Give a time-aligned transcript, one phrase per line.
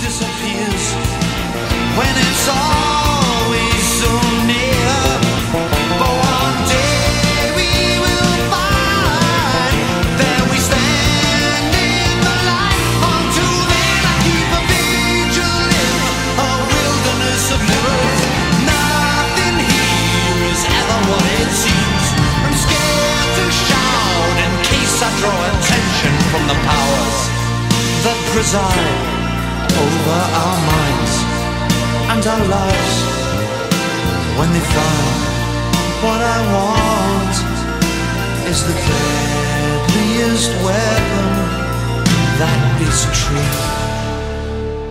[0.00, 1.15] disappears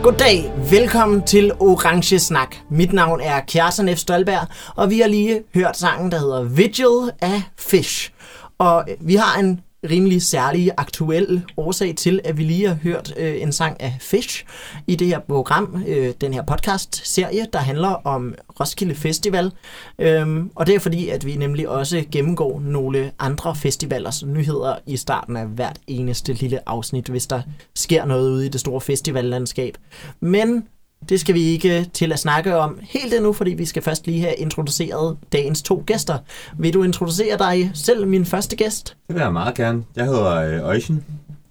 [0.05, 2.55] Goddag, velkommen til Orange Snak.
[2.69, 3.99] Mit navn er Kjartan F.
[3.99, 8.11] Stolberg, og vi har lige hørt sangen, der hedder Vigil af Fish.
[8.57, 9.59] Og vi har en
[9.89, 14.45] rimelig særlig aktuel årsag til, at vi lige har hørt øh, en sang af Fish
[14.87, 19.51] i det her program, øh, den her podcast-serie, der handler om Roskilde Festival.
[19.99, 24.97] Øhm, og det er fordi, at vi nemlig også gennemgår nogle andre festivalers nyheder i
[24.97, 27.41] starten af hvert eneste lille afsnit, hvis der
[27.75, 29.77] sker noget ude i det store festivallandskab.
[30.19, 30.63] Men
[31.09, 34.21] det skal vi ikke til at snakke om helt endnu, fordi vi skal først lige
[34.21, 36.17] have introduceret dagens to gæster.
[36.57, 38.95] Vil du introducere dig selv, min første gæst?
[39.07, 39.83] Det vil jeg meget gerne.
[39.95, 41.03] Jeg hedder øh, Øjsen,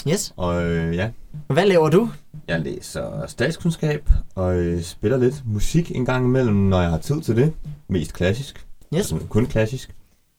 [0.09, 0.33] Yes.
[0.37, 1.09] og øh, ja,
[1.47, 2.11] Hvad laver du?
[2.49, 7.21] jeg læser statskundskab og øh, spiller lidt musik en gang imellem, når jeg har tid
[7.21, 7.53] til det.
[7.89, 8.67] Mest klassisk.
[8.95, 8.99] Yes.
[9.13, 9.95] Altså, kun klassisk.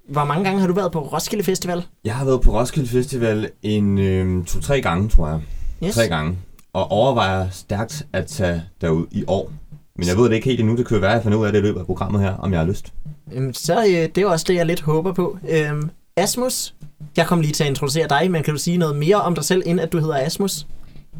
[0.09, 1.85] Hvor mange gange har du været på Roskilde Festival?
[2.03, 5.39] Jeg har været på Roskilde Festival en øh, to-tre gange, tror jeg.
[5.83, 5.95] Yes.
[5.95, 6.37] Tre gange.
[6.75, 9.51] Og overvejer stærkt at tage derud i år.
[9.95, 10.77] Men jeg ved det ikke helt endnu.
[10.77, 12.33] Det kan jo være, at jeg finder ud af det i løbet af programmet her,
[12.35, 12.93] om jeg har lyst.
[13.33, 15.37] Øhm, Så øh, det er også det, jeg lidt håber på.
[15.49, 16.75] Øhm, Asmus,
[17.17, 19.43] jeg kom lige til at introducere dig, men kan du sige noget mere om dig
[19.43, 20.67] selv, inden at du hedder Asmus?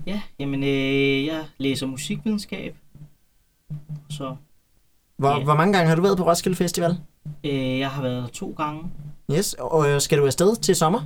[0.08, 2.76] Ja, jamen øh, jeg læser musikvidenskab.
[4.09, 4.36] Så
[5.17, 5.44] Hvor, Ja.
[5.44, 6.98] hvor mange gange har du været på Roskilde Festival?
[7.44, 8.83] øh, jeg har været to gange.
[9.32, 11.02] Yes, og øh, skal du afsted til sommer?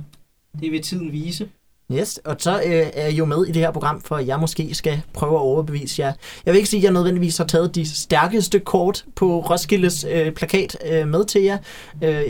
[0.60, 1.48] Det vil tiden vise.
[1.92, 4.74] Yes, og så øh, er jeg jo med i det her program, for jeg måske
[4.74, 6.12] skal prøve at overbevise jer.
[6.46, 10.32] Jeg vil ikke sige, at jeg nødvendigvis har taget de stærkeste kort på Roskildes øh,
[10.32, 11.58] plakat øh, med til jer.
[12.02, 12.22] Øh,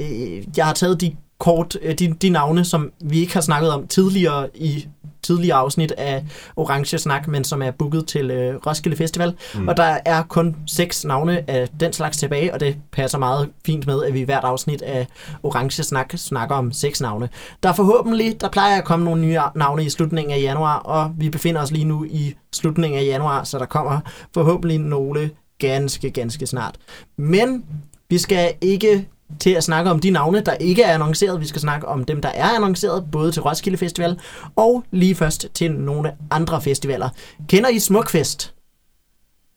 [0.56, 3.86] jeg har taget de kort, øh, de, de navne, som vi ikke har snakket om
[3.86, 4.86] tidligere i
[5.30, 6.24] tidligere afsnit af
[6.56, 9.34] Orange Snak, men som er booket til øh, Roskilde Festival.
[9.54, 9.68] Mm.
[9.68, 13.86] Og der er kun seks navne af den slags tilbage, og det passer meget fint
[13.86, 15.06] med, at vi i hvert afsnit af
[15.42, 17.28] Orange Snak snakker om seks navne.
[17.62, 21.12] Der er forhåbentlig, der plejer at komme nogle nye navne i slutningen af januar, og
[21.16, 24.00] vi befinder os lige nu i slutningen af januar, så der kommer
[24.34, 26.74] forhåbentlig nogle ganske, ganske snart.
[27.16, 27.64] Men
[28.08, 29.08] vi skal ikke
[29.40, 31.40] til at snakke om de navne, der ikke er annonceret.
[31.40, 34.18] Vi skal snakke om dem, der er annonceret, både til Roskilde Festival
[34.56, 37.08] og lige først til nogle andre festivaler.
[37.48, 38.54] Kender I Smukfest?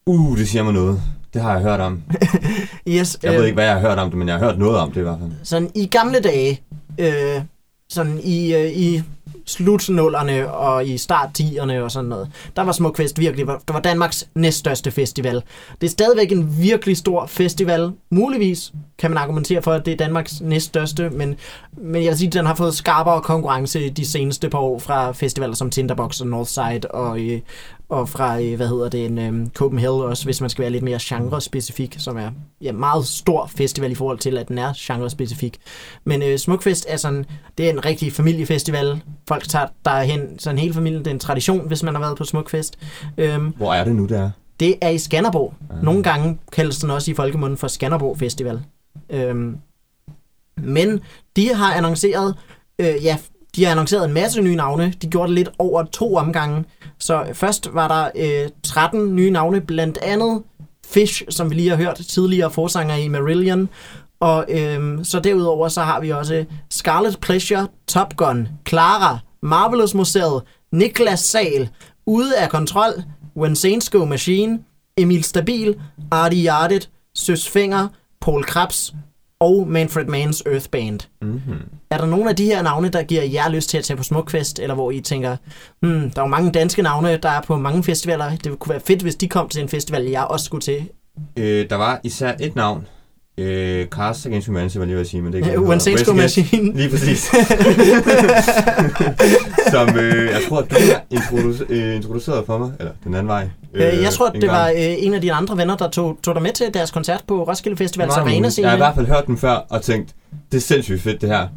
[0.06, 1.02] Uh, det siger mig noget.
[1.34, 2.02] Det har jeg hørt om.
[2.88, 4.78] Yes, Jeg ved ikke, hvad jeg har hørt om det, men jeg har hørt noget
[4.78, 5.32] om det i hvert fald.
[5.44, 6.62] sådan i gamle dage,
[7.00, 7.42] øh,
[7.94, 9.02] sådan i, øh, i
[9.46, 14.92] slutnullerne og i starttierne og sådan noget, der var Smukfest virkelig, det var Danmarks næststørste
[14.92, 15.44] festival.
[15.82, 17.92] Det er stadigvæk en virkelig stor festival.
[18.10, 21.36] Muligvis kan man argumentere for, at det er Danmarks næststørste, men,
[21.78, 25.12] men jeg vil sige, at den har fået skarpere konkurrence de seneste par år fra
[25.12, 27.40] festivaler som Tinderbox og Northside og, øh,
[27.94, 30.84] og fra, øh, hvad hedder det, en øh, Copenhagen også, hvis man skal være lidt
[30.84, 32.32] mere genre-specifik, som er
[32.62, 35.58] ja, meget stor festival i forhold til, at den er genre-specifik.
[36.04, 37.26] Men øh, Smukfest er sådan,
[37.58, 39.02] det er en rigtig familiefestival.
[39.28, 42.24] Folk tager derhen, sådan hele familien, det er en tradition, hvis man har været på
[42.24, 42.78] Smukfest.
[43.18, 44.30] Øhm, Hvor er det nu, det er?
[44.60, 45.54] det er i Skanderborg.
[45.84, 48.62] Nogle gange kaldes den også i folkemunden for Skanderborg Festival.
[49.10, 49.58] Øhm,
[50.58, 51.00] men
[51.36, 52.36] de har annonceret,
[52.80, 53.18] øh, ja,
[53.56, 54.94] de har annonceret en masse nye navne.
[55.02, 56.66] De gjorde det lidt over to omgange.
[57.00, 60.44] Så først var der øh, 13 nye navne, blandt andet
[60.86, 63.70] Fish, som vi lige har hørt tidligere forsanger i Marillion.
[64.20, 70.42] Og øhm, så derudover så har vi også Scarlet Pleasure, Top Gun, Clara, Marvelous Museet,
[70.72, 71.70] Niklas Sal,
[72.06, 73.04] Ude af Kontrol,
[73.38, 74.60] When Saints Go Machine,
[74.98, 75.76] Emil Stabil,
[76.12, 77.88] Artie Yardet, Søs Finger,
[78.22, 78.94] Paul Krabs
[79.44, 81.00] og Manfred Manns Earth Band.
[81.22, 81.60] Mm-hmm.
[81.90, 84.04] Er der nogle af de her navne, der giver jer lyst til at tage på
[84.04, 85.38] Smukfest, eller hvor I tænker,
[85.82, 88.36] hmm, der er jo mange danske navne, der er på mange festivaler.
[88.36, 90.90] Det kunne være fedt, hvis de kom til en festival, jeg også skulle til.
[91.38, 92.88] Øh, der var især et navn.
[93.38, 96.74] Øh, Cars Against Humanity, var lige ved at sige, men det er ikke Against- Machine.
[96.78, 97.20] Lige præcis.
[99.72, 103.50] Som øh, jeg tror, du har introduce, øh, introduceret for mig, eller den anden vej.
[103.74, 104.54] Øh, jeg tror, en det gang.
[104.54, 107.24] var øh, en af dine andre venner, der tog, tog dig med til deres koncert
[107.28, 108.50] på Roskilde Festival Arena.
[108.58, 110.16] Jeg har i hvert fald hørt den før og tænkt,
[110.52, 111.48] det er sindssygt fedt det her.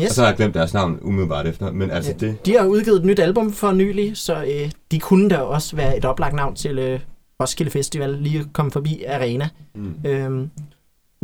[0.00, 0.08] Yes.
[0.08, 2.26] Og så har jeg glemt deres navn umiddelbart efter, men altså Ja.
[2.26, 2.46] det...
[2.46, 5.96] De har udgivet et nyt album for nylig, så øh, de kunne da også være
[5.96, 7.00] et oplagt navn til øh,
[7.42, 9.48] Roskilde Festival, lige at komme forbi Arena.
[9.74, 9.94] Mm.
[10.04, 10.50] Øhm,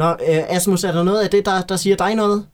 [0.00, 2.46] Nå, øh, Asmus, er der noget af det, der, der siger dig noget?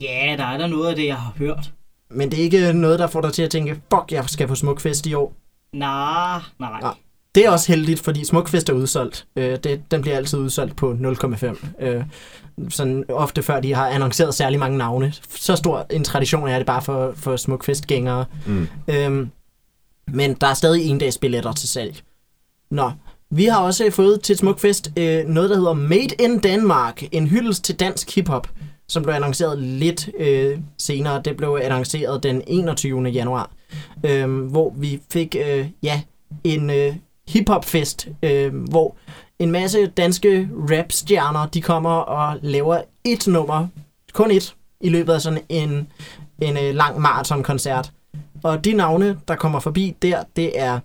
[0.00, 1.72] Ja, der er der noget af det, jeg har hørt.
[2.10, 4.54] Men det er ikke noget, der får dig til at tænke, fuck, jeg skal på
[4.54, 5.32] Smukfest i år.
[5.72, 6.80] Nej, nej.
[6.80, 6.94] Nej.
[7.34, 9.26] Det er også heldigt, fordi Smukfest er udsolgt.
[9.36, 11.66] Øh, det, den bliver altid udsolgt på 0,5.
[11.80, 12.04] Øh,
[12.68, 15.12] sådan ofte før de har annonceret særlig mange navne.
[15.28, 18.24] Så stor en tradition er det bare for, for Smukfest-gængere.
[18.46, 18.68] Mm.
[18.88, 19.30] Øhm,
[20.08, 22.02] men der er stadig en dags billetter til salg.
[22.70, 22.90] Nå,
[23.34, 27.02] vi har også fået til Smukfest øh, noget, der hedder Made in Denmark.
[27.12, 28.48] En hyldest til dansk hiphop,
[28.88, 31.22] som blev annonceret lidt øh, senere.
[31.24, 33.02] Det blev annonceret den 21.
[33.08, 33.50] januar,
[34.06, 36.02] øh, hvor vi fik øh, ja,
[36.44, 36.96] en øh,
[37.28, 38.96] hiphopfest, øh, hvor
[39.38, 43.66] en masse danske rapstjerner, de kommer og laver et nummer,
[44.12, 45.88] kun et, i løbet af sådan en,
[46.42, 47.92] en øh, lang maratonkoncert.
[48.42, 50.80] Og de navne, der kommer forbi der, det er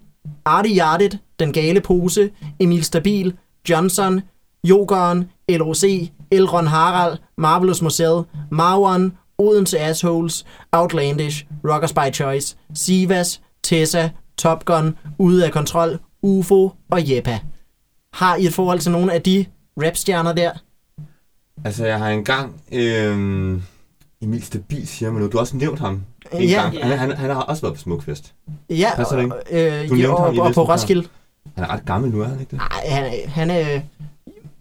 [0.46, 2.30] Artie Hjartet, den Gale Pose,
[2.60, 3.34] Emil Stabil,
[3.70, 4.22] Johnson,
[4.64, 5.84] Jokeren, LOC,
[6.32, 14.96] Elron Harald, Marvelous Museet, Marwan, Odense Assholes, Outlandish, Rockers by Choice, Sivas, Tessa, Top Gun,
[15.18, 17.40] Ude af Kontrol, UFO og Jeppa.
[18.14, 19.46] Har I et forhold til nogle af de
[19.78, 20.52] rapstjerner der?
[21.66, 22.62] Altså, jeg har engang...
[22.72, 23.62] Øhm,
[24.22, 25.28] Emil Stabil siger man nu.
[25.28, 26.02] Du har også nævnt ham
[26.34, 26.62] en Ja.
[26.62, 26.74] gang.
[26.76, 26.86] Ja.
[26.86, 28.34] Han, han, han har også været på Smukfest.
[28.70, 30.64] Ja, Passer og, øh, Du nævnte og, ham i og på.
[30.64, 31.08] Roskilde.
[31.56, 32.60] Han er ret gammel nu, er han ikke det?
[32.60, 33.80] Ej, han, han er...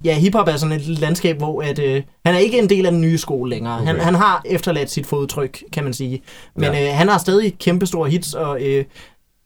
[0.05, 2.93] Ja, hiphop er sådan et landskab, hvor at, øh, han er ikke en del af
[2.93, 3.75] den nye skole længere.
[3.75, 3.87] Okay.
[3.87, 4.05] Han, Okay.
[4.05, 6.23] han har efterladt sit fodtryk, kan man sige.
[6.55, 6.89] Men Ja.
[6.93, 8.85] øh, han har stadig kæmpestore hits, og øh,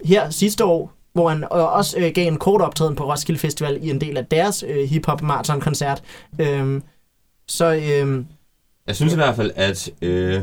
[0.04, 3.78] her sidste år, hvor han øh, også øh, gav en kort optræden på Roskilde Festival
[3.82, 6.02] i en del af deres øh, hiphop marathon koncert.
[6.38, 6.80] Øh,
[7.48, 8.24] så øh,
[8.86, 9.90] Jeg synes i hvert fald, at...
[10.02, 10.40] Øh,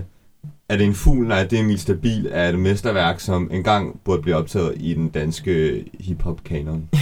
[0.69, 1.27] er det en fugl?
[1.27, 5.09] Nej, det er Emil Stabil er et mesterværk, som engang burde blive optaget i den
[5.09, 6.89] danske hip-hop-kanon.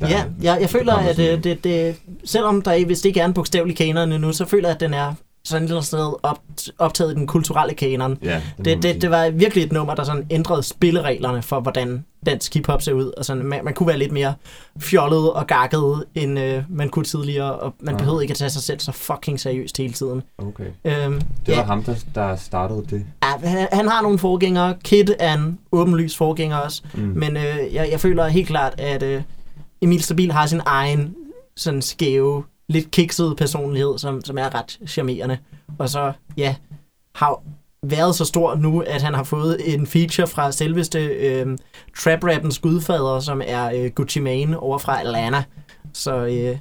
[0.00, 3.24] Ja, jeg, jeg føler, at sådan øh, det, det, selvom der hvis det ikke er
[3.24, 6.38] en bogstavelig kanon endnu, så føler jeg, at den er sådan et eller sted op,
[6.78, 8.18] optaget i den kulturelle kanon.
[8.22, 12.04] Ja, det, Det, det, det var virkelig et nummer, der sådan ændrede spillereglerne for, hvordan
[12.26, 13.12] dansk hiphop ser ud.
[13.16, 14.34] Og sådan, man, man kunne være lidt mere
[14.78, 17.98] fjollet og gakket, end øh, man kunne tidligere, og man Ah.
[17.98, 20.22] behøvede ikke at tage sig selv så fucking seriøst hele tiden.
[20.38, 20.64] Okay.
[20.84, 23.06] Øhm, Det ja, var ham, der, der startede det.
[23.24, 24.74] ja, han, han har nogle forgængere.
[24.84, 26.82] Kid er en åbenlys forgænger også.
[26.94, 27.00] Mm.
[27.00, 29.22] Men øh, jeg, jeg føler helt klart, at øh,
[29.82, 31.14] Emil Stabil har sin egen
[31.56, 35.38] sådan skæve, lidt kiksede personlighed, som, som er ret charmerende.
[35.78, 36.54] Og så, ja,
[37.14, 37.42] har
[37.82, 41.58] været så stor nu, at han har fået en feature fra selveste øh,
[41.98, 45.42] trap-rappens gudfader, som er øh, Gucci Mane over fra Atlanta.
[45.92, 46.58] Så øh,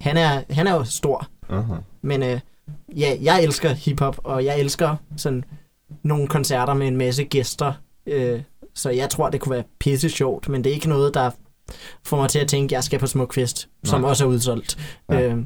[0.00, 1.26] han, er, han er jo stor.
[1.48, 1.74] Aha.
[2.02, 2.40] Men øh,
[2.96, 5.44] ja, jeg elsker hiphop, og jeg elsker sådan
[6.02, 7.72] nogle koncerter med en masse gæster.
[8.06, 8.42] Øh,
[8.74, 11.30] så jeg tror, det kunne være pisse sjovt, men det er ikke noget, der
[12.04, 14.10] får mig til at tænke, at jeg skal på Smukfest, som Nej.
[14.10, 14.78] også er udsolgt.
[15.10, 15.20] Ja.
[15.22, 15.36] Øh,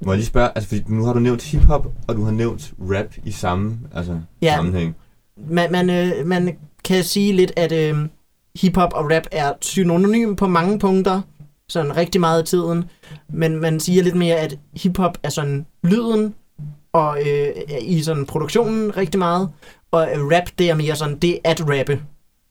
[0.00, 2.72] Må jeg lige spørge, altså fordi nu har du nævnt hip-hop, og du har nævnt
[2.80, 4.54] rap i samme altså, Ja.
[4.54, 4.96] sammenhæng.
[5.48, 7.98] man, man, øh, man kan sige lidt, at øh,
[8.60, 11.20] hiphop og rap er synonym på mange punkter,
[11.68, 12.84] sådan rigtig meget af tiden,
[13.32, 16.34] men man siger lidt mere, at hiphop er sådan lyden,
[16.92, 17.48] og øh,
[17.82, 19.48] i sådan produktionen rigtig meget,
[19.90, 22.00] og rap, det er mere sådan, det at rappe.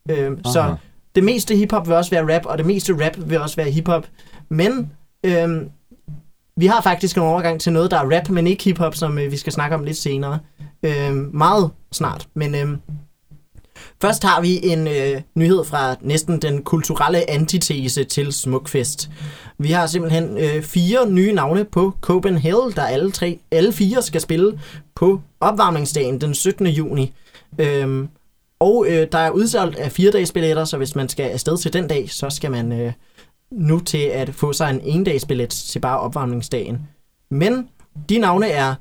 [0.10, 0.76] Øh, så
[1.16, 4.08] det meste hiphop vil også være rap, og det meste rap vil også være hiphop.
[4.50, 4.92] Men
[5.24, 5.70] øhm,
[6.58, 9.32] vi har faktisk en overgang til noget, der er rap, men ikke hiphop, som øh,
[9.32, 10.40] vi skal snakke om lidt senere.
[10.84, 12.28] Øhm, meget snart.
[12.34, 12.78] Men øhm,
[14.02, 19.10] først har vi en øh, nyhed fra næsten den kulturelle antitese til Smukfest.
[19.58, 24.22] Vi har simpelthen øh, fire nye navne på Copenhagen, der alle, tre, alle fire skal
[24.22, 24.60] spille
[24.96, 26.68] på opvarmningsdagen den 17.
[26.68, 27.14] juni.
[27.60, 28.10] Øhm,
[28.60, 31.74] og øh, der er udsolgt af fire dages billetter, så hvis man skal afsted til
[31.74, 32.94] den dag, så skal man øh,
[33.52, 36.80] nu til at få sig en en billet til bare opvarmningsdagen.
[37.32, 37.70] Men
[38.10, 38.76] de navne er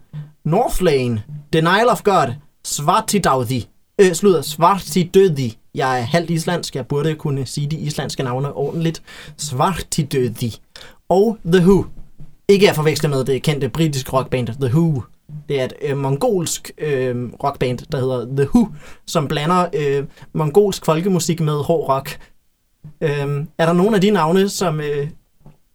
[0.44, 3.68] Northlane, Denial of God, Svartidauði,
[4.00, 5.58] øh, slutter, Svartidauði.
[5.74, 9.02] Jeg er halvt islandsk, jeg burde kunne sige de islandske navne ordentligt.
[9.36, 10.56] Svartidauði.
[11.08, 11.84] Og The Who.
[12.48, 15.02] Ikke at forveksle med det kendte britiske rockband The Who.
[15.48, 18.68] Det er et øh, mongolsk øh, rockband, der hedder The Who,
[19.06, 22.18] som blander øh, mongolsk folkemusik med hård rock.
[23.00, 25.08] Øh, er der nogle af de navne, som øh,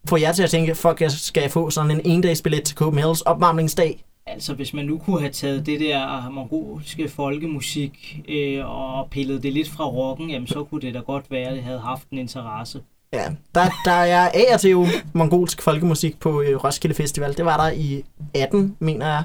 [0.09, 4.03] får jer til at tænke, fuck, jeg skal få sådan en endagsbillet til Copenhagen's opvarmningsdag?
[4.25, 9.53] Altså, hvis man nu kunne have taget det der mongolske folkemusik øh, og pillet det
[9.53, 12.17] lidt fra rocken, jamen, så kunne det da godt være, at det havde haft en
[12.17, 12.81] interesse.
[13.13, 13.25] Ja,
[13.55, 17.37] der, der er af og til jo mongolsk folkemusik på øh, Roskilde Festival.
[17.37, 19.23] Det var der i 18, mener jeg,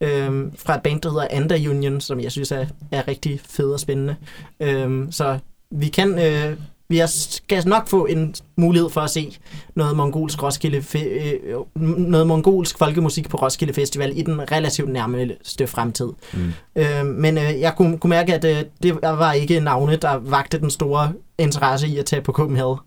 [0.00, 3.72] øhm, fra et band, der hedder Anda Union, som jeg synes er, er rigtig fed
[3.72, 4.16] og spændende.
[4.60, 5.38] Øhm, så
[5.70, 6.18] vi kan...
[6.18, 6.56] Øh,
[6.88, 9.38] vi skal nok få en mulighed for at se
[9.74, 11.50] noget mongolsk, Roskilde, øh,
[11.98, 16.08] noget mongolsk folkemusik på Roskilde Festival i den relativt nærmeste fremtid.
[16.34, 16.52] Mm.
[16.76, 20.60] Øh, men øh, jeg kunne, kunne mærke, at øh, det var ikke navne, der vagte
[20.60, 22.78] den store interesse i at tage på Copenhagen.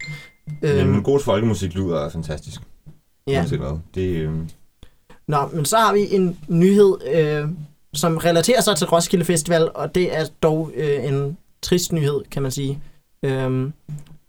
[0.62, 2.62] Øh, Øh, men god folkemusik lyder fantastisk.
[3.27, 3.46] ja.
[3.48, 3.79] Hvad.
[3.96, 4.32] Det, øh,
[5.27, 7.50] Nå, men så har vi en nyhed, øh,
[7.94, 12.41] som relaterer sig til Roskilde Festival, og det er dog øh, en trist nyhed, kan
[12.41, 12.79] man sige.
[13.24, 13.72] Øh,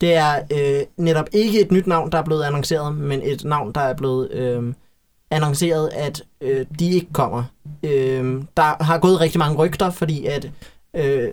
[0.00, 3.72] det er øh, netop ikke et nyt navn, der er blevet annonceret, men et navn,
[3.72, 4.74] der er blevet øh,
[5.30, 7.44] annonceret, at øh, de ikke kommer.
[7.82, 10.50] Øh, der har gået rigtig mange rygter, fordi at
[10.96, 11.28] øh,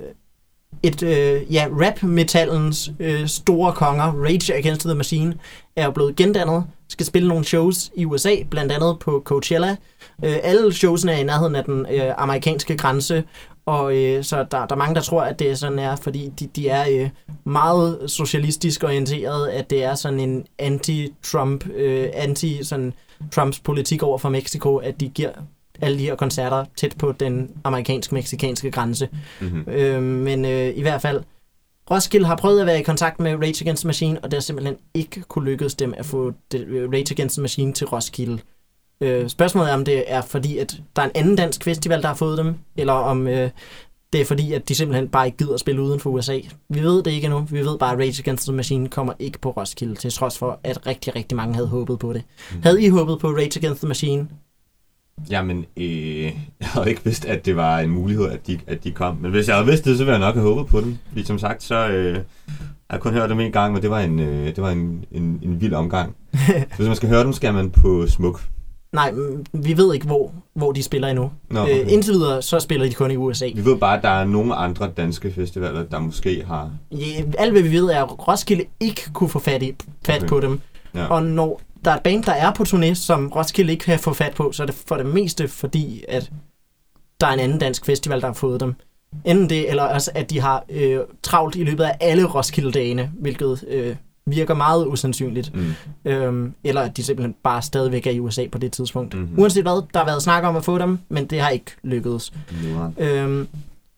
[0.88, 5.34] et, øh, ja, rap-metallens øh, store konger, Rage Against the Machine,
[5.76, 9.76] er jo blevet gendannet, skal spille nogle shows i USA, blandt andet på Coachella.
[10.26, 13.24] Øh, alle showsene er i nærheden af den øh, amerikanske grænse,
[13.66, 16.32] og øh, så der, der er mange, der tror, at det er sådan er, fordi
[16.40, 17.10] de, de er øh,
[17.44, 22.94] meget socialistisk orienteret, at det er sådan en anti-Trump, øh, anti sådan
[23.32, 25.32] Trumps politik over for Mexico, at de giver
[25.82, 29.10] alle de her koncerter tæt på den amerikansk-meksikanske grænse.
[29.40, 29.64] mm-hmm.
[29.68, 31.24] Øh, men øh, i hvert fald,
[31.92, 34.42] Roskilde har prøvet at være i kontakt med Rage Against the Machine, og det har
[34.42, 38.40] simpelthen ikke kunne lykkes dem at få det, øh, Rage Against the Machine til Roskilde.
[39.02, 42.08] Øh, spørgsmålet er, om det er fordi, at der er en anden dansk festival, der
[42.08, 43.50] har fået dem, eller om øh,
[44.14, 46.40] det er fordi, at de simpelthen bare ikke gider at spille uden for USA.
[46.70, 47.40] Vi ved det ikke endnu.
[47.40, 50.60] Vi ved bare, at Rage Against the Machine kommer ikke på Roskilde, til trods for,
[50.64, 52.24] at rigtig, rigtig mange havde håbet på det.
[52.52, 52.62] Mm.
[52.64, 54.28] Havde I håbet på Rage Against the Machine?
[55.30, 58.92] Jamen, øh, jeg havde ikke vidst, at det var en mulighed, at de, at de
[58.92, 59.18] kom.
[59.22, 60.98] Men hvis jeg havde vidst det, så ville jeg nok have håbet på dem.
[61.10, 62.22] Fordi som sagt, så øh, jeg
[62.90, 65.40] har kun hørt dem en gang, men det var en, øh, det var en, en,
[65.44, 66.16] en vild omgang.
[66.48, 68.42] så hvis man skal høre dem, skal man på Smuk.
[68.94, 71.32] Nej, mm, vi ved ikke, hvor, hvor de spiller endnu.
[71.50, 71.72] Nå, Okay.
[71.74, 71.86] okay.
[71.86, 73.46] Øh, indtil videre, så spiller de kun i USA.
[73.56, 76.72] Vi ved bare, at der er nogle andre danske festivaler, der måske har...
[76.92, 80.28] Ja, alt hvad vi ved er, at Roskilde ikke kunne få fat, i, fat Okay.
[80.28, 80.60] på dem.
[80.96, 81.06] Ja.
[81.06, 84.14] Og når der er et band, der er på turné, som Roskilde ikke kan få
[84.14, 86.32] fat på, så er det for det meste fordi, at
[87.22, 88.76] der er en anden dansk festival, der har fået dem.
[89.26, 93.64] Enten det, eller også at de har øh, travlt i løbet af alle Roskilde-dagene, hvilket
[93.68, 95.56] øh, virker meget usandsynligt.
[95.56, 95.74] Mm.
[96.06, 99.14] Øhm, eller at de simpelthen bare stadigvæk er i USA på det tidspunkt.
[99.14, 99.24] Mhm.
[99.24, 99.40] Mm-hmm.
[99.40, 102.34] Uanset hvad, der har været snak om at få dem, men det har ikke lykkedes.
[102.64, 102.96] Nederen.
[102.98, 103.48] Øhm,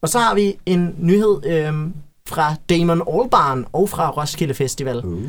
[0.02, 1.94] og så har vi en nyhed øhm,
[2.26, 5.04] fra Damon Albarn og fra Roskilde Festival.
[5.04, 5.22] Uh.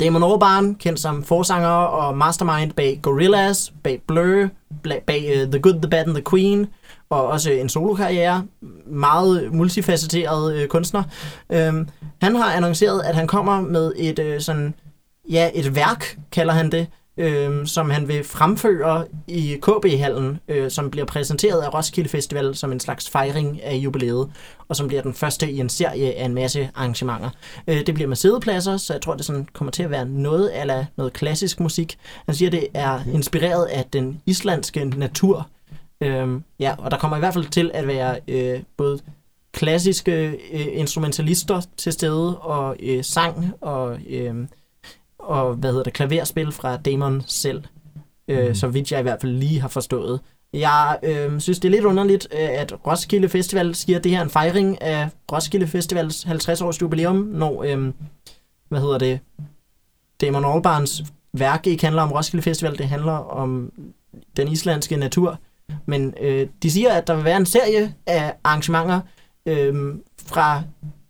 [0.00, 4.48] Damon Albarn, kendt som forsanger og mastermind bag Gorillaz, bag Blur,
[4.82, 6.66] bag, uh, The Good, The Bad and The Queen,
[7.10, 8.44] og også en solokarriere.
[8.86, 11.02] Meget multifacetteret øh, kunstner.
[11.50, 11.88] Øhm,
[12.22, 14.74] han har annonceret, at han kommer med et øh, sådan,
[15.30, 16.86] ja, et værk, kalder han det,
[17.20, 22.72] øh, som han vil fremføre i KB-hallen, øh, som bliver præsenteret af Roskilde Festival som
[22.72, 24.30] en slags fejring af jubilæet,
[24.68, 27.30] og som bliver den første i en serie af en masse arrangementer.
[27.66, 30.60] Øh, det bliver med sædepladser, så jeg tror, det sådan kommer til at være noget
[30.60, 31.98] eller noget klassisk musik.
[32.26, 35.48] Han siger, det er inspireret af den islandske natur.
[36.00, 36.28] Øh,
[36.60, 39.00] ja, og der kommer i hvert fald til at være øh, både
[39.52, 44.34] klassiske øh, instrumentalister til stede, og øh, sang, og, øh,
[45.22, 47.62] og hvad hedder det, klaverspil fra Damon selv,
[48.28, 48.54] øh, Mhm.
[48.54, 50.20] så vidt jeg i hvert fald lige har forstået.
[50.52, 54.18] Jeg øh, synes, det er lidt underligt, øh, at Roskilde Festival siger, at det her
[54.18, 57.92] er en fejring af Roskilde Festivals 50-års jubilæum, når, øh,
[58.68, 59.20] hvad hedder det,
[60.20, 63.72] Damon Albarns værk ikke handler om Roskilde Festival, det handler om
[64.36, 65.38] den islandske natur.
[65.86, 69.00] Men øh, de siger, at der vil være en serie af arrangementer
[69.46, 69.94] øh,
[70.26, 70.62] fra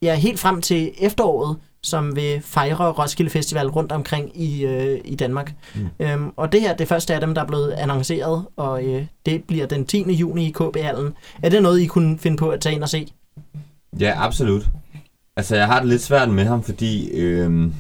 [0.02, 5.14] ja, helt frem til efteråret, som vil fejre Roskilde Festival rundt omkring i, øh, i
[5.14, 5.52] Danmark.
[5.74, 5.88] Mm.
[6.00, 9.44] Øhm, og det her, det første af dem, der er blevet annonceret, og øh, det
[9.44, 10.12] bliver den 10.
[10.12, 11.12] juni i KB-hallen.
[11.42, 13.06] Er det noget, I kunne finde på at tage ind og se?
[14.00, 14.68] Ja, absolut.
[15.36, 17.70] Altså, jeg har det lidt svært med ham, fordi øh,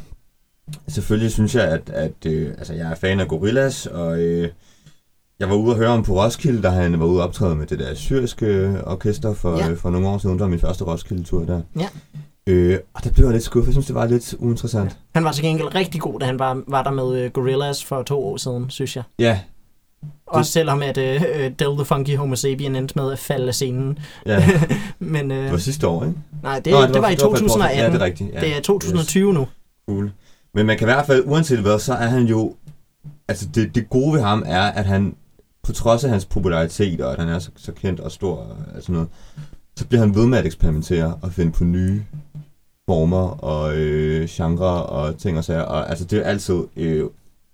[0.88, 4.48] selvfølgelig synes jeg, at, at øh, altså, jeg er fan af Gorillaz, og øh,
[5.40, 7.66] jeg var ude og høre ham på Roskilde, da han var ude og optræde med
[7.66, 9.64] det der syriske orkester for, Ja.
[9.64, 9.70] ja.
[9.70, 10.34] øh, for nogle år siden.
[10.34, 11.60] Det var min første Roskilde-tur der.
[11.78, 11.88] Ja.
[12.50, 13.66] Øh, og der blev jeg lidt skuffet.
[13.68, 14.96] Jeg synes, det var lidt uinteressant.
[15.14, 18.02] Han var til gengæld rigtig god, da han var, var der med øh, Gorillaz for
[18.02, 19.02] to år siden, synes jeg.
[19.18, 19.40] Ja,
[20.26, 23.54] Også selvom at øh, øh, Del the Funky Homo Sapien endte med at falde af
[23.54, 23.98] scenen.
[24.26, 24.48] ja.
[24.98, 26.18] Men øh, det var sidste år, ikke?
[26.42, 27.48] nej, det, Nå, det, var, i for- for et par år siden.
[27.48, 27.78] 2018.
[27.84, 28.34] Ja, det er rigtigt.
[28.34, 28.40] Ja.
[28.40, 29.46] det er 2020 nu.
[29.88, 30.12] Cool.
[30.54, 32.54] Men man kan i hvert fald, uanset hvad, så er han jo...
[33.28, 35.14] Altså, det, det gode ved ham er, at han,
[35.62, 38.82] på trods af hans popularitet, og at han er så, så kendt og stor og
[38.82, 39.08] sådan noget,
[39.76, 42.02] så bliver han ved med at eksperimentere og finde på nye
[42.90, 45.62] former og øh, genre og ting og sager.
[45.62, 47.04] Og, altså, det er altid øh,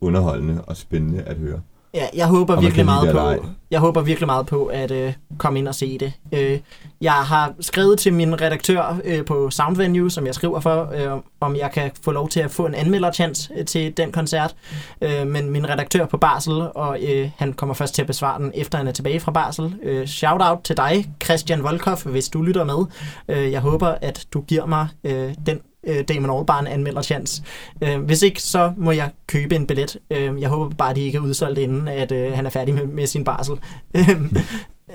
[0.00, 1.60] underholdende og spændende at høre.
[1.96, 3.38] Ja, jeg håber virkelig meget på, ej.
[3.70, 6.12] jeg håber virkelig meget på at øh, komme ind og se det.
[6.32, 6.58] Øh,
[7.00, 11.56] jeg har skrevet til min redaktør øh, på Soundvenue, som jeg skriver for, øh, om
[11.56, 14.54] jeg kan få lov til at få en anmelderchance øh, til den koncert.
[15.00, 18.52] Øh, men min redaktør på Barsel, og øh, han kommer først til at besvare den,
[18.54, 19.74] efter han er tilbage fra Barsel.
[19.82, 22.86] Øh, shout out til dig, Christian Volkov, hvis du lytter med.
[23.28, 27.42] Øh, jeg håber, at du giver mig øh, den øh, Damon Albarn anmelder chance.
[27.82, 29.96] Øh, hvis ikke, så må jeg købe en billet.
[30.10, 32.74] Øh, jeg håber bare, at de ikke er udsolgt inden, at øh, han er færdig
[32.74, 33.54] med, med sin barsel.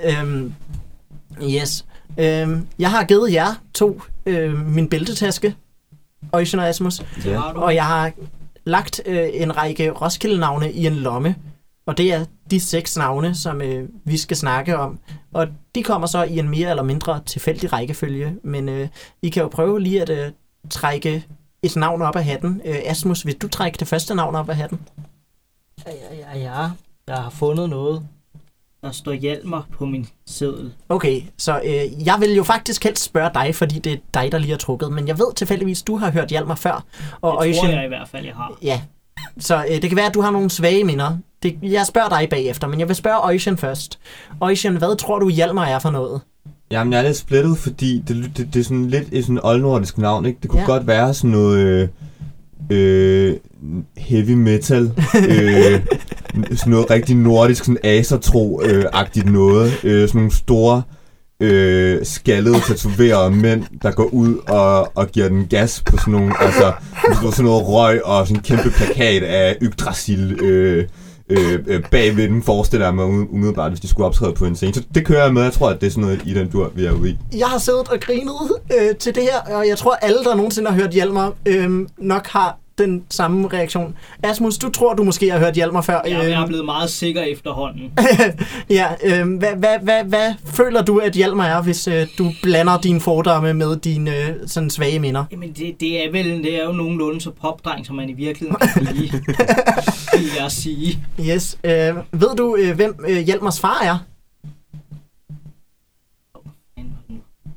[0.05, 0.53] Øhm,
[1.43, 1.85] yes.
[2.17, 5.55] Øhm, jeg har givet jer to øh, min bæltetaske,
[6.31, 7.37] Ocean og Asmus, du.
[7.37, 8.11] og jeg har
[8.63, 11.35] lagt øh, en række Roskilde-navne i en lomme.
[11.85, 14.99] Og det er de seks navne, som øh, vi skal snakke om.
[15.33, 18.35] Og de kommer så i en mere eller mindre tilfældig rækkefølge.
[18.43, 18.87] Men øh,
[19.21, 20.31] I kan jo prøve lige at øh,
[20.69, 21.25] trække
[21.63, 22.61] et navn op af hatten.
[22.65, 24.79] Øh, Asmus, vil du trække det første navn op af hatten?
[25.87, 26.69] Ja, ja, ja, ja.
[27.07, 28.07] Jeg har fundet noget.
[28.81, 30.73] Der står Hjalmar på min seddel.
[30.89, 34.37] Okay, så øh, jeg vil jo faktisk helst spørge dig, fordi det er dig, der
[34.37, 34.91] lige har trukket.
[34.91, 36.83] Men jeg ved tilfældigvis, du har hørt Hjalmar før.
[37.21, 38.57] Og Det tror Ocean- jeg i hvert fald, jeg har.
[38.61, 38.81] Ja,
[39.39, 41.17] så øh, det kan være, at du har nogle svage minder.
[41.43, 43.99] Det, jeg spørger dig bagefter, men jeg vil spørge Ocean først.
[44.41, 46.21] Ocean, hvad tror du Hjalmar er for noget?
[46.71, 49.97] Jamen, jeg er lidt splittet, fordi det, det, det er sådan lidt et sådan oldnordisk
[49.97, 50.39] navn, ikke?
[50.41, 50.65] Det kunne Ja.
[50.67, 51.87] godt være sådan noget øh,
[52.69, 53.35] øh,
[53.97, 54.91] heavy metal,
[55.29, 55.79] øh,
[56.57, 59.73] sådan noget rigtig nordisk, sådan asertro-agtigt noget.
[59.83, 60.81] Øh, sådan nogle store,
[61.39, 66.33] øh, skaldede, tatoverede mænd, der går ud og, og giver den gas på sådan nogle,
[66.39, 66.73] altså,
[67.31, 70.87] sådan noget røg og sådan en kæmpe plakat af Yggdrasil, øh,
[71.31, 74.73] øh, øh, bagved den, forestiller jeg mig umiddelbart, hvis de skulle optræde på en scene.
[74.73, 75.43] Så det kører jeg med.
[75.43, 77.17] Jeg tror, at det er sådan noget i den dur, vi er ude i.
[77.37, 78.33] Jeg har siddet og grinet
[78.79, 82.27] øh, til det her, og jeg tror, alle, der nogensinde har hørt Hjalmar, øh, nok
[82.27, 83.95] har den samme reaktion.
[84.23, 86.01] Asmus, du tror, du måske har hørt Hjalmar før.
[86.05, 87.91] Jeg, jeg er Øh, blevet meget sikker efterhånden.
[88.69, 92.77] ja, øh, hvad, hvad, hvad, hvad føler du, at Hjalmar er, hvis øh, du blander
[92.81, 95.25] dine fordomme med dine øh, sådan svage minder?
[95.31, 98.67] Jamen, det, det er vel det er jo nogenlunde så popdreng, som man i virkeligheden
[98.73, 99.11] kan blive,
[100.13, 101.05] vil jeg sige.
[101.19, 101.57] Yes.
[101.63, 101.71] Øh,
[102.11, 103.97] ved du, øh, hvem øh, Hjalmars far er?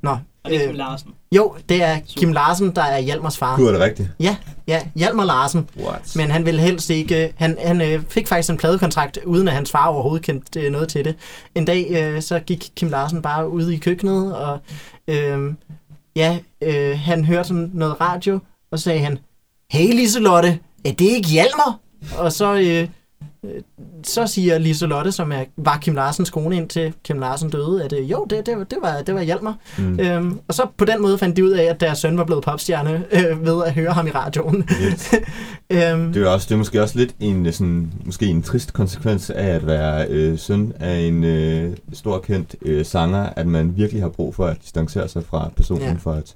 [0.02, 0.10] Nå.
[0.44, 1.13] Og det er øh, Kim Larsen.
[1.36, 3.56] Jo, det er Kim Larsen, der er Hjalmars far.
[3.56, 4.08] Du er det rigtigt.
[4.20, 4.36] Ja,
[4.68, 5.68] ja, Hjalmar Larsen.
[5.80, 6.12] What?
[6.16, 7.32] Men han ville helst ikke...
[7.36, 10.88] Han, han øh, fik faktisk en pladekontrakt, uden at hans far overhovedet kendte øh, noget
[10.88, 11.14] til det.
[11.54, 14.58] En dag, øh, så gik Kim Larsen bare ud i køkkenet, og
[15.08, 15.52] øh,
[16.16, 18.38] ja, øh, han hørte sådan noget radio,
[18.70, 19.18] og sagde han,
[19.70, 21.78] Hey Liselotte, er det ikke Hjalmar?
[22.18, 22.88] Og så, øh,
[24.04, 28.10] så siger Liselotte, som er, var Kim Larsens kone indtil Kim Larsen døde, at øh,
[28.10, 29.56] jo, det, det, var- det, var, det var Hjalmar.
[29.78, 30.00] Mm.
[30.00, 32.44] Øhm, og så på den måde fandt de ud af, at deres søn var blevet
[32.44, 34.68] popstjerne øh, ved at høre ham i radioen.
[34.86, 35.12] Yes.
[35.70, 38.72] øhm, Det er, også, det er måske også lidt en, øh, sådan, måske en trist
[38.72, 43.72] konsekvens af at være øh, søn af en øh, stor kendt øh, sanger, at man
[43.76, 45.96] virkelig har brug for at distancere sig fra personen ja.
[45.98, 46.34] for, at,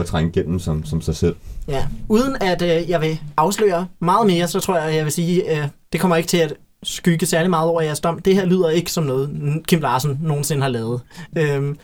[0.00, 1.36] at trænge igennem som, som sig selv.
[1.68, 5.58] Ja, uden at øh, jeg vil afsløre meget mere, så tror jeg, jeg vil sige,
[5.58, 8.18] øh, det kommer ikke til at skygge særlig meget over jeres dom.
[8.18, 9.30] Det her lyder ikke som noget,
[9.68, 11.00] Kim Larsen nogensinde har lavet.
[11.38, 11.78] Øhm,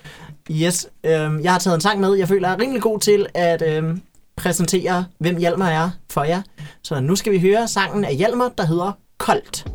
[0.51, 3.27] yes, øhm, jeg har taget en sang med, jeg føler jeg er rimelig god til
[3.35, 4.01] at øhm,
[4.37, 6.43] præsentere, hvem Hjalmar er for jer.
[6.83, 9.67] Så nu skal vi høre sangen af Hjalmar, der hedder Koldt.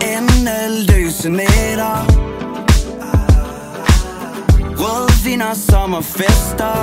[0.00, 2.43] Endeløse nætter
[4.84, 6.76] Rødvin og sommerfester.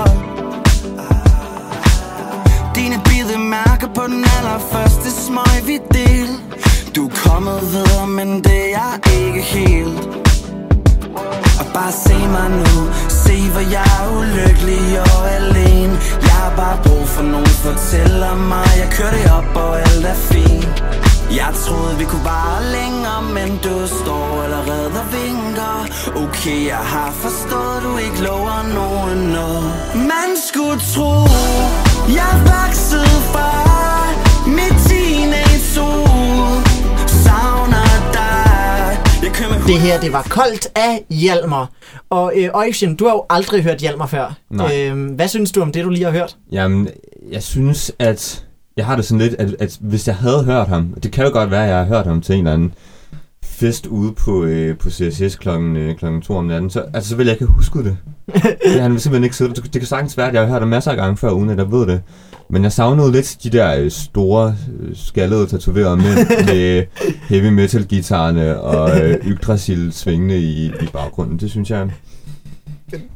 [2.75, 6.29] Dine bide mærker på den allerførste smøg vi del
[6.95, 9.99] Du er kommet videre, men det er jeg ikke helt.
[11.59, 12.75] Og bare se mig nu.
[13.09, 15.95] Se hvor jeg er ulykkelig og alene.
[16.21, 18.67] Jeg har bare brug for nogen fortæller mig.
[18.81, 23.49] Jeg kører det op og alt er fint jeg troede vi kunne bare længere Men
[23.65, 25.75] du står allerede og vinker
[26.23, 31.13] Okay, jeg har forstået Du ikke lover nogen noget Man skulle tro
[32.19, 33.49] Jeg voksede fra
[34.57, 36.63] Mit teenage-hoved
[37.23, 37.91] Savner
[39.67, 41.69] Det her, det var Koldt af Hjalmar.
[42.09, 44.33] Og øh, Øjsjen, du har jo aldrig hørt Hjalmar før.
[44.49, 44.87] Nej.
[44.87, 46.37] Øhm, hvad synes du om det, du lige har hørt?
[46.51, 46.87] Jamen,
[47.31, 48.45] jeg synes, at
[48.77, 51.31] jeg har det sådan lidt, at, at hvis jeg havde hørt ham, det kan jo
[51.31, 52.73] godt være, at jeg har hørt ham til en eller anden
[53.61, 57.15] fest ude på, øh, på CSS klokken, øh, klokken 2 om natten, så, altså, så
[57.15, 57.97] vil jeg ikke huske det.
[58.65, 59.53] ja, han vil simpelthen ikke sidde.
[59.53, 61.49] Det, det kan sagtens være, at jeg har hørt ham masser af gange før, uden
[61.49, 62.01] at jeg ved det.
[62.49, 66.83] Men jeg savnede lidt de der øh, store, øh, skaldede, tatoverede mænd med
[67.29, 71.39] heavy metal guitarerne og øh, Yggdrasil svingende i, i baggrunden.
[71.39, 71.89] Det synes jeg,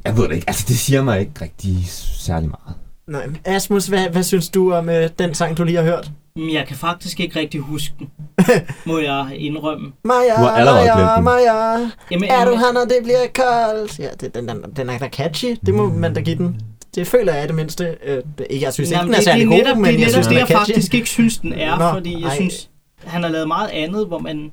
[0.05, 0.49] Jeg ved det ikke.
[0.49, 1.85] Altså, det siger mig ikke rigtig
[2.19, 2.84] særlig meget.
[3.07, 3.27] Nej.
[3.45, 6.11] Asmus, hvad, hvad synes du om øh, den sang, du lige har hørt?
[6.35, 8.09] Men jeg kan faktisk ikke rigtig huske den,
[8.85, 9.91] må jeg indrømme.
[10.03, 11.21] Maja, Du har allerede Maja.
[11.21, 13.99] Maja, Jamen, er du her, når det bliver koldt?
[13.99, 15.55] Ja, det, den, den, den er da catchy.
[15.65, 16.61] Det må man da give den.
[16.95, 17.95] Det føler jeg i det mindste.
[18.05, 19.85] Øh, det- jeg synes ikke, Jamen, den er det, det særlig er god, netop, men
[19.85, 20.59] det er jeg synes, det, er jeg catchy.
[20.73, 22.35] faktisk ikke synes, den er, Nå, fordi jeg ej.
[22.35, 22.69] synes,
[23.03, 24.51] han har lavet meget andet, hvor man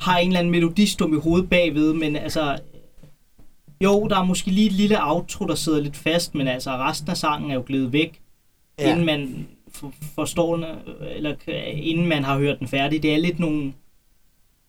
[0.00, 2.58] har en eller anden melodistum i hovedet bagved, men altså,
[3.84, 7.10] jo, der er måske lige et lille outro, der sidder lidt fast, men altså, resten
[7.10, 8.20] af sangen er jo glædet væk,
[8.78, 8.90] ja.
[8.90, 10.64] Inden man for, forstår den,
[11.16, 11.34] eller
[11.72, 13.02] inden man har hørt den færdig.
[13.02, 13.72] Det er lidt nogle,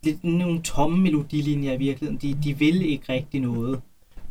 [0.04, 2.20] lidt nogle tomme melodilinjer i virkeligheden.
[2.22, 3.80] De, de vil ikke rigtig noget.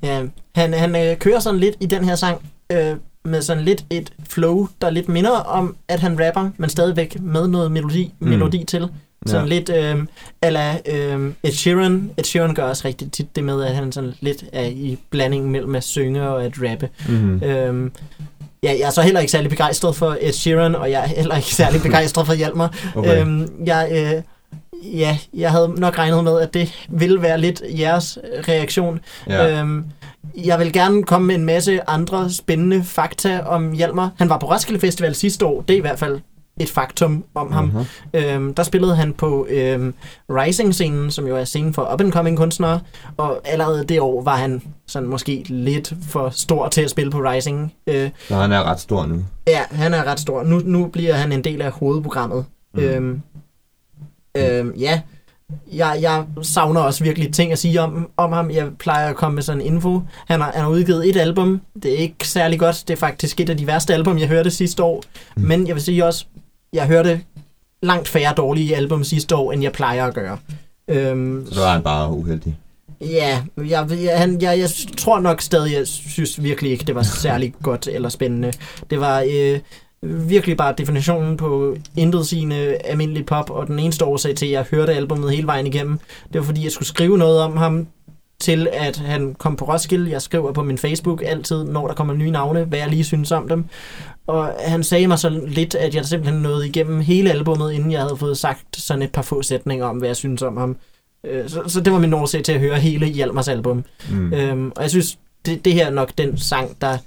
[0.03, 3.87] Ja, han, han øh, kører sådan lidt i den her sang øh, med sådan lidt
[3.91, 8.29] et flow, der lidt minder om, at han rapper, men stadigvæk med noget melodi, Mm.
[8.29, 8.88] melodi til.
[9.26, 9.54] Sådan Ja.
[9.54, 9.96] lidt øh,
[10.42, 12.11] ala øh, Ed Sheeran.
[12.16, 15.50] Ed Sheeran gør også rigtig tit det med, at han sådan lidt er i blanding
[15.50, 16.88] mellem at synge og at rappe.
[17.09, 17.42] Mm-hmm.
[17.42, 17.92] Øhm,
[18.62, 21.37] ja, jeg er så heller ikke særlig begejstret for Ed Sheeran, og jeg er heller
[21.37, 22.74] ikke særlig begejstret for Hjalmar.
[22.96, 23.20] Okay.
[23.20, 24.22] Øhm, jeg, øh,
[24.98, 29.00] ja, jeg havde nok regnet med, at det ville være lidt jeres reaktion.
[29.28, 29.61] ja.
[29.61, 29.85] Øhm,
[30.44, 34.11] jeg vil gerne komme med en masse andre spændende fakta om Hjalmar.
[34.18, 35.62] Han var på Roskilde Festival sidste år.
[35.62, 36.20] Det er i hvert fald
[36.61, 37.64] et faktum om ham.
[37.64, 37.85] Mhm.
[38.14, 39.94] Øhm, der spillede han på øhm,
[40.31, 42.81] Rising-scenen, som jo er scenen for up-and-coming kunstnere,
[43.16, 47.18] og allerede det år var han sådan måske lidt for stor til at spille på
[47.18, 47.75] Rising.
[47.87, 49.25] Øh, Så han er ret stor nu.
[49.47, 50.42] ja, han er ret stor.
[50.42, 52.44] Nu, nu bliver han en del af hovedprogrammet.
[52.75, 52.81] Mm.
[52.81, 53.23] Øhm,
[54.37, 55.01] øhm, ja,
[55.73, 58.51] jeg, jeg savner også virkelig ting at sige om, om ham.
[58.51, 60.01] Jeg plejer at komme med sådan info.
[60.27, 61.61] Han har, han har udgivet et album.
[61.83, 62.85] Det er ikke særlig godt.
[62.88, 65.03] Det er faktisk et af de værste album, jeg hørte sidste år.
[65.37, 65.42] Mm.
[65.42, 66.27] Men jeg vil sige også,
[66.72, 67.20] jeg hørte
[67.83, 70.38] langt færre dårlige album sidste år, end jeg plejer at gøre.
[70.88, 72.57] Øhm, Så var han bare uheldig.
[73.00, 77.54] Ja, jeg, han, jeg, jeg tror nok stadig, jeg synes virkelig ikke, det var særlig
[77.62, 78.52] godt eller spændende.
[78.90, 79.59] Det var øh,
[80.02, 84.64] virkelig bare definitionen på intet sigende almindelig pop, og den eneste årsag til, at jeg
[84.70, 85.98] hørte albumet hele vejen igennem,
[86.33, 87.87] det var fordi, jeg skulle skrive noget om ham,
[88.40, 90.11] til at han kom på Roskilde.
[90.11, 93.33] Jeg skriver på min Facebook altid, når der kommer nye navne, hvad jeg lige synes
[93.33, 93.64] om dem.
[94.27, 98.01] Og han sagde mig så lidt, at jeg simpelthen nåede igennem hele albummet, inden jeg
[98.01, 100.77] havde fået sagt sådan et par få sætninger om, hvad jeg synes om ham.
[101.24, 103.85] Øh, Så, så det var min årsag til at høre hele Hjalmars album.
[104.11, 104.33] Mm.
[104.33, 106.98] Øhm, og jeg synes, det, det her er nok den sang, der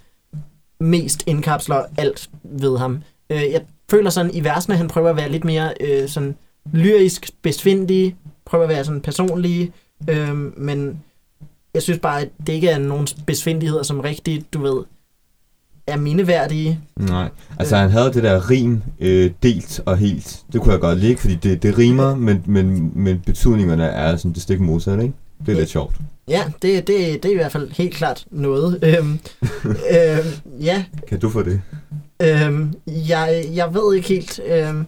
[0.80, 3.04] mest indkapsler alt ved ham.
[3.30, 6.36] Øh, jeg føler sådan, i versene, han prøver at være lidt mere øh, sådan
[6.74, 8.15] lyrisk, besvindig,
[8.46, 9.72] prøver at være sådan personlig,
[10.10, 11.04] øh, men
[11.74, 14.84] jeg synes bare, at det ikke er nogen besvindigheder, som rigtig, du ved,
[15.88, 16.80] er mindeværdige.
[16.96, 17.30] Nej,
[17.60, 20.40] altså han havde det der rim øh, delt og helt.
[20.54, 24.34] Det kunne jeg godt lide, fordi det, det rimer, men, men, men betydningerne er sådan
[24.34, 25.16] det stik modsatte, ikke?
[25.46, 25.96] Det er lidt sjovt.
[26.28, 28.80] Ja, det, det, det er i hvert fald helt klart noget.
[28.84, 29.20] Øhm,
[29.66, 31.62] øhm, ja, Kan du få det?
[32.22, 34.40] Øhm, jeg, jeg ved ikke helt.
[34.48, 34.86] Øhm,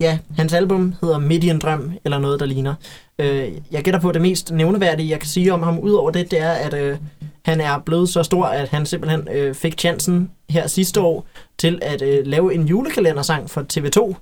[0.00, 2.74] ja, hans album hedder Midt i en drøm, eller noget, der ligner.
[3.18, 6.30] Øh, jeg gætter på, at det mest nævneværdige, jeg kan sige om ham, udover det,
[6.30, 6.96] det er, at øh,
[7.44, 11.26] han er blevet så stor, at han simpelthen øh, fik chancen her sidste år
[11.58, 14.14] til at øh, lave en julekalendersang for TV2.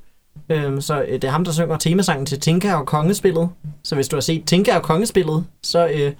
[0.49, 3.49] Øhm, så øh, det er ham, der synger temasangen til Tinka og Kongespillet.
[3.85, 5.87] Så hvis du har set Tinka og Kongespillet, så...
[5.87, 6.15] Øh, Det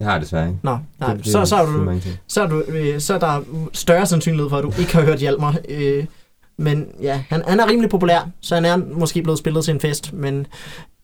[0.00, 0.58] har jeg desværre ikke.
[0.62, 3.40] nå, nej, det, det, så, så, er du, så er, du, øh, så er der
[3.72, 5.56] større sandsynlighed for, at du ikke har hørt Hjalmar.
[5.68, 6.04] Øh,
[6.60, 9.80] men ja, han, han er rimelig populær, så han er måske blevet spillet til en
[9.80, 10.46] fest, men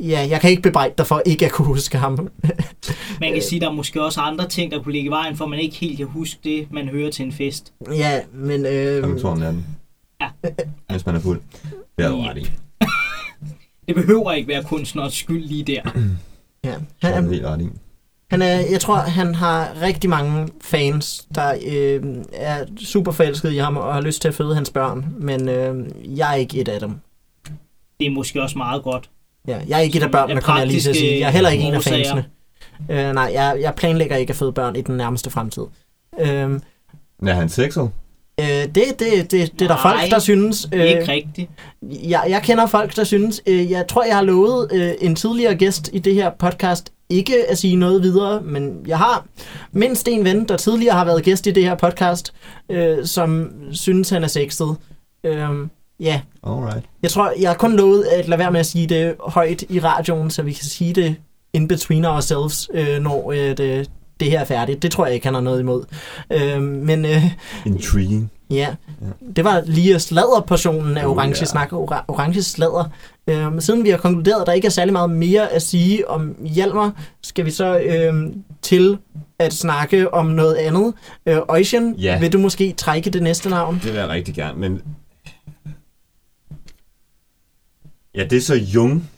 [0.00, 2.28] ja, jeg kan ikke bebrejde dig for ikke at kunne huske ham.
[3.20, 5.46] Man kan sige, der er måske også andre ting, der kunne ligge i vejen, for
[5.46, 7.72] man ikke helt kan huske det, man hører til en fest.
[7.92, 8.66] ja, men...
[8.66, 9.66] Øh, Klokken to om natten.
[10.20, 10.28] Ja.
[10.90, 11.40] Hvis man er fuld.
[11.98, 12.50] Det er du ret i.
[13.86, 15.80] Det behøver ikke være kunstnerens skyld lige der.
[16.64, 17.68] ja, Det er han, du helt ret i.
[18.30, 23.58] han er, jeg tror, han har rigtig mange fans, der øh, er super forelskede i
[23.58, 25.86] ham og har lyst til at føde hans børn, men øh,
[26.18, 26.90] jeg er ikke et af dem.
[28.00, 29.10] Det er måske også meget godt.
[29.48, 31.18] Ja, jeg er ikke et af børnene, kommer jeg lige til at sige.
[31.20, 32.24] Jeg er heller ikke en af fansene.
[32.90, 35.62] Øh, nej, jeg, jeg planlægger ikke at føde børn i den nærmeste fremtid.
[36.20, 36.26] Øh,
[37.26, 37.90] Er han sexet?
[38.40, 40.68] Øh, det, det, det, det er der Nej, folk, der synes.
[40.72, 41.50] Øh, ikke rigtigt.
[41.82, 43.42] jeg, jeg kender folk, der synes.
[43.46, 47.50] Øh, jeg tror, jeg har lovet øh, en tidligere gæst i det her podcast ikke
[47.50, 49.26] at sige noget videre, men jeg har
[49.72, 52.34] mindst en ven, der tidligere har været gæst i det her podcast,
[52.70, 54.76] øh, som synes, han er sexet.
[55.24, 55.50] Øh,
[56.00, 56.84] ja, Alright.
[57.02, 59.80] jeg tror, jeg har kun lovet at lade være med at sige det højt i
[59.80, 61.16] radioen, så vi kan sige det
[61.52, 64.82] in between ourselves, øh, når øh, det, det her er færdigt.
[64.82, 65.84] Det tror jeg ikke, han har noget imod.
[66.32, 67.22] Øh, men øh,
[67.66, 68.30] Intriguing.
[68.50, 68.74] ja,
[69.36, 71.44] det var lige sladderportionen af Oh, orange ja.
[71.44, 72.90] snak, ora- orange sladder.
[73.28, 76.36] Øh, siden vi har konkluderet, at der ikke er særlig meget mere at sige om
[76.44, 78.98] Hjalmar, skal vi så øh, til
[79.38, 80.94] at snakke om noget andet.
[81.26, 82.20] Øh, Ocean, Ja.
[82.20, 83.74] vil du måske trække det næste navn?
[83.74, 84.82] Det vil jeg rigtig gerne, men...
[88.14, 89.10] Ja, det er så Jung.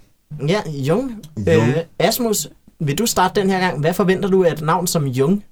[0.49, 1.23] Ja, Jung.
[1.47, 1.69] Jung.
[1.69, 2.49] Øh, Asmus,
[2.81, 3.81] vil du starte den her gang?
[3.81, 5.45] Hvad forventer du af et navn som Jung?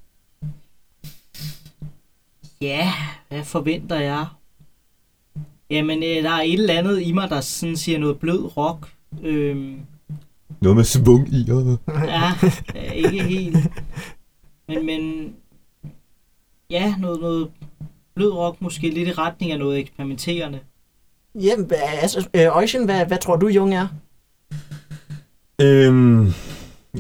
[2.61, 2.93] Ja,
[3.29, 4.27] hvad forventer jeg?
[5.71, 8.93] Jamen, øh, der er et eller andet i mig, der sådan siger noget blød rock.
[9.23, 9.81] Øhm,
[10.61, 11.51] Noget med svung i.
[11.51, 12.33] og- ja,
[12.77, 13.57] øh, ikke helt.
[14.69, 15.33] Men, men
[16.71, 17.51] ja, noget, noget
[18.15, 20.61] blød rock, måske lidt i retning af noget eksperimenterende.
[21.35, 21.55] Ja,
[22.03, 23.89] altså, øh, Ocean, hvad, hvad tror du, Jung er?
[25.61, 26.33] Øhm,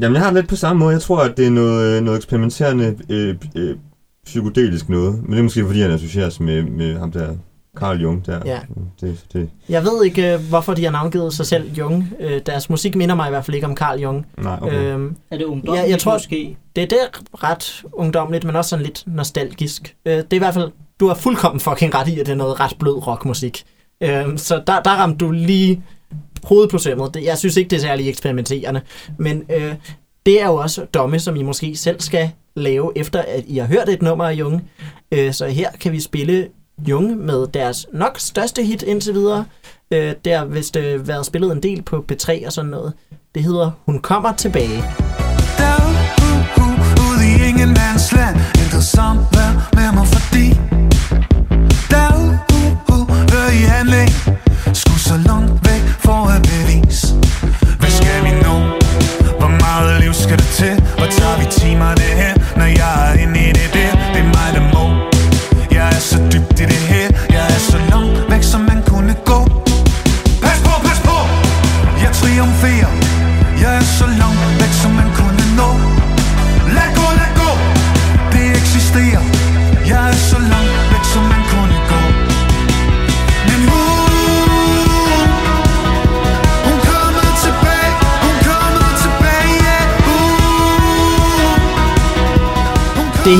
[0.00, 0.92] jamen, jeg har det lidt på samme måde.
[0.92, 3.76] Jeg tror, at det er noget, noget eksperimenterende øh, øh,
[4.24, 5.22] psykedelisk noget.
[5.22, 7.28] Men det er måske, fordi han associeres med, med ham der,
[7.76, 8.40] Carl Jung der.
[8.44, 8.58] Ja.
[9.00, 12.08] Det, det, Jeg ved ikke, øh, hvorfor de har navngivet sig selv Jung.
[12.20, 14.26] Øh, deres musik minder mig i hvert fald ikke om Carl Jung.
[14.38, 14.74] nej, okay.
[14.94, 16.56] Øhm, Er det ungdomligt Ja, jeg tror- måske?
[16.76, 17.18] det, det er
[17.50, 19.96] ret ungdomligt, men også sådan lidt nostalgisk.
[20.06, 22.36] Øh, det er i hvert fald, du har fuldkommen fucking ret i, at det er
[22.36, 23.64] noget ret blød rockmusik.
[24.02, 25.82] Øh, så der, der ramte du lige
[26.46, 26.98] hovedproblemet.
[26.98, 27.10] på.
[27.14, 28.80] Det, jeg synes ikke, det er særlig eksperimenterende.
[29.18, 29.74] Men øh,
[30.26, 33.66] det er jo også domme, som I måske selv skal lave, efter at I har
[33.66, 34.70] hørt et nummer af Jung.
[35.12, 36.48] Øh, så her kan vi spille
[36.88, 39.44] Jung med deres nok største hit indtil videre.
[39.90, 42.92] Øh, det har vist øh, været spillet en del på B3 og sådan noget.
[43.34, 44.84] Det hedder Hun kommer tilbage.
[47.48, 48.36] Ingenmandsland
[49.74, 50.46] med mig fordi
[53.52, 54.10] I handling
[54.96, 55.75] så langt væk
[56.06, 57.06] for at bevise
[57.80, 58.56] Hvad skal vi nå?
[59.38, 60.74] Hvor meget liv skal der til?
[61.00, 62.35] Og tager vi timer det her?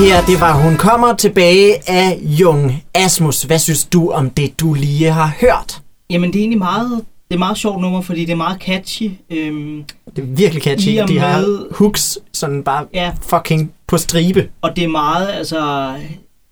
[0.07, 2.83] Her, det var Hun kommer tilbage af Jung.
[2.93, 5.81] Asmus, hvad synes du om det, du lige har hørt?
[6.09, 6.91] Jamen, det er egentlig meget,
[7.29, 9.11] det er meget sjovt nummer, fordi det er meget catchy.
[9.29, 9.83] Øhm,
[10.15, 10.89] Det er virkelig catchy.
[11.07, 14.49] De har med- hooks sådan bare ja, fucking på stribe.
[14.61, 15.87] og det er meget, altså,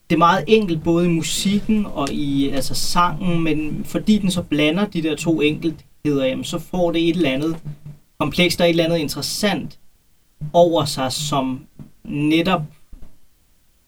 [0.09, 4.41] det er meget enkelt både i musikken og i altså sangen, men fordi den så
[4.41, 7.55] blander de der to enkeltheder, jamen, så får det et eller andet
[8.19, 9.77] komplekst og et eller andet interessant
[10.53, 11.59] over sig, som
[12.05, 12.61] netop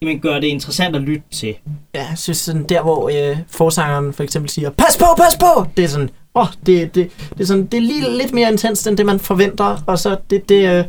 [0.02, 1.54] jamen, gør det interessant at lytte til.
[1.94, 5.66] Ja, jeg synes sådan der, hvor øh, forsangeren for eksempel siger, pas på, pas på!
[5.76, 8.52] Det er sådan, åh, oh, det, det, det, er sådan, det er lige lidt mere
[8.52, 10.84] intenst, end det man forventer, og så det, det øh,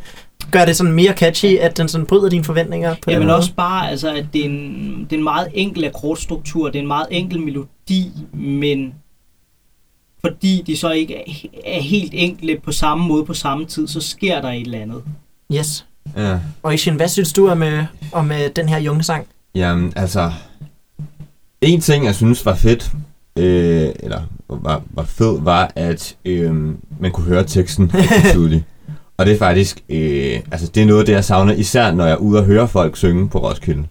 [0.51, 3.37] gør det sådan mere catchy, at den sådan bryder dine forventninger på den Jamen måde.
[3.37, 6.81] også bare, altså, at det er, en, det er en meget enkel akkordstruktur, det er
[6.81, 8.93] en meget enkel melodi, men
[10.21, 11.23] fordi de så ikke er,
[11.65, 15.03] er helt enkle på samme måde på samme tid, så sker der et eller andet.
[15.53, 15.85] Yes.
[16.17, 16.39] Ja.
[16.63, 19.27] Og Ishin, hvad synes du om, øh, om øh, den her Jung-sang?
[19.55, 20.31] Jamen, altså...
[21.61, 22.91] En ting, jeg synes var fedt,
[23.37, 26.53] øh, eller var, var fed, var, at øh,
[26.99, 28.63] man kunne høre teksten rigtig tydeligt.
[29.17, 32.13] Og det er faktisk, øh, altså det er noget, det jeg savner, især når jeg
[32.13, 33.83] er ude og høre folk synge på Roskilde.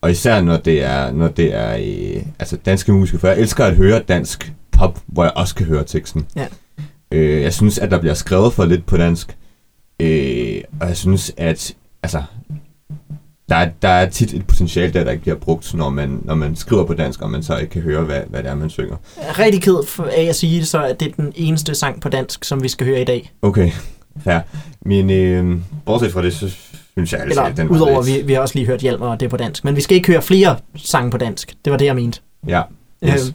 [0.00, 3.64] Og især når det er, når det er øh, altså danske musikere, for jeg elsker
[3.64, 6.26] at høre dansk pop, hvor jeg også kan høre teksten.
[6.36, 6.46] Ja.
[7.12, 9.36] Øh, jeg synes, at der bliver skrevet for lidt på dansk.
[10.00, 10.45] Øh,
[10.80, 12.22] og jeg synes, at altså,
[13.48, 16.34] der er, der er tit et potentiale der, der ikke bliver brugt, når man, når
[16.34, 18.70] man skriver på dansk, og man så ikke kan høre, hvad, hvad det er, man
[18.70, 18.96] synger.
[19.16, 19.74] Jeg er rigtig ked
[20.16, 22.68] af at sige det, så at det er den eneste sang på dansk, som vi
[22.68, 23.32] skal høre i dag.
[23.42, 23.70] Okay,
[24.24, 24.40] fair.
[24.82, 26.48] Men øh, bortset fra det, så
[26.92, 29.06] synes jeg, altså, Eller den var udover, lidt- vi, vi har også lige hørt Hjalmar,
[29.08, 29.64] og det er på dansk.
[29.64, 31.54] Men vi skal ikke høre flere sange på dansk.
[31.64, 32.20] Det var det, jeg mente.
[32.48, 32.62] Ja,
[33.04, 33.26] yes.
[33.28, 33.34] Øhm,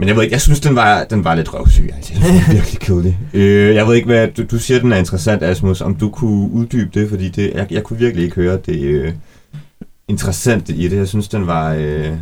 [0.00, 1.90] Men jeg ved ikke, jeg synes, den var, den var lidt røvsyg.
[1.96, 3.18] Altså, den var virkelig kedelig.
[3.34, 5.80] Øh, jeg ved ikke, hvad du, du siger, den er interessant, Asmus.
[5.80, 9.12] Om du kunne uddybe det, fordi det, jeg, jeg kunne virkelig ikke høre det øh,
[10.08, 10.96] interessante i det.
[10.96, 12.16] Jeg synes, den var øh,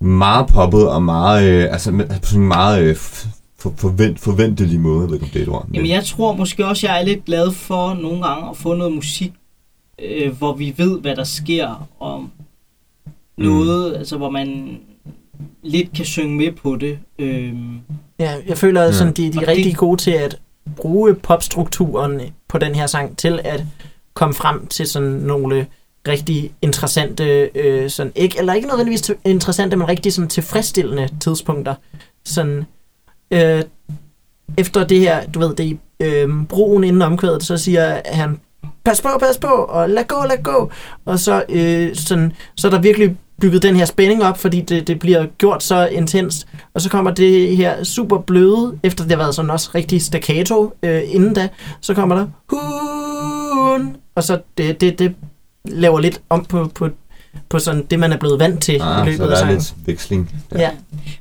[0.00, 4.80] meget poppet og meget, øh, altså med, på sådan en meget øh, for, forvent, forventelig
[4.80, 5.00] måde.
[5.00, 5.66] Jeg ved ikke, om det er et ord.
[5.66, 8.74] men- Jamen jeg tror måske også, jeg er lidt glad for nogle gange at få
[8.74, 9.32] noget musik,
[10.02, 12.28] øh, hvor vi ved, hvad der sker, og
[13.38, 14.78] noget, altså hvor man
[15.62, 16.98] lidt kan synge med på det.
[17.18, 17.78] Øhm,
[18.20, 20.38] Ja, jeg føler, at sådan, de, de Og er det- rigtig gode til at
[20.76, 23.64] bruge popstrukturen på den her sang til at
[24.14, 25.66] komme frem til sådan nogle
[26.08, 31.74] rigtig interessante, øh, sådan, ikke, eller ikke nødvendigvis interessante, men rigtig sådan tilfredsstillende tidspunkter.
[32.24, 32.64] Sådan,
[33.30, 33.62] øh,
[34.58, 35.78] efter det her, du ved, det er i
[36.24, 38.40] øh, broen inden omkvædet, så siger han,
[38.88, 40.70] pas på, pas på, og lad gå, lad gå.
[41.04, 44.86] Og så, øh, sådan, så er der virkelig bygget den her spænding op, fordi det,
[44.86, 46.46] det bliver gjort så intenst.
[46.74, 50.72] Og så kommer det her super bløde, efter det har været sådan også rigtig staccato
[50.82, 51.48] øh, inden da,
[51.80, 55.14] så kommer der hun, og så det, det, det
[55.64, 56.88] laver lidt om på, på,
[57.48, 59.40] på sådan det, man er blevet vant til i Ah, løbet så af der er
[59.40, 59.56] sangen.
[59.56, 60.30] lidt veksling.
[60.58, 60.70] Ja.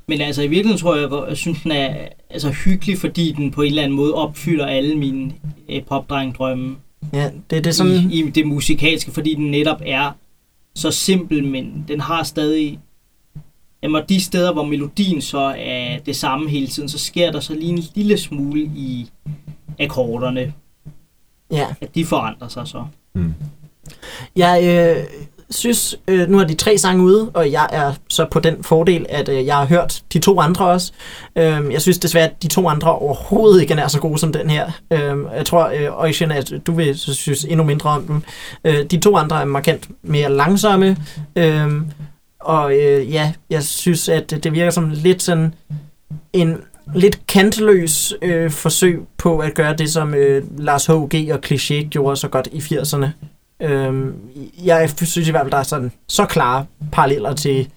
[0.07, 1.95] Men altså i virkeligheden tror jeg, jeg synes, den er
[2.29, 5.31] altså, hyggelig, fordi den på en eller anden måde opfylder alle mine
[5.69, 6.75] øh, popdrengdrømme
[7.13, 7.93] ja, det, det er sådan...
[8.11, 10.11] i, i det musikalske, fordi den netop er
[10.75, 12.79] så simpel, men den har stadig...
[13.83, 17.53] Jamen, de steder, hvor melodien så er det samme hele tiden, så sker der så
[17.53, 19.09] lige en lille smule i
[19.79, 20.53] akkorderne,
[21.51, 21.67] Ja.
[21.81, 22.85] at de forandrer sig så.
[23.13, 23.33] Mm.
[24.35, 25.03] Jeg øh,
[25.49, 29.05] synes, øh, nu er de tre sange ude, og jeg er så på den fordel,
[29.09, 30.91] at øh, jeg har hørt de to andre også.
[31.35, 34.49] Øh, jeg synes desværre, at de to andre overhovedet ikke er så gode som den
[34.49, 34.71] her.
[34.91, 38.21] Øh, jeg tror, øh, Ocean, at du vil så synes endnu mindre om dem.
[38.65, 40.97] Øh, de to andre er markant mere langsomme.
[41.35, 41.71] Øh,
[42.39, 45.53] og øh, ja, jeg synes, at det virker som lidt sådan
[46.33, 46.57] en
[46.95, 51.31] lidt kantløs øh, forsøg på at gøre det, som øh, Lars H.G.
[51.31, 53.07] og Cliché gjorde så godt i 80'erne.
[53.61, 54.13] Øhm,
[54.63, 57.69] jeg synes i hvert fald, der er sådan så klare paralleller til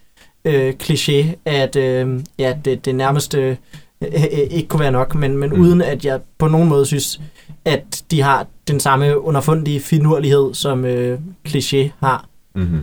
[0.45, 3.57] øh, kliché, at øh, ja, det, det nærmest øh,
[4.03, 4.11] øh,
[4.51, 5.61] ikke kunne være nok, men, men Mm.
[5.61, 7.21] uden at jeg på nogen måde synes,
[7.65, 12.27] at de har den samme underfundige finurlighed, som øh, kliché har.
[12.55, 12.81] Mm-hmm.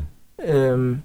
[0.48, 0.98] Øhm,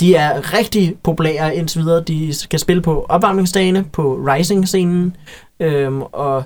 [0.00, 2.02] de er rigtig populære indtil videre.
[2.02, 5.16] De skal spille på opvarmningsdagene på Rising-scenen.
[5.60, 6.44] Øhm, og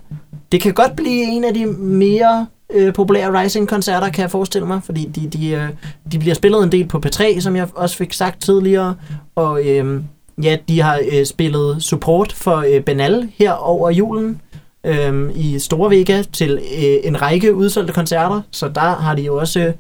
[0.53, 4.81] det kan godt blive en af de mere øh, populære Rising-koncerter, kan jeg forestille mig.
[4.85, 5.69] Fordi de, de, øh,
[6.13, 8.95] de bliver spillet en del på P3, som jeg også fik sagt tidligere.
[9.35, 10.05] Og øhm,
[10.43, 14.41] ja, de har øh, spillet support for øh, Benal her over julen
[14.87, 18.43] øhm, i Store Vega til øh, en række udsolgte koncerter.
[18.51, 19.73] Så der har de jo også øh,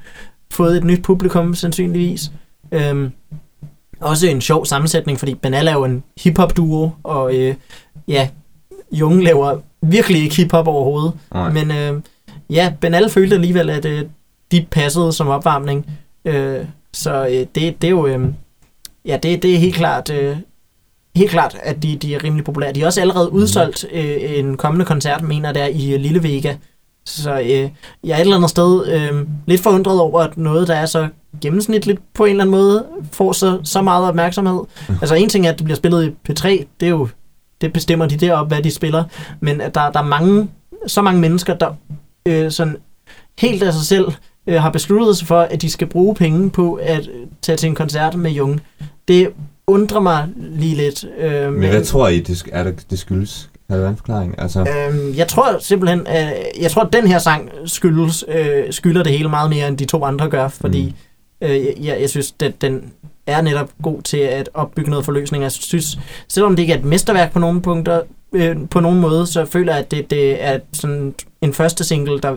[0.50, 2.32] fået et nyt publikum, sandsynligvis.
[2.72, 3.10] Øhm,
[4.00, 7.54] også en sjov sammensætning, fordi Banal er jo en hip-hop duo, og øh,
[8.08, 8.28] ja,
[8.92, 11.12] Junge laver virkelig ikke hip-hop overhovedet.
[11.34, 11.50] Nej.
[11.50, 12.02] Men øh,
[12.52, 14.04] ja, Banal følte alligevel, at øh,
[14.52, 15.90] de passede som opvarmning.
[16.24, 18.06] Øh, så øh, det, det er jo...
[18.06, 18.20] Øh,
[19.04, 20.10] ja, det, det er helt klart...
[20.10, 20.36] Øh,
[21.16, 22.72] Helt klart, at de, de er rimelig populære.
[22.72, 26.56] De er også allerede udsolgt øh, en kommende koncert, mener der i øh, Lille Vega.
[27.06, 27.70] Så øh, jeg
[28.04, 31.08] er et eller andet sted øh, lidt forundret over, at noget, der er så
[31.40, 34.60] gennemsnitligt på en eller anden måde, får så, så meget opmærksomhed.
[34.88, 36.48] Altså en ting er, at det bliver spillet i P3,
[36.80, 37.08] det er jo,
[37.60, 39.04] det bestemmer de deroppe, hvad de spiller.
[39.40, 40.48] Men at der, der er mange,
[40.86, 41.74] så mange mennesker, der
[42.28, 42.76] øh, sådan
[43.38, 44.12] helt af sig selv
[44.46, 47.68] øh, har besluttet sig for, at de skal bruge penge på at øh, tage til
[47.68, 48.60] en koncert med Jung.
[49.08, 49.28] Det
[49.66, 51.04] undrer mig lige lidt.
[51.18, 53.50] Øh, Men hvad tror I, det, er det, det skyldes?
[53.70, 54.34] Har der en forklaring?
[54.38, 59.02] Altså, Øhm, jeg tror simpelthen, at jeg tror, at den her sang skyldes, øh, skylder
[59.02, 60.94] det hele meget mere, end de to andre gør, fordi
[61.42, 61.46] mm.
[61.48, 62.92] øh, jeg, jeg synes, at den
[63.26, 65.42] er netop god til at opbygge noget forløsning.
[65.42, 68.00] Jeg synes, selvom det ikke er et mesterværk på nogle punkter,
[68.32, 72.20] øh, på nogen måde, så føler jeg, at det, det er sådan en første single,
[72.20, 72.34] der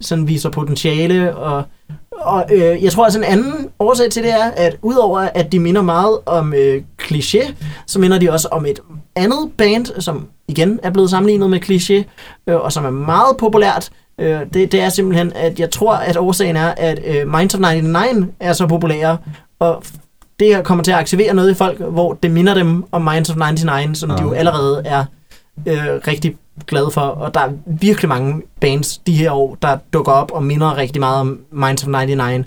[0.00, 1.64] sådan viser potentiale, og,
[2.12, 5.60] og øh, jeg tror også en anden årsag til det er, at udover at de
[5.60, 7.54] minder meget om øh, cliché,
[7.86, 8.80] så minder de også om et
[9.16, 12.04] andet band, som igen er blevet sammenlignet med cliché,
[12.46, 13.90] øh, og som er meget populært.
[14.20, 17.60] Øh, det, det er simpelthen, at jeg tror, at årsagen er, at øh, Minds of
[17.60, 19.18] 99 er så populære,
[19.58, 19.82] og
[20.40, 23.30] det her kommer til at aktivere noget i folk, hvor det minder dem om Minds
[23.30, 24.18] of 99, som Ah.
[24.18, 25.04] de jo allerede er
[25.66, 25.76] øh,
[26.08, 27.00] rigtig glade for.
[27.00, 31.00] Og der er virkelig mange bands de her år, der dukker op og minder rigtig
[31.00, 32.46] meget om Minds of 99.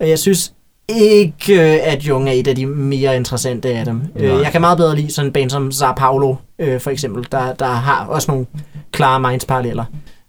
[0.00, 0.52] Og jeg synes
[0.88, 4.02] ikke, øh, at Jung er et af de mere interessante af dem.
[4.16, 4.40] Øh, Nej.
[4.42, 7.52] Jeg kan meget bedre lide sådan en band som Zar Paulo, øh, for eksempel, der,
[7.52, 8.46] der har også nogle
[8.92, 9.84] klare Minds-paralleller.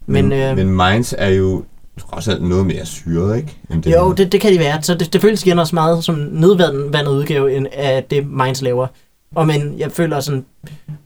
[0.06, 1.64] Men, men, øh, men Minds er jo
[2.00, 3.58] trods alt noget mere syret, ikke?
[3.72, 4.82] End det jo, det, det kan de være.
[4.82, 8.88] Så det, det føles igen også meget som nedvandet udgave end af det, Minds laver.
[9.36, 10.46] Og men jeg føler sådan,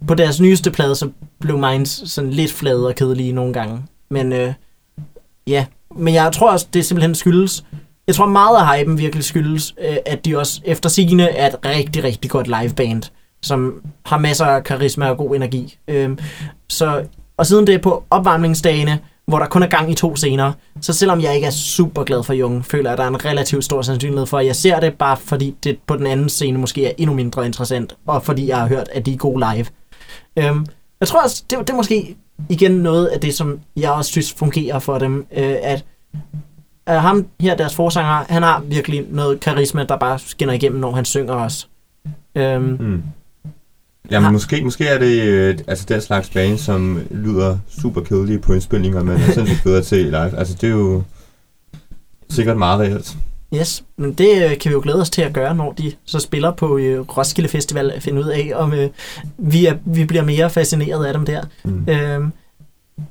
[0.07, 3.83] på deres nyeste plade, så blev Minds sådan lidt flade og kedelige nogle gange.
[4.09, 4.53] Men øh,
[5.47, 7.63] ja, men jeg tror også, det simpelthen skyldes,
[8.07, 11.65] jeg tror meget af hypen virkelig skyldes, øh, at de også efter sigende er et
[11.65, 13.03] rigtig, rigtig godt liveband,
[13.41, 15.77] som har masser af karisma og god energi.
[15.87, 16.17] Øh,
[16.69, 17.03] så,
[17.37, 18.99] og siden det på opvarmningsdagene,
[19.29, 22.23] hvor der kun er gang i to scener, så selvom jeg ikke er super glad
[22.23, 24.79] for Jung, føler jeg, at der er en relativt stor sandsynlighed for, at jeg ser
[24.79, 28.47] det, bare fordi det på den anden scene måske er endnu mindre interessant, og fordi
[28.47, 29.65] jeg har hørt, at de er gode live.
[30.37, 30.65] Øhm,
[30.99, 32.15] jeg tror også, det, det er måske
[32.49, 35.85] igen noget af det, som jeg også synes fungerer for dem, øh, at
[36.89, 40.91] øh, ham her, deres forsanger, han har virkelig noget karisma, der bare skinner igennem, når
[40.91, 41.65] han synger også.
[42.35, 43.03] Øhm, Mm.
[44.11, 48.39] Jamen, Har- måske, måske er det øh, altså den slags band, som lyder super kedelige
[48.39, 50.37] på indspilninger, men er sindssygt bedre til live.
[50.37, 51.03] Altså, det er jo
[52.29, 53.17] sikkert meget reelt.
[53.55, 56.19] Yes, men det øh, kan vi jo glæde os til at gøre, når de så
[56.19, 58.89] spiller på øh, Roskilde Festival, at finde ud af, om øh,
[59.37, 61.41] vi, er, vi bliver mere fascineret af dem der.
[61.63, 61.85] Mm.
[61.89, 62.31] Øhm,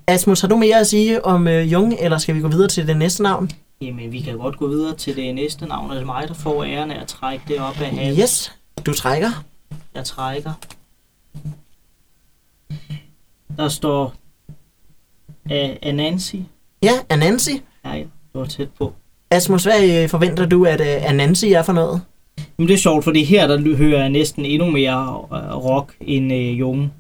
[0.07, 2.87] Asmus, har du mere at sige om øh, Jung, eller skal vi gå videre til
[2.87, 3.51] det næste navn?
[3.83, 6.35] Jamen, vi kan godt gå videre til det næste navn, og det er mig, der
[6.35, 8.23] får æren af at trække det op af hatten.
[8.23, 8.53] Yes,
[8.87, 9.45] du trækker.
[9.95, 10.53] Jeg trækker.
[13.57, 14.15] Der står
[15.51, 16.43] af Anansi.
[16.83, 17.61] Ja, Anansi.
[17.85, 17.99] Nej,
[18.33, 18.93] det var tæt på.
[19.31, 22.01] Asmus, hvad øh, forventer du, at øh, Anansi er for noget?
[22.59, 26.33] Men det er sjovt, fordi her der hører jeg næsten endnu mere øh, rock end
[26.33, 26.93] øh, Jung.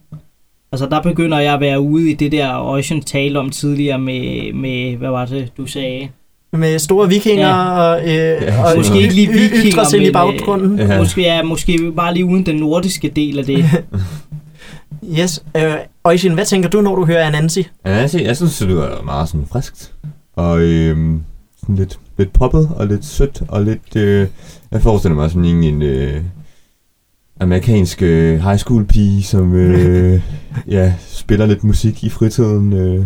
[0.72, 4.52] Altså der begynder jeg at være ude i det der Ocean talte om tidligere med,
[4.52, 6.08] med, hvad var det, du sagde?
[6.52, 7.80] Med store vikinger Ja.
[7.80, 8.08] og, øh,
[8.42, 10.78] Ja, og måske ikke lige vikinger, i men, øh, baggrunden.
[10.78, 10.98] Ja.
[10.98, 13.64] Måske, ja, måske bare lige uden den nordiske del af det.
[15.04, 15.44] Yes.
[15.56, 15.74] Øh,
[16.04, 17.68] Oisin, hvad tænker du, når du hører Anansi?
[17.84, 19.94] Altså, jeg synes, det lyder meget sådan friskt.
[20.36, 21.22] Og øhm,
[21.60, 23.96] sådan lidt, lidt poppet og lidt sødt og lidt...
[23.96, 24.28] Øh,
[24.70, 26.22] jeg forestiller mig sådan en, en øh,
[27.40, 30.22] amerikansk øh, high school pige, som øh,
[30.68, 32.72] ja, spiller lidt musik i fritiden.
[32.72, 33.04] Øh,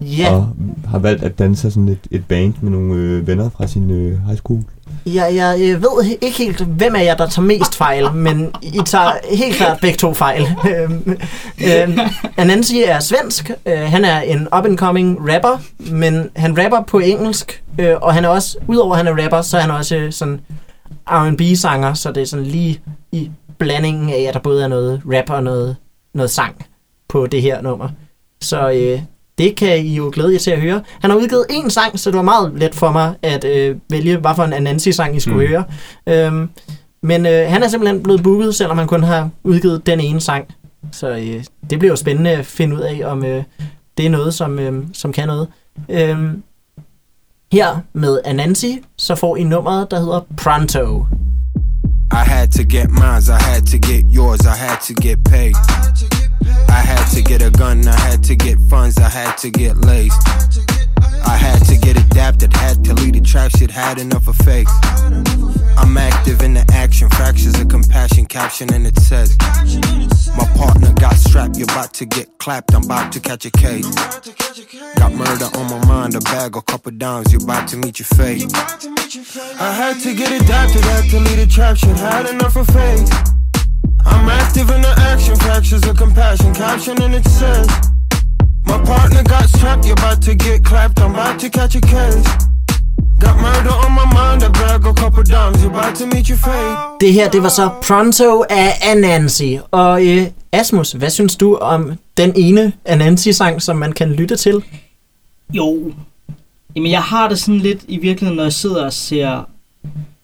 [0.00, 0.48] Ja, Og
[0.88, 4.26] har valgt at danse sådan et, et band med nogle øh, venner fra sin øh,
[4.26, 4.62] high school.
[5.06, 8.80] jeg, jeg øh, ved ikke helt, hvem af jer, der tager mest fejl, men I
[8.86, 10.42] tager helt klart begge to fejl.
[11.66, 11.98] Øhm,
[12.36, 13.50] Anansi er svensk.
[13.66, 18.28] Øh, han er en up-and-coming rapper, men han rapper på engelsk, øh, og han er
[18.28, 20.40] også, udover at han er rapper, så er han også øh, sådan
[21.06, 22.80] R&B-sanger, så det er sådan lige
[23.12, 25.76] i blandingen af, at der både er noget rap og noget,
[26.14, 26.66] noget sang
[27.08, 27.88] på det her nummer.
[28.40, 29.02] Så øh,
[29.40, 30.82] det kan I jo glæde jer til at høre.
[31.00, 34.16] Han har udgivet én sang, så det var meget let for mig at øh, vælge,
[34.16, 35.48] hvad for en Anansi-sang I skulle Mm.
[35.48, 35.64] høre.
[36.06, 36.48] Øhm,
[37.02, 40.44] men øh, han er simpelthen blevet booket, selvom han kun har udgivet den ene sang.
[40.92, 43.42] Så øh, det bliver jo spændende at finde ud af, om øh,
[43.98, 45.48] det er noget, som, øh, som kan noget.
[45.88, 46.42] Øhm,
[47.52, 51.06] her med Anansi, så får I nummeret, der hedder Pronto.
[52.12, 55.50] I had to get mines, I had to get yours, I had to get paid.
[55.50, 56.19] I had to get
[57.42, 60.20] a gun, I had to get funds, I had to get laced.
[61.26, 64.68] I had to get adapted, had to lead a trap shit, had enough of fake.
[65.76, 69.36] I'm active in the action, fractures of compassion, caption and it says.
[70.36, 73.88] My partner got strapped, you're about to get clapped, I'm about to catch a case.
[74.96, 78.06] Got murder on my mind, a bag, a couple dimes, you're about to meet your
[78.06, 78.52] fate.
[79.60, 83.39] I had to get adapted, had to lead a trap shit, had enough of faith.
[84.06, 87.68] I'm active in the action, fractures of compassion, caption and it says.
[88.66, 92.28] My partner got strapped, you're about to get clapped, I'm about to catch a case.
[93.20, 96.38] Got murder on my mind, a bag, a couple dimes, you're about to meet your
[96.38, 96.76] fate.
[97.00, 99.58] Det her, det var så Pronto af Anansi.
[99.70, 104.62] Og øh, Asmus, hvad synes du om den ene Anansi-sang, som man kan lytte til?
[105.52, 105.92] Jo.
[106.76, 109.48] Jamen, jeg har det sådan lidt i virkeligheden, når jeg sidder og ser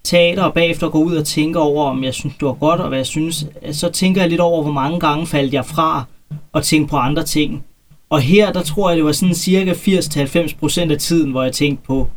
[0.07, 2.89] teater, og bagefter går ud og tænker over, om jeg synes, det var godt, og
[2.89, 3.47] hvad jeg synes.
[3.73, 6.05] Så tænker jeg lidt over, hvor mange gange faldt jeg fra
[6.53, 7.65] og tænkte på andre ting.
[8.11, 11.87] Og her, der tror jeg, det var sådan cirka 80-90% af tiden, hvor jeg tænkte
[11.87, 12.09] på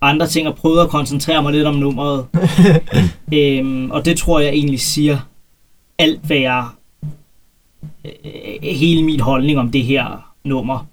[0.00, 2.26] andre ting, og prøvede at koncentrere mig lidt om nummeret.
[3.34, 5.18] øhm, og det tror jeg egentlig siger
[5.98, 6.64] alt, hvad jeg...
[8.04, 8.12] Øh,
[8.62, 10.86] hele min holdning om det her nummer.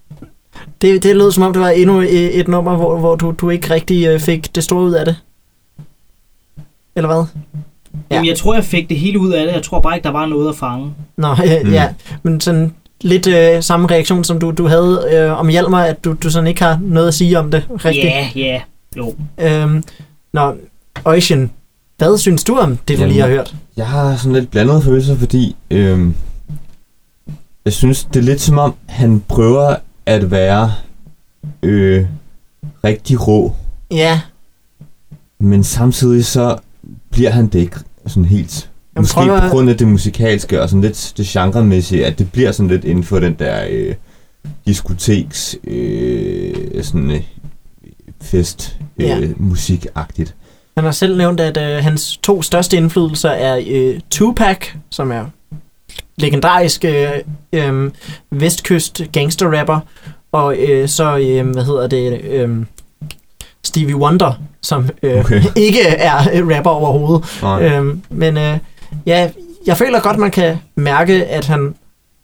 [0.82, 3.50] Det, det lød som om, det var endnu øh, et nummer, hvor, hvor du, du
[3.50, 5.16] ikke rigtig øh, fik det store ud af det.
[6.96, 7.26] Eller hvad?
[8.12, 8.16] Ja.
[8.16, 9.54] Jamen, jeg tror, jeg fik det hele ud af det.
[9.54, 10.94] Jeg tror bare ikke, der var noget at fange.
[11.18, 11.72] Nå, øh, Mm.
[11.74, 11.88] ja.
[12.24, 16.14] Men sådan lidt øh, samme reaktion, som du, du havde øh, om Hjalmar, at du,
[16.24, 18.06] du sådan ikke har noget at sige om det rigtigt.
[18.06, 18.62] Ja, ja,
[18.98, 19.14] jo.
[19.42, 19.84] Øhm,
[20.34, 20.56] nå,
[21.06, 21.52] Ocean,
[21.98, 23.56] hvad synes du om det, du Jamen, lige har hørt?
[23.78, 26.16] Jeg har sådan lidt blandede følelser, fordi øhm,
[27.66, 29.76] jeg synes, det er lidt som om, han prøver
[30.06, 30.74] at være
[31.64, 32.06] øh,
[32.84, 33.56] rigtig rå,
[33.92, 34.22] Ja,
[35.40, 36.58] men samtidig så
[37.14, 38.70] bliver han det ikke sådan helt.
[38.96, 42.52] Han Måske på grund af det musikalske og sådan lidt det genremæssige, at det bliver
[42.52, 43.96] sådan lidt inden for den der øh,
[44.68, 47.22] diskoteks øh, sådan øh,
[48.22, 49.20] fest øh, Ja.
[49.38, 50.36] musikagtigt.
[50.78, 54.58] han har selv nævnt, at øh, hans to største indflydelser er øh, Tupac,
[54.90, 55.26] som er
[56.18, 57.10] legendarisk øh,
[57.54, 57.92] øh,
[58.32, 59.80] vestkyst gangsterrapper,
[60.32, 62.66] og øh, så, øh, hvad hedder det, øh,
[63.64, 64.34] Stevie Wonder,
[64.64, 65.42] som øh, Okay.
[65.56, 67.26] ikke er øh, rapper overhovedet.
[67.42, 67.64] Nej.
[67.64, 68.58] Øhm, men øh,
[69.06, 69.30] ja,
[69.66, 71.76] jeg føler godt, man kan mærke, at han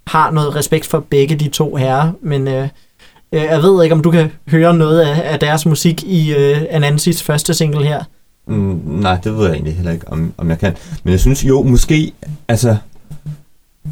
[0.08, 2.68] har noget respekt for begge de to herrer, men øh,
[3.34, 6.62] Øh, jeg ved ikke, om du kan høre noget af, af deres musik i øh,
[6.70, 8.04] Anansis første single her.
[8.48, 10.76] Mm, nej, det ved jeg egentlig heller ikke, om, om jeg kan.
[11.04, 12.12] Men jeg synes jo, måske,
[12.48, 12.78] altså...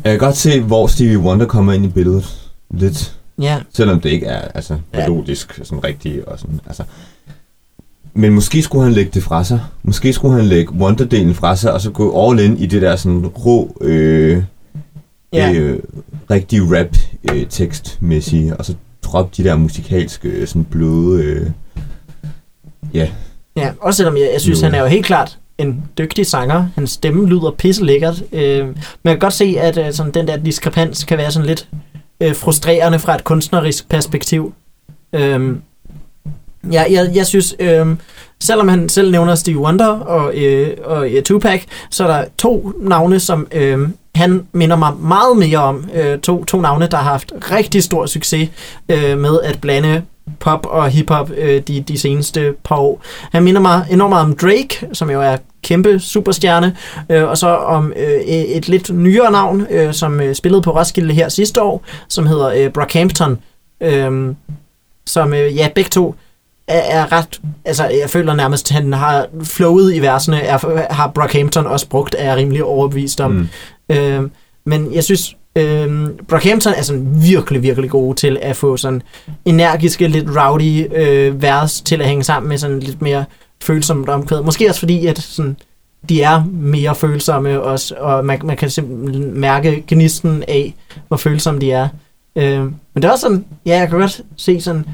[0.03, 2.49] Jeg kan godt se, hvor Stevie Wonder kommer ind i billedet.
[2.71, 3.15] Lidt.
[3.41, 4.99] Ja, Selvom det ikke er altså, Ja.
[4.99, 6.25] melodisk, sådan rigtigt.
[6.25, 6.83] Og sådan, altså.
[8.17, 9.59] Men måske skulle han lægge det fra sig.
[9.83, 12.95] Måske skulle han lægge Wonder-delen fra sig, og så gå all in i det der
[12.95, 14.43] sådan rå, øh,
[15.33, 15.53] ja.
[15.53, 15.79] øh,
[16.31, 16.95] rigtig rap
[17.31, 21.23] øh, tekstmæssige, og så droppe de der musikalske, øh, sådan bløde...
[21.23, 21.49] Øh,
[22.93, 23.09] ja,
[23.57, 24.65] Ja, også selvom jeg, jeg synes, Jo.
[24.65, 26.67] han er jo helt klart en dygtig sanger.
[26.75, 28.23] Hans stemme lyder pisse lækkert.
[28.31, 31.47] Øh, men jeg kan godt se, at øh, sådan, den der diskrepans kan være sådan
[31.47, 31.67] lidt
[32.21, 34.53] øh, frustrerende fra et kunstnerisk perspektiv.
[35.13, 35.55] Øh,
[36.71, 37.87] ja, jeg, jeg synes, øh,
[38.39, 42.73] selvom han selv nævner Stevie Wonder og, øh, og ja, Tupac, så er der to
[42.79, 45.89] navne, som øh, han minder mig meget mere om.
[45.93, 48.49] Øh, to, to navne, der har haft rigtig stor succes
[48.89, 50.01] øh, med at blande
[50.39, 53.01] pop og hiphop øh, de, de seneste par år.
[53.31, 56.75] Han minder mig enormt meget om Drake, som jo er kæmpe superstjerne,
[57.09, 61.13] øh, og så om øh, et lidt nyere navn, øh, som øh, spillede på Roskilde
[61.13, 63.37] her sidste år, som hedder øh, Brockhampton,
[63.81, 64.35] øh,
[65.05, 66.15] som øh, ja, begge to
[66.67, 71.07] er, er ret, altså jeg føler nærmest, at han har flowet i versene, er, har
[71.07, 73.31] Brockhampton også brugt, er jeg rimelig overbevist om.
[73.31, 73.47] mm,
[73.89, 74.29] Øh,
[74.65, 79.01] men jeg synes, øh, Brockhampton er sådan virkelig, virkelig gode til at få sådan
[79.45, 83.25] energiske, lidt rowdy øh, vers til at hænge sammen med sådan lidt mere
[83.63, 84.41] følsomt omkvæd.
[84.41, 85.57] Måske også fordi, at sådan,
[86.09, 90.73] de er mere følsomme også, og man, man kan simpelthen mærke gnisten af,
[91.07, 91.87] hvor følsomme de er.
[92.35, 94.85] Øh, men det er også sådan, ja, jeg kan godt se sådan,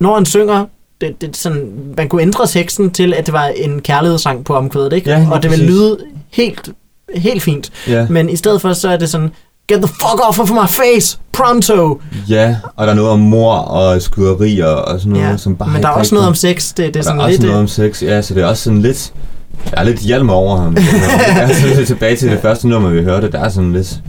[0.00, 0.66] når han synger,
[1.00, 4.92] det, det, sådan, man kunne ændre teksten til, at det var en kærlighedssang på omkvædet,
[4.92, 5.10] ikke?
[5.10, 5.70] Ja, og det vil præcis.
[5.70, 5.98] lyde
[6.32, 6.68] helt,
[7.14, 7.70] helt fint.
[7.88, 8.06] ja.
[8.10, 9.30] Men i stedet for, så er det sådan,
[9.68, 12.00] get the fuck off of my face, pronto!
[12.28, 15.70] ja, og der er noget om mor og skyderier og sådan noget, Ja, som bare
[15.70, 17.38] men der er også noget om sex, det, det er sådan der er lidt...
[17.38, 19.12] også noget øh, om sex, ja, så det er også sådan lidt...
[19.70, 20.76] Der er lidt hjelm over ham.
[21.28, 23.30] Jeg er sådan lidt tilbage til det første nummer, vi hørte.
[23.30, 24.00] Der er sådan lidt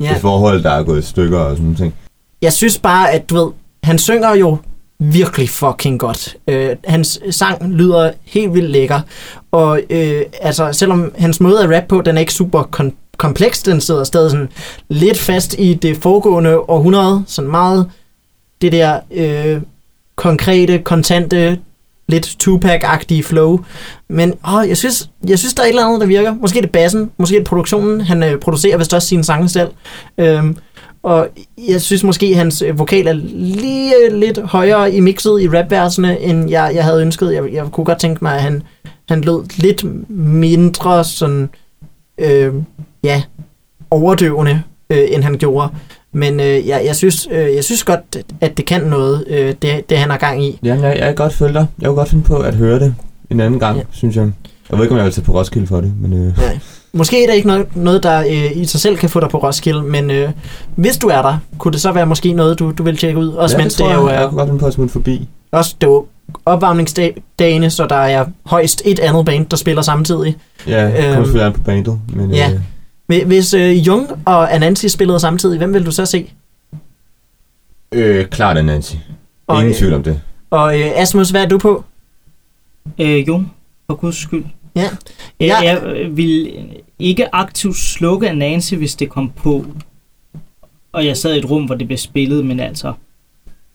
[0.00, 0.14] ja.
[0.14, 1.94] et forhold, der er gået i stykker og sådan nogle ting.
[2.42, 4.58] Jeg synes bare, at du ved, han synger jo
[4.98, 6.36] virkelig fucking godt.
[6.48, 9.00] Øh, hans sang lyder helt vildt lækker.
[9.52, 13.62] Og øh, altså, selvom hans måde at rappe på, den er ikke super kon- kompleks,
[13.62, 14.48] den sidder stadig sådan
[14.88, 17.90] lidt fast i det foregående århundrede, sådan meget
[18.60, 19.60] det der øh,
[20.16, 21.58] konkrete, kontante,
[22.08, 23.64] lidt Tupac-agtige flow.
[24.08, 26.34] Men åh, jeg, synes, jeg synes, der er et eller andet, der virker.
[26.34, 28.00] Måske er det bassen, måske er det produktionen.
[28.00, 29.68] Han øh, producerer vist også sine sange selv.
[30.18, 30.56] Øhm,
[31.06, 31.28] og
[31.68, 36.20] jeg synes måske, at hans øh, vokal er lige lidt højere i mixet i rapversene,
[36.20, 37.34] end jeg, jeg havde ønsket.
[37.34, 38.62] Jeg, jeg kunne godt tænke mig, at han,
[39.08, 41.48] han lød lidt mindre sådan,
[42.18, 42.54] øh,
[43.04, 43.22] ja,
[43.90, 45.68] overdøvende, øh, end han gjorde.
[46.12, 49.90] Men øh, jeg, jeg, synes, øh, jeg synes godt, at det kan noget, øh, det,
[49.90, 50.58] det han har gang i.
[50.64, 51.66] Ja, jeg, jeg kan godt følge dig.
[51.80, 52.94] Jeg kunne godt finde på at høre det
[53.30, 53.82] en anden gang, ja.
[53.90, 54.32] synes jeg.
[54.70, 56.12] Jeg ved ikke, om jeg vil tage på Roskilde for det, men...
[56.12, 56.58] Øh, Nej.
[56.96, 59.38] Måske er det ikke noget, noget der øh, i sig selv kan få dig på
[59.38, 60.30] Roskilde, men øh,
[60.74, 63.28] hvis du er der, kunne det så være måske noget, du, du vil tjekke ud?
[63.28, 65.28] Også ja, mens det, tror det er jo jeg, jeg kunne godt finde på forbi.
[65.52, 66.06] også det er jo
[66.46, 70.36] opvarmningsdagene, så der er højst et andet band, der spiller samtidig.
[70.66, 72.30] Ja, jeg Øhm, kommer selvfølgelig an på bandet, men...
[72.34, 72.50] ja.
[72.52, 72.60] Øh,
[73.12, 76.32] Hvi- Hvis øh, Jung og Anansi spillede samtidig, hvem vil du så se?
[77.92, 78.94] øh, klart er Nancy.
[79.46, 80.20] Og, Ingen øh, tvivl om det.
[80.50, 81.84] Og øh, Asmus, hvad er du på?
[82.98, 83.42] Øh, jo,
[83.86, 84.44] for guds skyld.
[84.76, 84.88] Ja.
[85.40, 86.52] Jeg, jeg øh, vil
[86.98, 89.64] ikke aktivt slukke Nancy, hvis det kom på.
[90.92, 92.92] Og jeg sad i et rum, hvor det blev spillet, men altså...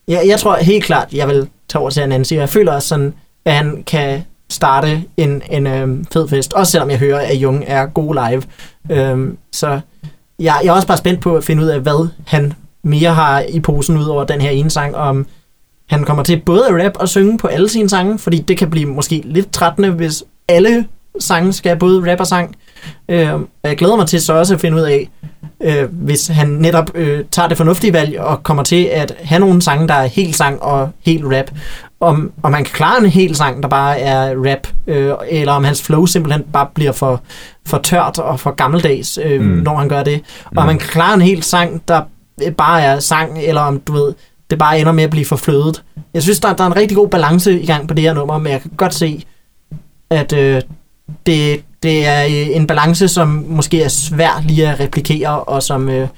[0.08, 2.34] Ja, jeg tror helt klart, jeg vil tage over til Anansi.
[2.34, 6.52] Jeg føler også sådan, at han kan starte en, en øhm, fed fest.
[6.52, 8.42] Også selvom jeg hører, at Jung er god live.
[8.90, 9.80] Øhm, så
[10.38, 13.40] jeg, jeg er også bare spændt på at finde ud af, hvad han mere har
[13.40, 14.96] i posen ud over den her ene sang.
[14.96, 15.26] Om
[15.88, 18.70] han kommer til både at rap og synge på alle sine sange, fordi det kan
[18.70, 20.84] blive måske lidt trættende, hvis alle
[21.20, 22.56] sange skal både rap og sang.
[23.08, 25.08] Og jeg glæder mig til så også at finde ud af,
[25.60, 29.62] øh, hvis han netop øh, tager det fornuftige valg og kommer til at have nogle
[29.62, 31.50] sange, der er helt sang og helt rap.
[32.00, 35.64] Om, om han kan klare en hel sang, der bare er rap, øh, eller om
[35.64, 37.20] hans flow simpelthen bare bliver for,
[37.66, 39.46] for tørt og for gammeldags, øh, mm.
[39.46, 40.20] Når han gør det.
[40.44, 40.68] Og om Mm.
[40.68, 42.02] han kan klare en hel sang, der
[42.46, 44.14] øh, bare er sang, eller om du ved,
[44.50, 45.82] det bare ender med at blive for flødet.
[46.14, 48.38] Jeg synes, der, der er en rigtig god balance i gang på det her nummer,
[48.38, 49.24] men jeg kan godt se,
[50.12, 50.62] at øh,
[51.26, 55.88] det, det er øh, en balance, som måske er svær lige at replikere, og som,
[55.88, 56.08] øh,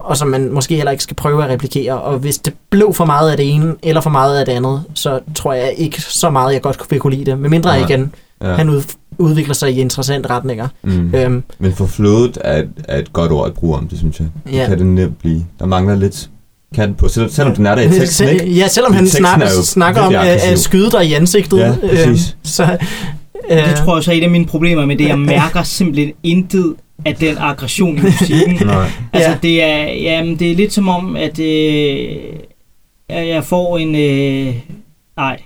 [0.00, 2.00] og som man måske heller ikke skal prøve at replikere.
[2.00, 4.84] Og hvis det blev for meget af det ene, eller for meget af det andet,
[4.94, 7.38] så tror jeg ikke så meget, jeg godt vil kunne lide det.
[7.38, 7.88] Men mindre Nej.
[7.88, 8.12] igen,
[8.42, 8.54] Ja.
[8.54, 8.82] han ud,
[9.18, 10.68] udvikler sig i interessante retninger.
[10.82, 11.14] Mm.
[11.14, 14.28] Øhm, Men for flødet er, er et godt ord at bruge om det, synes jeg.
[14.46, 14.66] Det Ja.
[14.68, 15.44] kan det nemt blive.
[15.58, 16.30] Der mangler lidt
[16.74, 18.50] kan på, selvom, selvom den er der i teksten, ikke?
[18.50, 21.58] Ja, selvom han snakker, er jo snakker om at, skyde dig i ansigtet.
[21.58, 22.06] Ja, præcis.
[22.06, 22.76] Øh, så,
[23.50, 25.08] øh, Det tror jeg så er et af mine problemer med det.
[25.08, 28.58] Jeg mærker simpelthen intet af den aggression i musikken.
[28.66, 28.90] Nej.
[29.12, 29.36] Altså, Ja.
[29.42, 32.08] det er, jamen, det er lidt som om, at øh,
[33.08, 33.94] jeg, jeg får en...
[33.94, 34.54] Øh,
[35.16, 35.40] nej,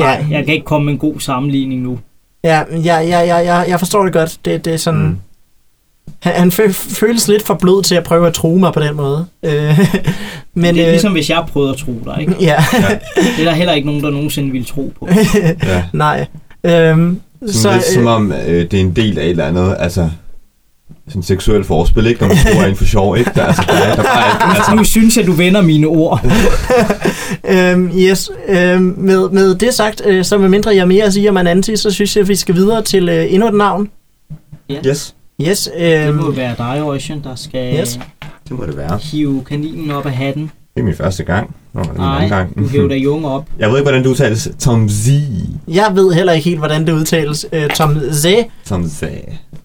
[0.00, 1.98] ja, jeg kan ikke komme med en god sammenligning nu.
[2.44, 4.38] ja, ja, ja, ja, ja, jeg forstår det godt.
[4.44, 5.00] Det, det er sådan...
[5.06, 5.16] Mm.
[6.20, 8.96] Han, han fø, føles lidt for blød til at prøve at true mig på den
[8.96, 9.26] måde.
[9.42, 9.78] Øh,
[10.54, 12.34] men, det er øh, ligesom, hvis jeg prøvede at tro dig, ikke?
[12.40, 12.64] Ja,
[13.16, 15.08] Det er der heller ikke nogen, der nogensinde ville tro på.
[15.62, 15.84] Ja.
[15.92, 16.26] nej.
[16.64, 19.44] Øhm, Sådan så, lidt som øh, om, øh, det er en del af et eller
[19.44, 20.10] andet, altså
[21.08, 22.20] sådan seksuel forspil, ikke?
[22.20, 23.30] Når man tror en for sjov, ikke?
[23.34, 26.26] Der, altså, der, er, der er bare, Altså, nu synes jeg, du vender mine ord.
[27.54, 31.30] øhm, yes, øhm, med, med det sagt, øh, så med mindre jeg mere at sige
[31.30, 33.88] om Ananti, så synes jeg, at vi skal videre til øh, endnu et navn.
[34.86, 37.98] yes, Yes, Det øhm, må være dig, Ocean, der skal Yes.
[38.48, 38.98] det må det være.
[39.02, 40.42] hive kaninen op af hatten.
[40.74, 41.54] Det er min første gang.
[41.72, 42.56] Nå, det er min Nej, anden gang.
[42.58, 43.44] du hæver dig junge op.
[43.58, 44.48] Jeg ved ikke, hvordan du udtales.
[44.58, 45.08] Tom Z.
[45.68, 47.46] jeg ved heller ikke helt, hvordan det udtales.
[47.52, 48.26] Øh, Tom Z
[48.66, 49.02] Tom Z.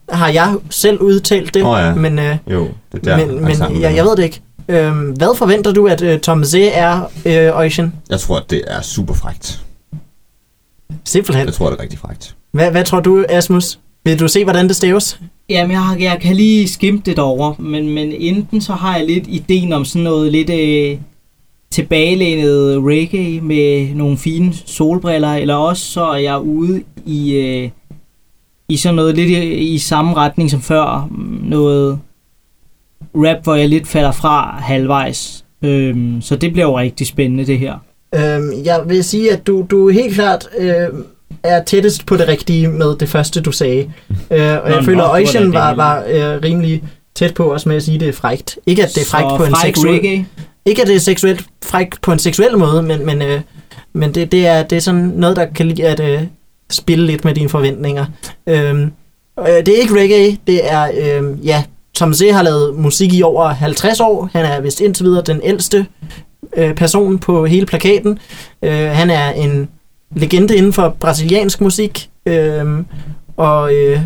[0.10, 1.96] har jeg selv udtalt det, Åh ja.
[1.96, 3.26] men, øh, Jo, det er der.
[3.26, 4.42] men, men jeg, jeg ved det ikke.
[4.68, 7.94] Øhm, hvad forventer du, at øh, Tom Z er, øh, Ocean?
[8.10, 9.62] Jeg tror, at det er super frægt.
[11.06, 11.46] Simpelthen.
[11.46, 12.36] Jeg tror, det er rigtig frægt.
[12.52, 13.80] Hvad, hvad tror du, Asmus?
[14.06, 15.20] Vil du se, hvordan det staves?
[15.52, 19.06] Jamen, jeg, har- jeg kan lige skimte det over, men, men enten så har jeg
[19.08, 20.98] lidt ideen om sådan noget lidt øh,
[21.72, 27.70] tilbagelænet reggae med nogle fine solbriller, eller også så er jeg ude i, øh,
[28.70, 31.08] i sådan noget lidt i, i samme retning som før.
[31.12, 32.00] Mm, noget
[33.16, 35.46] rap, hvor jeg lidt falder fra halvvejs.
[35.64, 37.74] Øhm, så det bliver jo rigtig spændende, det her.
[38.16, 40.88] Øhm, jeg vil sige, at du, du helt klart øh,
[41.44, 43.82] er tættest på det rigtige med det første, du sagde.
[44.32, 46.84] Øh, og Nå, jeg føler, at Ocean var, var øh, rimelig
[47.16, 48.60] tæt på også med at sige, at det er frægt.
[48.66, 49.94] Ikke, at det er frægt på en seksuel...
[49.94, 50.26] reggae.
[50.66, 53.42] Ikke, at det er seksuelt frægt på en seksuel måde, men, men, øh,
[53.94, 56.24] men det, det, er, det er sådan noget, der kan lide at øh,
[56.70, 58.06] spille lidt med dine forventninger.
[58.48, 58.92] Øhm,
[59.40, 61.64] øh, det er ikke reggae, det er, øh, ja,
[61.94, 64.30] Tom Z har lavet musik i over 50 år.
[64.34, 65.86] Han er vist indtil videre den ældste
[66.58, 68.20] øh, person på hele plakaten.
[68.62, 69.70] Øh, han er en
[70.16, 72.10] legende inden for brasiliansk musik.
[72.26, 72.66] Øh,
[73.38, 74.02] og øh,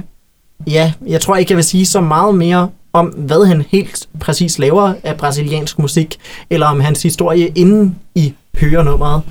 [0.67, 4.59] ja, jeg tror ikke, jeg vil sige så meget mere om, hvad han helt præcis
[4.59, 6.17] laver af brasiliansk musik,
[6.49, 9.21] eller om hans historie inden I hører nummeret.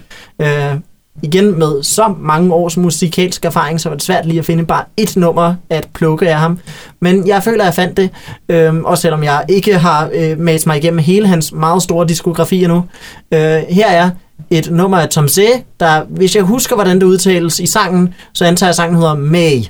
[0.40, 0.78] Øh,
[1.22, 4.84] igen med så mange års musikalsk erfaring, så var det svært lige at finde bare
[4.96, 6.58] et nummer at plukke af ham.
[7.00, 8.10] Men jeg føler, at jeg fandt det,
[8.48, 12.64] øh, og selvom jeg ikke har øh, mast mig igennem hele hans meget store diskografi
[12.64, 12.84] endnu.
[13.32, 14.10] Øh, her er
[14.50, 15.38] et nummer af Tom Z,
[15.80, 19.14] der, hvis jeg husker, hvordan det udtales i sangen, så antager jeg, at sangen hedder
[19.14, 19.62] May.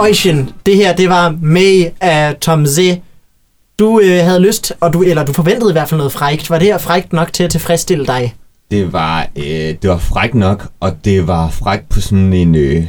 [0.00, 2.78] Ocean, det her, det var May af Tom Z.
[3.78, 6.50] Du øh, havde lyst, og du, eller du forventede i hvert fald noget frægt.
[6.50, 8.34] Var det her frægt nok til at tilfredsstille dig?
[8.70, 9.44] Det var, øh,
[9.82, 12.54] det var frækt nok, og det var frækt på sådan en...
[12.54, 12.84] Øh,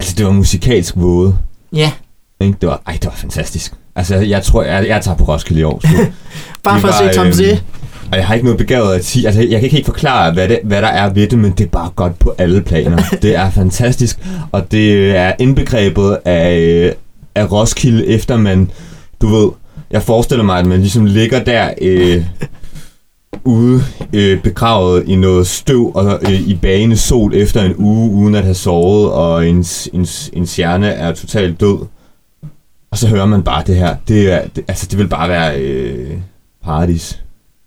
[0.00, 1.36] altså, det var musikalsk våde.
[1.72, 1.92] Ja,
[2.40, 2.56] Ikke?
[2.60, 3.72] Det var, ej, det var fantastisk.
[3.96, 5.80] Altså, jeg tror, jeg, jeg tager på Roskilde i år.
[6.64, 7.40] bare for at var, se Tom Z.
[7.40, 7.58] øhm,
[8.12, 9.26] Og jeg har ikke noget begavet at sige.
[9.26, 11.64] Altså, jeg kan ikke helt forklare, hvad, det, hvad der er ved det, men det
[11.64, 13.02] er bare godt på alle planer.
[13.22, 14.18] det er fantastisk,
[14.52, 16.92] og det er indbegrebet af, øh,
[17.34, 18.70] af Roskilde, efter man,
[19.20, 19.50] du ved,
[19.90, 22.24] jeg forestiller mig, at man ligesom ligger der øh,
[23.44, 23.82] ude
[24.12, 28.42] øh, begravet i noget støv og øh, i bagende sol efter en uge, uden at
[28.42, 31.78] have sovet, og ens, ens, ens hjerne er totalt død.
[32.90, 33.96] Og så hører man bare det her.
[34.08, 36.10] Det, er, det, altså, det vil bare være øh,
[36.64, 37.22] paradis.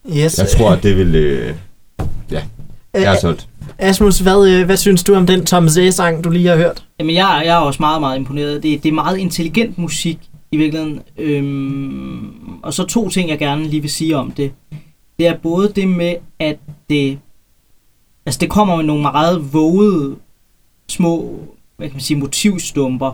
[0.10, 0.40] Yes.
[0.40, 1.16] Jeg tror, at det vil...
[1.16, 1.56] Øh,
[2.32, 2.42] ja,
[2.94, 3.48] jeg er solgt.
[3.78, 6.86] Asmus, hvad, øh, hvad synes du om den Tom Z-sang, du lige har hørt?
[7.00, 8.64] Jamen, jeg, jeg er også meget, meget imponeret.
[8.64, 10.20] Det, det er meget intelligent musik
[10.52, 11.02] i virkeligheden.
[11.18, 14.52] Øhm, og så to ting, jeg gerne lige vil sige om det.
[15.20, 16.58] Det er både det med, at
[16.90, 17.20] det,
[18.26, 20.16] altså det kommer med nogle meget vågede
[20.90, 21.40] små
[21.78, 23.12] hvad kan man sige, motivstumper,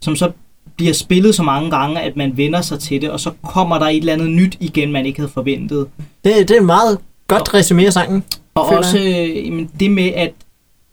[0.00, 0.32] som så
[0.78, 3.86] bliver spillet så mange gange, at man vender sig til det, og så kommer der
[3.86, 5.86] et eller andet nyt igen, man ikke havde forventet.
[6.24, 8.24] Det, det er meget godt resumé af sangen.
[8.54, 10.32] Og også øh, jamen, det med, at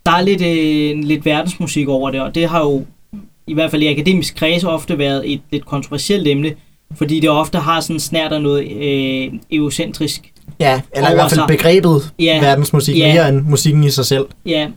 [0.05, 2.85] der er lidt, øh, lidt verdensmusik over det, og det har jo
[3.47, 6.53] i hvert fald i akademisk kreds ofte været et lidt kontroversielt emne,
[6.95, 10.33] fordi det ofte har sådan snært af noget øh, egocentrisk.
[10.59, 11.47] Ja, eller i hvert fald sig.
[11.47, 12.39] begrebet Ja.
[12.41, 13.13] verdensmusik, Ja.
[13.13, 14.25] mere end musikken i sig selv.
[14.45, 14.67] Ja,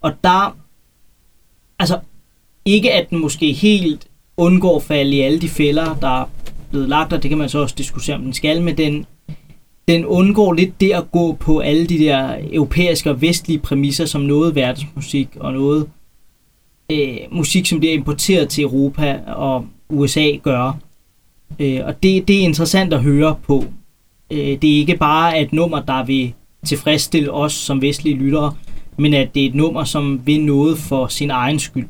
[0.00, 0.56] og der,
[1.78, 1.98] altså
[2.64, 4.06] ikke at den måske helt
[4.36, 6.24] undgår at falde i alle de fælder, der er
[6.70, 9.06] blevet lagt, og det kan man så også diskutere, om den skal, men den,
[9.88, 14.20] den undgår lidt det at gå på alle de der europæiske og vestlige præmisser, som
[14.20, 15.86] noget verdensmusik og noget
[16.90, 20.78] øh, musik, som bliver importeret til Europa og USA gør.
[21.58, 23.64] Øh, og det, det er interessant at høre på.
[24.30, 26.32] Øh, det er ikke bare et nummer, der vil
[26.66, 28.54] tilfredsstille os som vestlige lyttere,
[28.96, 31.88] men at det er et nummer, som vil noget for sin egen skyld.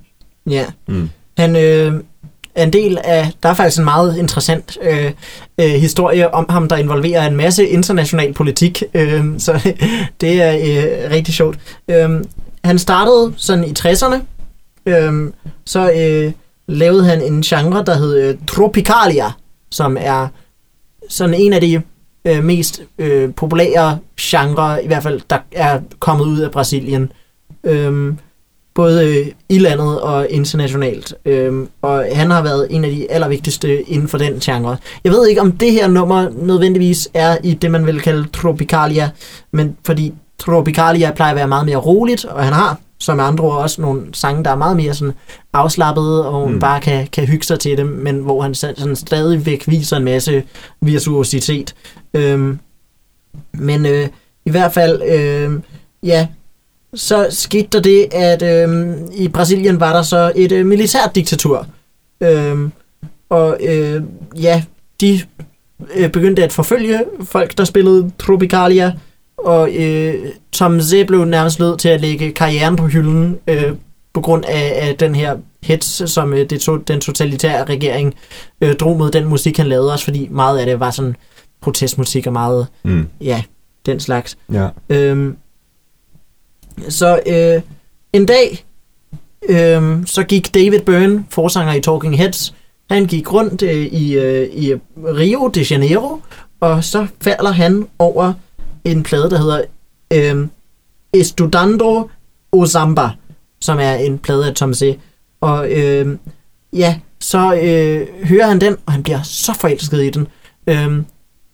[0.50, 0.64] Ja.
[0.88, 1.10] Mm.
[1.38, 2.00] Han øh,
[2.56, 3.30] en del af...
[3.42, 5.12] Der er faktisk en meget interessant øh,
[5.60, 8.82] øh, historie om ham, der involverer en masse international politik.
[8.94, 9.74] Øh, så
[10.20, 11.58] det er øh, rigtig sjovt.
[11.88, 12.10] Øh,
[12.64, 14.16] han startede sådan i 60'erne.
[14.86, 15.32] Øh,
[15.64, 16.32] så øh,
[16.68, 19.32] lavede han en genre, der hed øh, Tropicalia,
[19.70, 20.28] som er
[21.08, 21.82] sådan en af de
[22.24, 27.12] øh, mest øh, populære genrer, i hvert fald, der er kommet ud af Brasilien.
[27.64, 28.14] Øh,
[28.74, 31.14] både øh, i landet og internationalt.
[31.24, 34.76] Øhm, og han har været en af de allervigtigste inden for den genre.
[35.04, 39.10] Jeg ved ikke, om det her nummer nødvendigvis er i det, man vil kalde Tropicalia,
[39.52, 43.56] men fordi Tropicalia plejer at være meget mere roligt, og han har som andre ord
[43.62, 45.14] også nogle sange, der er meget mere sådan
[45.52, 46.60] afslappede, og Mm.
[46.60, 50.04] bare kan, kan hygge sig til dem, men hvor han så- sådan stadigvæk viser en
[50.04, 50.42] masse
[50.82, 51.74] virtuositet.
[52.14, 52.58] Øhm,
[53.52, 54.08] men øh,
[54.46, 55.50] i hvert fald, øh,
[56.02, 56.26] ja,
[56.94, 61.66] så skete der det, at øh, i Brasilien var der så et øh, militært diktatur.
[62.20, 62.58] Øh,
[63.28, 64.02] og øh,
[64.36, 64.62] ja,
[65.00, 65.20] de
[65.96, 68.92] øh, begyndte at forfølge folk, der spillede Tropicalia,
[69.36, 70.14] og øh,
[70.52, 73.72] Tom Z blev nærmest nødt til at lægge karrieren på hylden øh,
[74.14, 78.14] på grund af, af den her hets, som øh, det to, den totalitære regering
[78.60, 81.16] øh, drog mod den musik, han lavede, også fordi meget af det var sådan
[81.60, 83.06] protestmusik og meget, Mm.
[83.20, 83.42] ja,
[83.86, 84.36] den slags.
[84.52, 84.68] Ja.
[84.88, 85.36] Øhm,
[86.88, 87.62] så øh,
[88.12, 88.64] en dag,
[89.48, 92.54] øh, så gik David Byrne, forsanger i Talking Heads,
[92.90, 96.20] han gik rundt øh, i, øh, i Rio de Janeiro,
[96.60, 98.32] og så falder han over
[98.84, 99.62] en plade, der hedder
[100.12, 100.46] øh,
[101.12, 102.08] Estudando
[102.52, 103.08] o Samba,
[103.60, 104.98] som er en plade af Tom C.
[105.40, 106.16] Og øh,
[106.72, 110.26] ja, så øh, hører han den, og han bliver så forelsket i den.
[110.66, 111.02] Øh,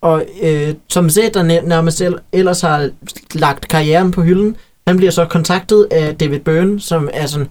[0.00, 2.02] og øh, Tom C., der nærmest
[2.32, 2.90] ellers har
[3.34, 4.56] lagt karrieren på hylden,
[4.90, 7.48] han bliver så kontaktet af David Byrne, som er sådan,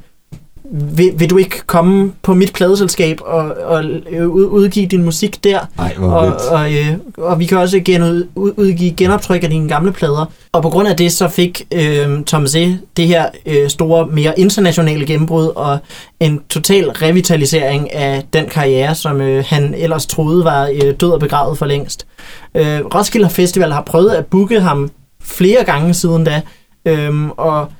[0.72, 5.44] vil, vil du ikke komme på mit pladeselskab og, og øh, ud- udgive din musik
[5.44, 5.60] der?
[5.80, 6.42] Ej, Og, vildt.
[6.42, 10.26] og, øh, og vi kan også gen, ud, ud- udgive genoptryk af dine gamle plader.
[10.52, 12.56] Og på grund af det, så fik øh, Tom Z
[12.98, 15.78] det her øh, store, mere internationale gennembrud og
[16.20, 21.20] en total revitalisering af den karriere, som øh, han ellers troede var øh, død og
[21.20, 22.08] begravet for længst.
[22.56, 24.90] Øh, Roskilde Festival har prøvet at booke ham
[25.24, 26.42] flere gange siden da,
[26.86, 27.72] øh, og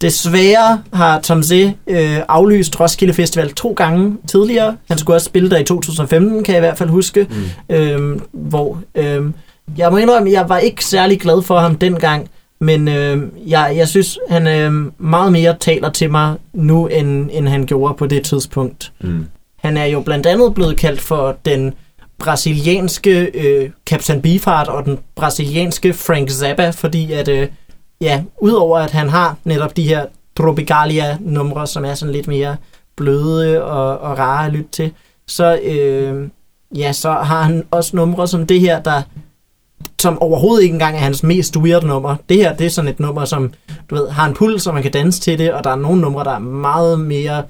[0.00, 1.52] Desværre har Tom Z
[1.86, 4.76] øh, aflyst Roskilde Festival to gange tidligere.
[4.88, 7.26] Han skulle også spille der i 2015, kan jeg i hvert fald huske.
[7.30, 7.76] Mm.
[7.76, 9.34] Øhm, hvor øhm,
[9.76, 12.28] jeg må indrømme, jeg var ikke særlig glad for ham dengang.
[12.60, 17.48] Men øh, jeg, jeg synes, han øh, meget mere taler til mig nu, end, end
[17.48, 18.92] han gjorde på det tidspunkt.
[19.00, 19.26] Mm.
[19.56, 21.74] Han er jo blandt andet blevet kaldt for den
[22.18, 27.48] brasilianske øh, Captain Beefheart og den brasilianske Frank Zappa, fordi at, øh,
[28.00, 32.56] ja, udover at han har netop de her Tropicalia-numre, som er sådan lidt mere
[32.96, 34.92] bløde og, og rare at lytte til,
[35.26, 36.28] så, øh,
[36.76, 39.02] ja, så har han også numre som det her, der
[40.00, 42.16] som overhovedet ikke engang er hans mest weird nummer.
[42.28, 43.52] Det her, det er sådan et nummer, som
[43.90, 46.00] du ved, har en puls, så man kan danse til det, og der er nogle
[46.00, 47.42] numre, der er meget mere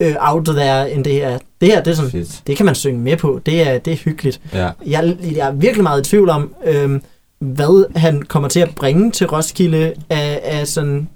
[0.00, 1.38] øh, out there end det her.
[1.60, 3.40] Det her, det er sådan, det kan man synge med på.
[3.46, 4.40] Det er, det er hyggeligt.
[4.52, 4.70] Ja.
[4.86, 7.02] Jeg, jeg er virkelig meget i tvivl om, øhm,
[7.44, 11.08] hvad han kommer til at bringe til Roskilde af, af sådan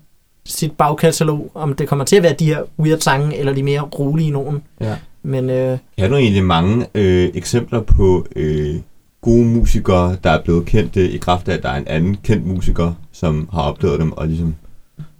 [0.47, 1.51] sit bagkatalog.
[1.55, 4.63] Om det kommer til at være de her weird sange, eller de mere rolige nogen.
[4.81, 4.97] Ja.
[5.23, 8.75] Men øh, Kan du egentlig mange øh, eksempler på øh,
[9.21, 12.47] gode musikere, der er blevet kendte i kraft af, at der er en anden kendt
[12.47, 14.55] musiker, som har opdaget dem og ligesom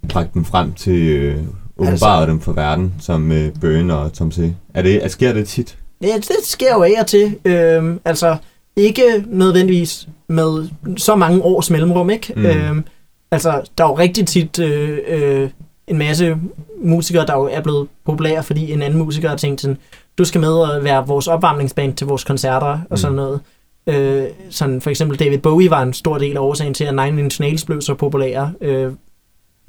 [0.09, 1.37] bragt dem frem til øh,
[1.77, 4.39] åbenbaret Altså- dem for verden, som øh, Burn og Tom C.
[4.73, 5.77] Er det, er, sker det tit?
[6.01, 7.35] det, det sker jo af og til.
[7.45, 8.35] Øhm, altså,
[8.79, 12.33] ikke nødvendigvis med så mange års mellemrum, ikke?
[12.35, 12.41] Mm.
[12.41, 12.47] Mm.
[12.47, 12.83] Øhm,
[13.31, 15.49] altså, der er jo rigtig tit øh, øh,
[15.87, 16.37] en masse
[16.83, 19.77] musikere, der jo er blevet populære, fordi en anden musiker har tænkt sådan,
[20.17, 23.39] du skal med og være vores opvarmningsband til vores koncerter og sådan noget.
[23.87, 27.21] Øh, sådan for eksempel David Bowie var en stor del af årsagen til, at Nine
[27.21, 28.53] Inch Nails blev så populære.
[28.61, 28.91] Øh,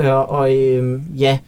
[0.00, 1.38] øh, og øh, ja,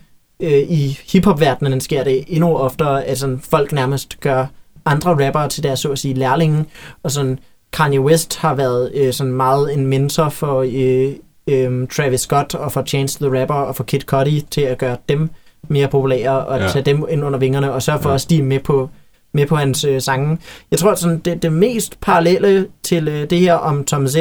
[0.40, 4.46] øh, i hiphop-verdenen sker det endnu oftere, at sådan, folk nærmest gør
[4.84, 6.64] andre rappere til deres, så at sige, lærlinge.
[7.02, 7.38] Og sådan,
[7.72, 11.12] Kanye West har været øh, sådan meget en mentor for øh,
[11.46, 14.96] øh, Travis Scott og for Chance the Rapper og for Kid Cudi til at gøre
[15.08, 15.30] dem
[15.68, 16.68] mere populære og Ja.
[16.68, 18.14] tage dem ind under vingerne og sørge for, Ja.
[18.14, 18.90] at de med på,
[19.34, 20.38] med på hans øh, sange.
[20.70, 24.16] Jeg tror, sådan, det, det mest parallelle til øh, det her om Tom Z,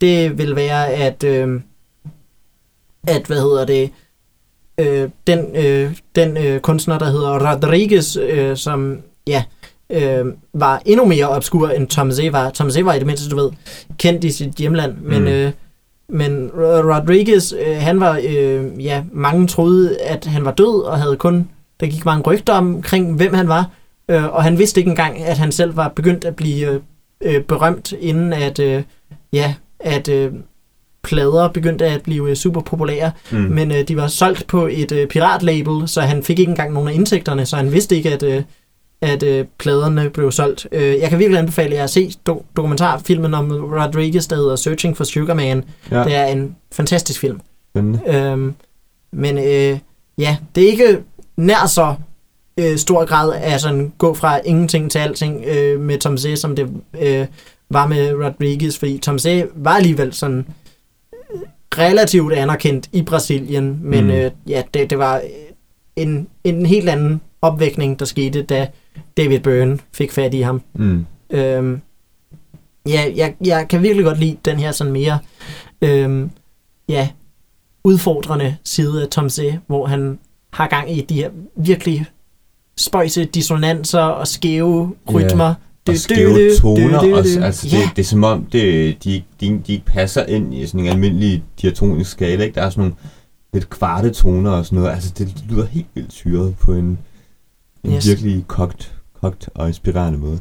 [0.00, 1.60] det vil være, at, øh,
[3.06, 3.90] at hvad hedder det,
[4.78, 9.61] øh, den, øh, den øh, kunstner, der hedder Rodriguez, øh, som ja, øh,
[10.54, 12.50] var endnu mere obskur end Tom Z var.
[12.50, 13.50] Tom Z var i det mindste, du ved,
[13.98, 15.26] kendt i sit hjemland, men, Mm.
[15.28, 15.52] øh,
[16.08, 20.98] men Ro- Rodriguez, øh, han var, øh, ja, mange troede, at han var død, og
[20.98, 21.48] havde kun,
[21.80, 23.70] der gik mange rygter omkring, hvem han var,
[24.08, 26.80] øh, og han vidste ikke engang, at han selv var begyndt at blive øh,
[27.34, 28.82] øh, berømt, inden at, øh,
[29.32, 30.32] ja, at øh,
[31.04, 33.38] plader begyndte at blive øh, super populære, mm.
[33.38, 36.88] men øh, de var solgt på et øh, piratlabel, så han fik ikke engang nogen
[36.88, 38.42] af indtægterne, så han vidste ikke, at, øh,
[39.02, 40.66] at øh, pladerne blev solgt.
[40.72, 44.96] Øh, jeg kan virkelig anbefale jer at se do- dokumentarfilmen om Rodriguez, der hedder Searching
[44.96, 45.64] for Sugar Man.
[45.90, 46.04] Ja.
[46.04, 47.40] Det er en fantastisk film.
[47.72, 48.00] Spændende.
[48.06, 48.54] Øhm,
[49.12, 49.78] men øh,
[50.18, 50.98] ja, det er ikke
[51.36, 51.94] nær så
[52.58, 56.56] øh, stor grad af sådan gå fra ingenting til alting øh, med Tom Z, som
[56.56, 56.68] det
[57.00, 57.26] øh,
[57.70, 60.46] var med Rodriguez, fordi Tom Z var alligevel sådan
[61.34, 61.40] øh,
[61.78, 64.10] relativt anerkendt i Brasilien, men Mm.
[64.10, 65.20] øh, ja, det, det var
[65.96, 68.68] en, en helt anden opvækning, der skete, da
[69.16, 70.62] David Byrne fik fat i ham.
[70.74, 71.06] Mm.
[71.30, 71.80] Øhm,
[72.88, 75.18] ja, jeg, jeg kan virkelig godt lide den her sådan mere
[75.82, 76.30] øhm,
[76.88, 77.08] ja,
[77.84, 80.18] udfordrende side af Tom Z, hvor han
[80.52, 82.06] har gang i de her virkelig
[82.76, 85.54] spøjse dissonanser og skæve rytmer.
[85.88, 87.40] Og skæve toner også.
[87.42, 90.80] Altså, det, det er som om, det, de, de, de ikke passer ind i sådan
[90.80, 92.44] en almindelig diatonisk skala.
[92.44, 92.54] Ikke?
[92.54, 92.94] Der er sådan nogle
[93.52, 94.94] lidt kvarte toner og sådan noget.
[94.94, 96.98] Altså, det lyder helt vildt syret på en,
[97.84, 98.08] en Yes.
[98.08, 100.38] virkelig kogt, kogt og inspirerende måde.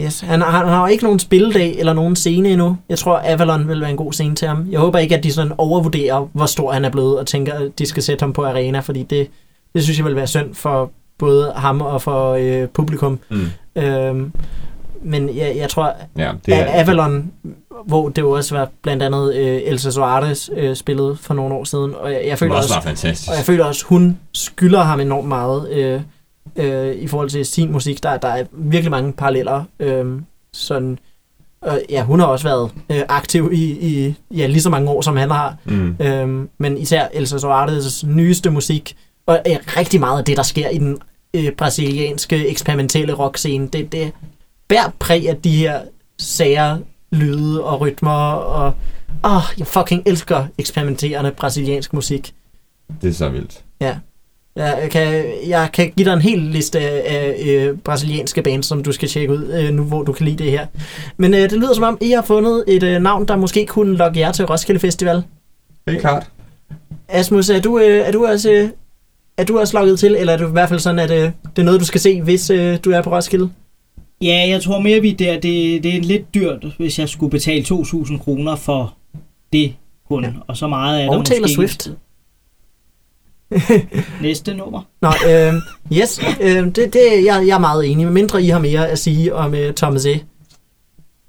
[0.00, 2.76] Yes, han, har- han har jo ikke nogen spilledag eller nogen scene endnu.
[2.88, 4.66] Jeg tror, Avalon vil være en god scene til ham.
[4.70, 7.78] Jeg håber ikke, at de sådan overvurderer, hvor stor han er blevet, og tænker, at
[7.78, 9.28] de skal sætte ham på arena, fordi det,
[9.74, 13.18] det synes jeg vil være synd for både ham og for øh, publikum.
[13.30, 13.46] Mm.
[13.82, 14.32] Øhm,
[15.02, 17.30] men jeg, jeg tror, Ja, det er Avalon,
[17.86, 21.64] hvor det jo også var blandt andet øh, Elsa Suarez øh, spillet for nogle år
[21.64, 25.28] siden, og jeg, jeg føler også også, og jeg føler også, hun skylder ham enormt
[25.28, 26.00] meget øh,
[26.56, 28.02] øh, i forhold til sin musik.
[28.02, 29.64] Der, der er virkelig mange paralleller.
[29.80, 30.20] Øh,
[30.52, 30.98] sådan,
[31.60, 35.00] og ja, hun har også været øh, aktiv i, i ja, lige så mange år,
[35.00, 35.56] som han har.
[35.64, 35.96] Mm.
[36.00, 38.96] Øhm, men især Elsa Soares nyeste musik,
[39.26, 40.98] og øh, rigtig meget af det, der sker i den
[41.34, 44.12] øh, brasilianske eksperimentelle rockscene, det, det
[44.68, 45.80] bærer præg af de her
[46.18, 46.78] sager,
[47.12, 48.74] lyde og rytmer, og
[49.24, 52.34] åh, jeg fucking elsker eksperimenterende brasiliansk musik.
[53.02, 53.64] Det er så vildt.
[54.56, 58.82] Jeg kan, jeg kan give dig en hel liste af, af øh, brasilianske bands, som
[58.82, 60.66] du skal tjekke ud, øh, nu hvor du kan lide det her.
[61.16, 63.96] Men øh, det lyder som om, I har fundet et øh, navn, der måske kunne
[63.96, 65.22] lokke jer til Roskilde Festival.
[65.86, 66.30] Er klart.
[67.08, 68.50] Asmus, er du, øh, er du også...
[68.50, 68.68] Øh,
[69.36, 71.58] er du også logget til, eller er det i hvert fald sådan, at øh, det
[71.58, 73.50] er noget, du skal se, hvis øh, du er på Roskilde?
[74.22, 77.64] Ja, jeg tror mere, vi der, det, det er lidt dyrt, hvis jeg skulle betale
[77.64, 78.94] 2.000 kroner for
[79.52, 79.74] det
[80.08, 80.24] kun.
[80.24, 80.30] Ja.
[80.46, 81.90] Og så meget er der Og Taylor måske Swift.
[84.22, 84.82] Næste nummer.
[85.02, 85.54] Nå, øh,
[85.92, 88.98] yes, øh, det, det, jeg, jeg er meget enig, med mindre I har mere at
[88.98, 90.20] sige om øh, Thomas E.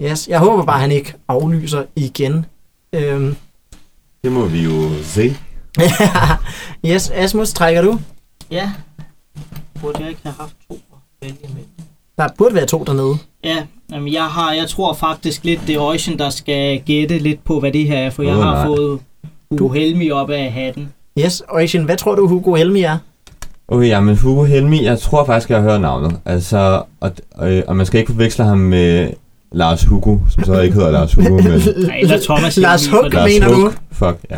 [0.02, 2.46] Yes, jeg håber bare, at han ikke aflyser igen.
[2.94, 3.34] Øh,
[4.24, 5.36] Det må vi jo se.
[6.86, 8.00] yes, Asmus, trækker du?
[8.52, 8.72] Ja.
[9.82, 11.64] Burde jeg ikke have haft to at vælge med?
[12.18, 13.18] Der burde være to dernede.
[13.44, 13.58] Ja,
[13.92, 17.60] jamen jeg har, jeg tror faktisk lidt, det er Ocean, der skal gætte lidt på,
[17.60, 18.66] hvad det her er, for jeg Åh, har nej.
[18.66, 19.00] fået
[19.52, 20.94] Du- Hugo Helmi op af hatten.
[21.26, 22.98] Yes, Ocean, hvad tror du, Hugo Helmi er?
[23.68, 26.20] Okay, ja, men Hugo Helmi, jeg tror faktisk, jeg har hørt navnet.
[26.26, 29.10] Altså, og, og, og man skal ikke forveksle ham med
[29.52, 31.44] Lars Hugo, som så ikke hedder Lars Hugo, men
[31.88, 33.56] Nej, eller Thomas Lars Helmig, for Hug, det- Lars mener du?
[33.62, 33.74] Hug.
[33.92, 34.36] Fuck, ja.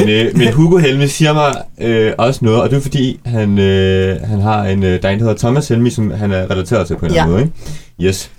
[0.00, 3.58] Men, øh, men Hugo Helmi siger mig øh, også noget, og det er fordi, han,
[3.58, 6.50] øh, han har en, øh, der er en, der hedder Thomas Helmi, som han er
[6.50, 8.08] relateret til på en eller anden måde, ikke?
[8.08, 8.30] Yes.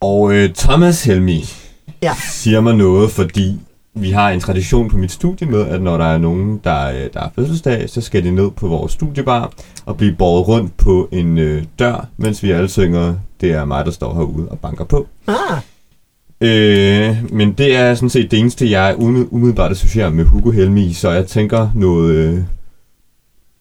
[0.00, 1.44] Og øh, Thomas Helmi
[2.02, 2.12] Ja.
[2.30, 3.58] siger mig noget, fordi
[4.00, 7.08] vi har en tradition på mit studie med, at når der er nogen, der, øh,
[7.14, 9.52] der er fødselsdag, så skal de ned på vores studiebar
[9.86, 13.84] og blive båret rundt på en øh, dør, mens vi alle synger, det er mig,
[13.84, 15.06] der står herude og banker på.
[15.26, 15.34] Ah,
[16.42, 20.92] Øh, men det er sådan set det eneste, jeg umiddel- umiddelbart associerer med Hugo Helmi,
[20.92, 22.38] så jeg tænker noget, øh,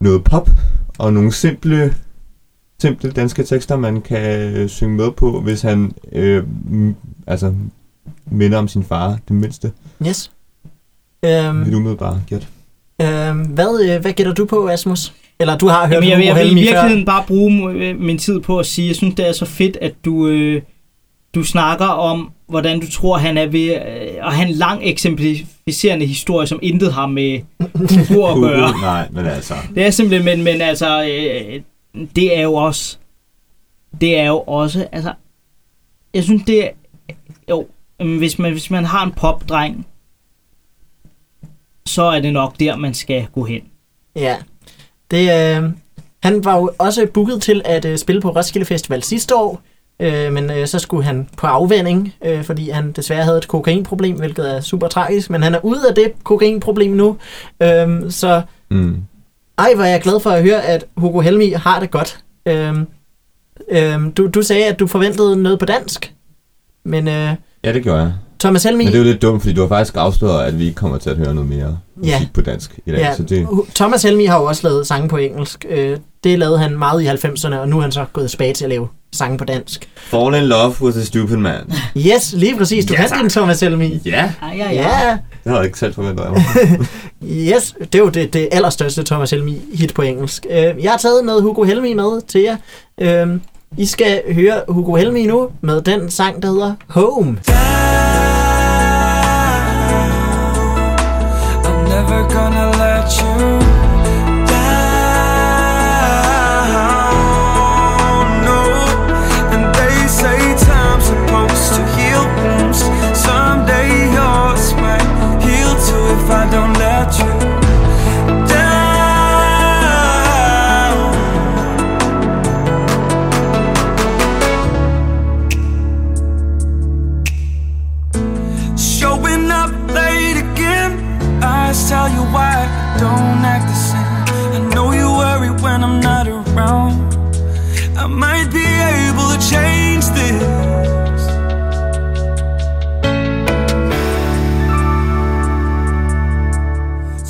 [0.01, 0.49] noget pop
[0.97, 1.95] og nogle simple,
[2.81, 6.43] simple danske tekster, man kan øh, synge med på, hvis han øh,
[7.27, 7.53] altså,
[8.31, 9.71] minder om sin far, det mindste.
[10.07, 10.31] Yes.
[11.25, 12.47] Øhm, Mit umiddelbare gæt.
[13.01, 15.13] øhm, hvad, øh, hvad gætter du på, Asmus?
[15.39, 16.71] Eller du har hørt Jamen, jeg, Hugo jeg vil i Helmig før?
[16.73, 19.77] virkeligheden bare bruge øh, min tid på at sige, jeg synes, det er så fedt,
[19.81, 20.61] at du, øh,
[21.35, 26.05] du snakker om, hvordan du tror, han er ved øh, at have en lang eksemplificerende
[26.05, 27.39] historie, som intet har med
[27.75, 28.67] Hugo at gøre.
[28.67, 29.53] Hugo, nej, men altså.
[29.75, 31.61] Det er simpelthen, men, men altså, øh,
[32.15, 32.97] det er jo også,
[34.01, 35.13] det er jo også, altså,
[36.13, 36.69] jeg synes, det er,
[37.49, 37.67] jo,
[38.05, 39.87] hvis man, hvis man har en popdreng,
[41.85, 43.61] så er det nok der, man skal gå hen.
[44.15, 44.37] Ja.
[45.11, 45.21] Det,
[45.57, 45.69] øh,
[46.23, 49.61] han var jo også booket til at øh, spille på Roskilde Festival sidste år,
[49.99, 54.17] øh, men øh, så skulle han på afvænding, øh, fordi han desværre havde et kokainproblem,
[54.17, 57.17] hvilket er super tragisk, men han er ude af det kokainproblem nu,
[57.61, 58.41] øh, så
[58.71, 59.03] Mm.
[59.57, 62.23] ej, hvor er jeg glad for at høre, at Hugo Helmi har det godt.
[62.45, 62.75] Øh,
[63.69, 66.13] øh, du, du sagde, at du forventede noget på dansk,
[66.83, 68.13] men øh, Ja, det gjorde jeg.
[68.39, 68.83] Thomas Helmi...
[68.83, 70.97] Men det er jo lidt dumt, fordi du har faktisk afsløret, at vi ikke kommer
[70.97, 72.21] til at høre noget mere musik Ja.
[72.33, 72.99] på dansk i dag.
[72.99, 75.65] Ja, Så det, Thomas Helmi har jo også lavet sange på engelsk.
[75.69, 78.63] Øh, det lavede han meget i 90'erne, og nu er han så gået tilbage til
[78.63, 79.89] at lave sange på dansk.
[79.97, 81.73] Fall in love with a stupid man.
[81.97, 82.85] Yes, lige præcis.
[82.85, 83.99] Du Ja, kan din Thomas Helmi.
[84.05, 86.41] Ja, Ja, ja, Ja, det havde jeg ikke selv forventet af mig.
[87.55, 87.75] yes.
[87.79, 90.45] Det er jo det, det allerstørste Thomas Helmi hit på engelsk.
[90.49, 92.55] Øh, jeg har taget noget Hugo Helmi med til jer.
[93.77, 97.37] I skal høre Hugo Helmi nu med den sang, der hedder Home.
[101.63, 103.58] I'm never gonna let you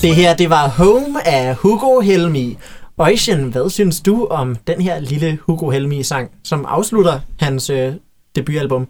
[0.02, 2.58] Det her, det var Home af Hugo Helmi.
[2.98, 7.94] Øjsen, hvad synes du om den her lille Hugo Helmi-sang, som afslutter hans øh,
[8.36, 8.88] debutalbum?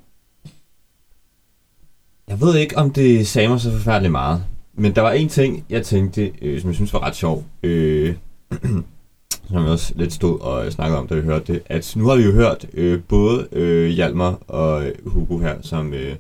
[2.28, 4.44] Jeg ved ikke, om det sagde mig så forfærdeligt meget.
[4.74, 7.44] Men der var en ting, jeg tænkte, øh, som jeg synes var ret sjov.
[7.64, 8.16] Øh,
[9.50, 11.62] som jeg også lidt stod og snakkede om, da vi hørte det.
[11.66, 16.16] At nu har vi jo hørt øh, både øh, Hjalmar og Hugo her, som øh,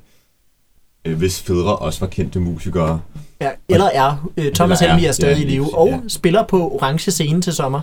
[1.06, 3.02] øh hvis fædre også var kendte musikere.
[3.42, 6.00] Ja, eller er øh, Thomas er, Helmi er stadig i live, og ja.
[6.08, 7.82] spiller på Orange Scene til sommer.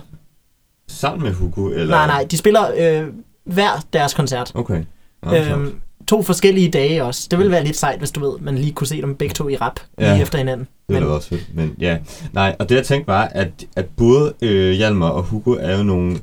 [0.87, 1.85] Sammen med Hugo, eller?
[1.95, 3.07] Nej, nej, de spiller øh,
[3.45, 4.51] hver deres koncert.
[4.55, 4.83] Okay.
[5.29, 5.47] Sjovt.
[5.47, 5.75] Øhm,
[6.07, 7.27] to forskellige dage også.
[7.31, 9.49] Det ville være lidt sejt, hvis du ved, man lige kunne se dem begge to
[9.49, 10.13] i rap Ja.
[10.13, 10.67] lige efter hinanden.
[10.89, 11.55] Det er Men, da også fedt.
[11.55, 11.97] Men ja,
[12.33, 15.83] nej, og det jeg tænkte var, at, at både øh, Hjalmar og Hugo er jo
[15.83, 16.19] nogle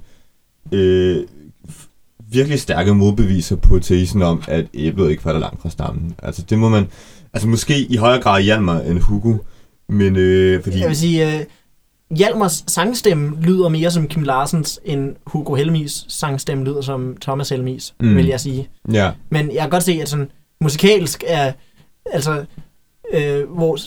[0.73, 1.25] øh,
[2.31, 6.15] virkelig stærke modbeviser på tesen om, at æblet ikke falder langt fra stammen.
[6.23, 6.87] Altså det må man,
[7.35, 9.35] altså måske i højere grad Hjalmar end Hugo,
[9.89, 10.79] men øh, fordi...
[10.81, 11.45] jeg vil sige, øh,
[12.17, 17.95] Hjalmars sangstemme lyder mere som Kim Larsens, end Hugo Helmis sangstemme lyder som Thomas Helmis,
[18.01, 18.17] Mm.
[18.17, 18.69] vil jeg sige.
[18.93, 20.31] Ja, Men jeg kan godt se, at sådan
[20.61, 21.53] musikalsk er,
[22.13, 22.45] altså,
[23.15, 23.79] øh, hvor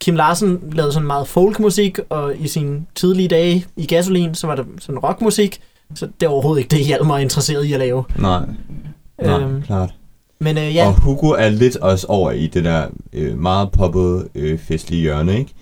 [0.00, 4.54] Kim Larsen lavede sådan meget folkmusik, og i sine tidlige dage i Gasolin, så var
[4.56, 5.60] der sådan rockmusik,
[5.94, 8.04] så det er overhovedet ikke det, Hjalmar er interesseret i at lave.
[8.18, 8.40] nej,
[9.22, 9.94] nej, Øhm, klart.
[10.40, 10.68] Men øh, Ja.
[10.70, 15.00] ja, Og Hugo er lidt også over i det der øh, meget poppede øh, festlige
[15.02, 15.52] hjørne, ikke?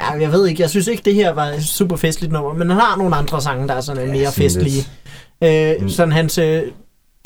[0.00, 2.70] ja, jeg ved ikke, jeg synes ikke, det her var et super festligt nummer, men
[2.70, 4.74] han har nogle andre sange, der er sådan øh, mere sådan festlige.
[4.74, 4.90] lidt-
[5.42, 5.88] Øh, Mm.
[5.88, 6.62] sådan hans øh,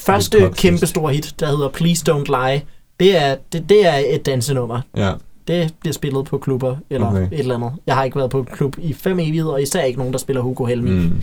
[0.01, 2.63] første kæmpe store hit, der hedder Please Don't Lie,
[3.01, 4.81] det er, det, det er et dansenummer.
[4.97, 5.13] Ja,
[5.49, 7.23] Det bliver spillet på klubber eller okay.
[7.33, 7.73] et eller andet.
[7.87, 10.43] Jeg har ikke været på klub i fem evigheder, og især ikke nogen, der spiller
[10.43, 10.91] Hugo Helmi.
[10.91, 11.21] Mm.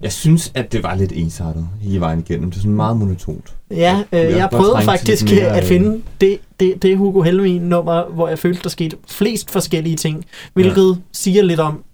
[0.00, 2.50] Jeg synes, at det var lidt ensartet hele vejen igennem.
[2.50, 3.54] Det er sådan meget monotont.
[3.70, 8.04] Ja, øh, jeg jeg prøvede faktisk mere, at øh, finde det, det, det Hugo Helmi-nummer,
[8.04, 10.24] hvor jeg følte, der skete flest forskellige ting,
[10.54, 11.02] hvilket ja.
[11.12, 11.84] siger lidt om,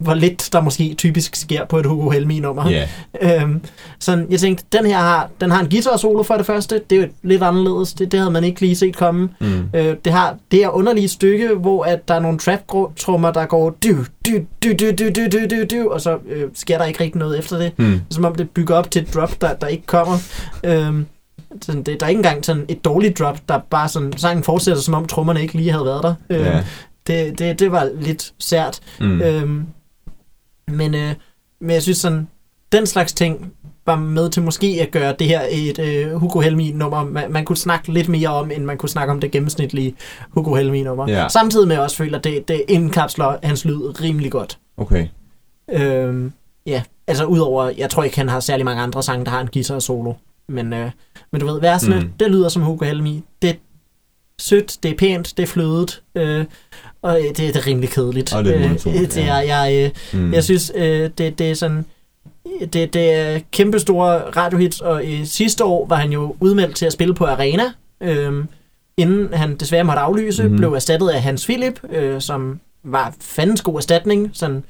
[0.00, 2.70] hvor lidt der måske typisk sker på et Hugo Helmi-nummer.
[2.70, 2.88] Ja,
[3.22, 3.60] Øhm,
[4.00, 6.80] sådan, jeg tænkte, den her har, den har en guitar solo for det første.
[6.90, 7.92] Det er jo lidt anderledes.
[7.92, 9.28] Det, det havde man ikke lige set komme.
[9.40, 9.68] mm.
[9.74, 13.70] Øh, det har det her underlige stykke, hvor at der er nogle trap-trummer, der går
[13.70, 13.88] du,
[14.26, 14.32] du,
[14.62, 17.38] du, du, du, du, du, du, du, og så øh, sker der ikke rigtig noget
[17.38, 17.72] efter det.
[17.78, 18.00] Mm.
[18.10, 20.16] Som om det bygger op til et drop, der, der ikke kommer.
[20.64, 21.06] Øhm,
[21.62, 24.82] sådan, det, der er ikke engang sådan et dårligt drop, der bare sådan, sangen fortsætter,
[24.82, 26.14] som om trommerne ikke lige havde været der.
[26.30, 26.62] Øhm, Ja.
[27.06, 28.80] det, det, det var lidt sært.
[29.00, 29.20] Mm.
[29.22, 29.66] Øhm,
[30.72, 31.14] Men, øh,
[31.60, 32.28] men jeg synes sådan,
[32.72, 33.52] den slags ting
[33.86, 37.56] var med til måske at gøre det her et øh, Hugo Helmi-nummer, man, man kunne
[37.56, 39.94] snakke lidt mere om, end man kunne snakke om det gennemsnitlige
[40.30, 41.08] Hugo Helmi-nummer.
[41.10, 41.28] Ja.
[41.28, 44.58] Samtidig med at jeg også føler, at det, det indkapsler hans lyd rimelig godt.
[44.76, 45.06] Okay.
[45.72, 46.32] Øhm,
[46.66, 49.48] ja, altså udover, jeg tror ikke, han har særlig mange andre sange, der har en
[49.52, 50.12] guitar solo.
[50.48, 50.90] Men, øh,
[51.32, 52.12] men du ved, versene, Mm.
[52.20, 53.22] det lyder som Hugo Helmi.
[53.42, 53.54] Det er
[54.38, 56.44] sødt, det er pænt, det er flødet, øh,
[57.02, 58.32] og øh, det, det er rimelig kedeligt.
[58.34, 59.56] Og lidt øh, monotont, det er, ja.
[59.56, 60.32] jeg, øh, Mm.
[60.34, 61.84] jeg synes, øh, det, det er sådan...
[62.72, 66.86] Det, det er kæmpe store radiohits, og i sidste år var han jo udmeldt til
[66.86, 67.62] at spille på Arena,
[68.00, 68.44] øh,
[68.96, 70.56] inden han desværre måtte aflyse, mm-hmm.
[70.58, 74.64] blev erstattet af Hans Philip, øh, som var fandens god erstatning, sådan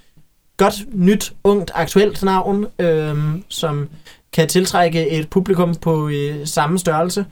[0.57, 3.17] godt, nyt, ungt, aktuelt navn, øh,
[3.49, 3.89] som
[4.33, 7.25] kan tiltrække et publikum på øh, samme størrelse.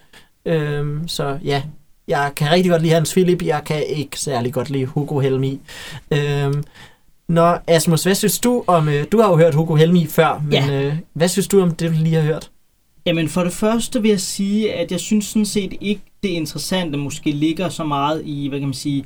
[0.46, 1.62] Øh, så ja,
[2.08, 5.60] jeg kan rigtig godt lide Hans Philip, jeg kan ikke særlig godt lide Hugo Helmi.
[6.12, 6.54] Øh,
[7.28, 8.88] Nå, Asmus, hvad synes du om...
[8.88, 10.82] Øh, du har jo hørt Hugo Helmi før, men Ja.
[10.86, 12.50] øh, hvad synes du om det, du lige har hørt?
[13.06, 16.98] Jamen for det første vil jeg sige, at jeg synes sådan set ikke, det interessante
[16.98, 19.04] måske ligger så meget i, hvad kan man sige,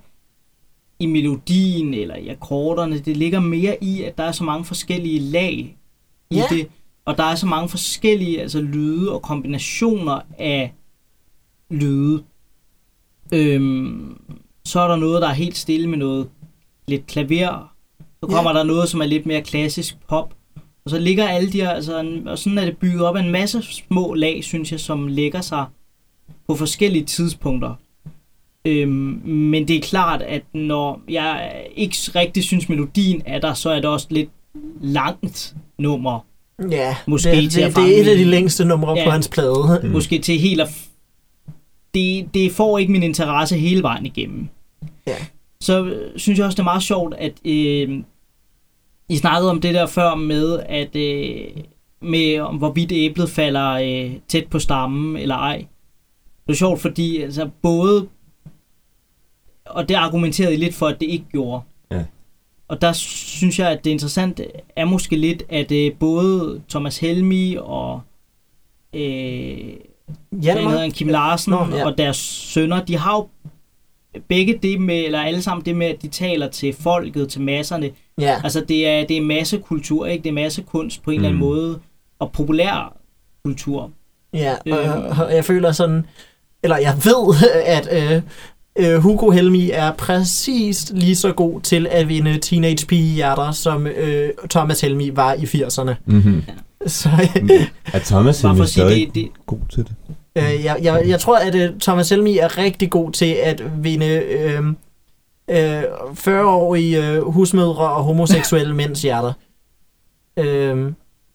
[0.98, 2.98] i melodien eller i akkorderne.
[2.98, 5.76] Det ligger mere i, at der er så mange forskellige lag
[6.30, 6.44] i Ja.
[6.50, 6.66] det.
[7.04, 10.72] Og der er så mange forskellige altså lyde og kombinationer af
[11.70, 12.22] lyde.
[13.32, 14.16] Øhm,
[14.64, 16.28] så er der noget, der er helt stille med noget
[16.88, 17.72] lidt klaver.
[18.00, 18.34] Så Ja.
[18.34, 20.34] kommer der noget, som er lidt mere klassisk pop.
[20.84, 23.20] Og så ligger alle de her, altså, en- og sådan er det bygget op af
[23.22, 25.64] en masse små lag, synes jeg, som lægger sig
[26.48, 27.74] på forskellige tidspunkter.
[28.64, 33.70] Øhm, men det er klart, at når jeg ikke rigtig synes, melodien er der, så
[33.70, 34.30] er det også lidt
[34.80, 36.20] langt nummer.
[36.70, 39.04] Ja, Måske det, til at det, det er et af de længste numre Ja.
[39.04, 39.80] på hans plade.
[39.82, 39.88] Mm.
[39.90, 40.68] Måske til helt at...
[41.94, 44.48] Det, det får ikke min interesse hele vejen igennem.
[45.06, 45.16] Ja.
[45.60, 48.02] Så synes jeg også, det er meget sjovt, at øh,
[49.08, 51.44] I snakkede om det der før med, at øh,
[52.00, 55.66] med om hvorvidt æblet falder øh, tæt på stammen eller ej.
[56.46, 58.08] Det er sjovt, fordi altså, både
[59.64, 61.62] og det argumenterede I lidt for, at det ikke gjorde.
[61.90, 62.04] Ja.
[62.68, 67.56] Og der synes jeg, at det interessante er måske lidt, at øh, både Thomas Helmi
[67.60, 68.00] og
[68.94, 69.74] øh,
[70.62, 71.76] hedder han, Kim Larsen Nå, ja.
[71.76, 71.86] ja.
[71.86, 73.26] og deres sønner, de har jo
[74.28, 77.90] begge det med, eller alle sammen det med, at de taler til folket, til masserne.
[78.20, 80.22] Ja, Altså det er, det er massekultur, ikke?
[80.22, 81.24] Det er massekunst på en mm.
[81.24, 81.46] eller anden Mm.
[81.48, 81.78] måde,
[82.18, 82.96] og populær
[83.44, 83.90] kultur.
[84.34, 86.06] ja og, og jeg føler sådan...
[86.62, 88.22] Eller jeg ved, at øh,
[88.78, 94.30] øh, Hugo Helmi er præcis lige så god til at vinde teenage pige-hjerter, som øh,
[94.50, 95.94] Thomas Helmi var i 80'erne.
[96.06, 96.42] Mm-hmm.
[96.86, 97.08] Så
[97.92, 99.94] Er Thomas Helmi stadig det, det, god til det?
[100.36, 104.06] Øh, jeg, jeg, jeg tror, at uh, Thomas Helmi er rigtig god til at vinde
[104.06, 104.66] øh,
[105.50, 109.32] øh, 40-årige øh, husmødre og homoseksuelle mænds hjerter.
[110.36, 110.92] Øh,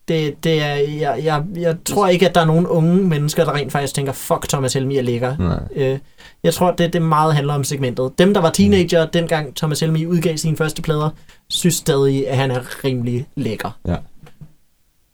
[0.08, 3.54] det, det er, jeg, jeg, jeg tror ikke, at der er nogen unge mennesker, der
[3.56, 5.38] rent faktisk tænker, fuck, Thomas Helmi er lækker.
[5.38, 5.60] Nej.
[5.76, 6.00] Øh,
[6.43, 8.20] jeg tror, det, det meget handler om segmentet.
[8.20, 11.10] Dem, der var teenager, dengang Thomas Helmi udgav sine første plader,
[11.50, 13.78] synes stadig, at han er rimelig lækker.
[13.88, 13.95] Ja.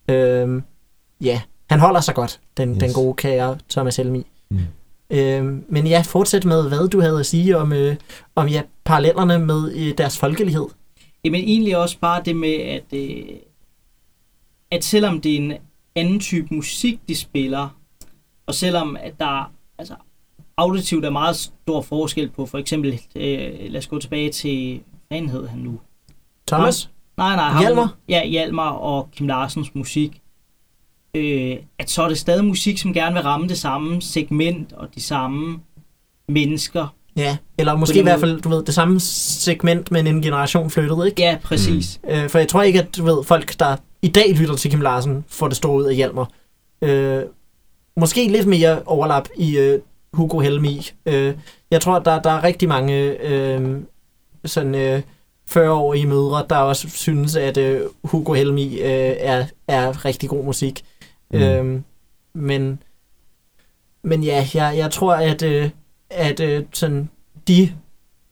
[0.09, 0.61] Øh,
[1.21, 2.77] ja, han holder sig godt, den, yes.
[2.77, 4.25] den gode kære Thomas Helmi.
[4.49, 4.59] Mm.
[5.09, 7.95] Øh, men ja, fortsæt med, hvad du havde at sige om, øh,
[8.35, 10.65] om ja, parallellerne med øh, deres folkelighed.
[11.25, 13.25] Jamen egentlig også bare det med, at, øh,
[14.71, 15.53] at selvom det er en
[15.95, 17.69] anden type musik, de spiller,
[18.45, 19.95] og selvom at der altså,
[20.57, 25.21] auditivt er meget stor forskel på, for eksempel, øh, lad os gå tilbage til, hvad
[25.21, 25.79] hed han nu?
[26.47, 26.89] Thomas?
[27.17, 27.49] Nej, nej.
[27.49, 27.95] Ham, Hjalmar?
[28.09, 30.21] Ja, Hjalmar og Kim Larsens musik.
[31.15, 34.87] Øh, at så er det stadig musik, som gerne vil ramme det samme segment og
[34.95, 35.59] de samme
[36.29, 36.87] mennesker.
[37.17, 41.07] Ja, eller måske i hvert fald, du ved, det samme segment, men en generation flyttede,
[41.07, 41.21] ikke?
[41.21, 41.99] Ja, præcis.
[42.09, 44.81] Øh, for jeg tror ikke, at du ved, folk, der i dag lytter til Kim
[44.81, 46.29] Larsen, får det store ud af Hjalmar.
[46.81, 47.23] Øh,
[47.97, 49.79] måske lidt mere overlap i øh,
[50.13, 50.89] Hugo Helmi.
[51.05, 51.33] Øh,
[51.71, 52.93] jeg tror, der, der er rigtig mange
[53.27, 53.79] øh,
[54.45, 55.01] sådan øh,
[55.49, 60.83] 40-årige mødre, der også synes, at øh, Hugo Helmi øh, er, er rigtig god musik.
[61.31, 61.39] Mm.
[61.39, 61.45] Mm.
[61.45, 61.81] Øh,
[62.33, 62.79] men,
[64.03, 65.69] men ja, jeg, jeg tror, at, øh,
[66.09, 67.09] at øh, sådan
[67.47, 67.71] de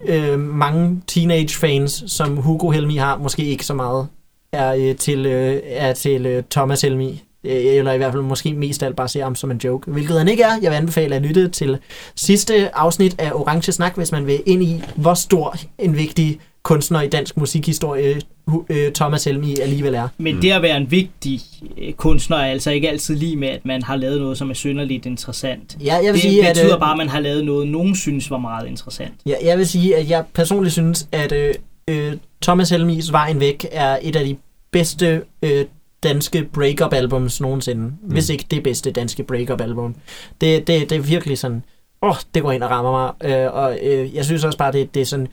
[0.05, 4.07] øh, mange teenage-fans, som Hugo Helmi har, måske ikke så meget,
[4.51, 7.23] er øh, til, øh, er til øh, Thomas Helmi.
[7.43, 9.91] Øh, Eller i hvert fald måske mest alt bare ser ham som en joke.
[9.91, 10.59] Hvilket han ikke er.
[10.61, 11.77] Jeg vil anbefale at lytte til
[12.15, 17.01] sidste afsnit af Orange Snak, hvis man vil ind i, hvor stor en vigtig kunstner
[17.01, 18.21] i dansk musikhistorie
[18.69, 20.07] øh, Thomas Helmi alligevel er.
[20.17, 21.41] Men det at være en vigtig
[21.77, 24.53] øh, kunstner er altså ikke altid lige med, at man har lavet noget, som er
[24.53, 25.77] synderligt interessant.
[25.83, 27.95] Ja, jeg vil det sige, betyder at, øh, bare, at man har lavet noget, nogen
[27.95, 29.13] synes var meget interessant.
[29.25, 31.53] Ja, jeg vil sige, at jeg personligt synes, at øh,
[31.87, 34.37] øh, Thomas Helmis Vejen Væk er et af de
[34.71, 35.65] bedste øh,
[36.03, 37.83] danske breakup albums nogensinde.
[37.83, 38.11] Mm.
[38.11, 39.95] Hvis ikke det bedste danske breakup album.
[40.41, 41.63] Det, det, det er virkelig sådan,
[42.01, 43.31] åh, oh, det går ind og rammer mig.
[43.31, 45.27] Øh, og øh, jeg synes også bare, det, det er sådan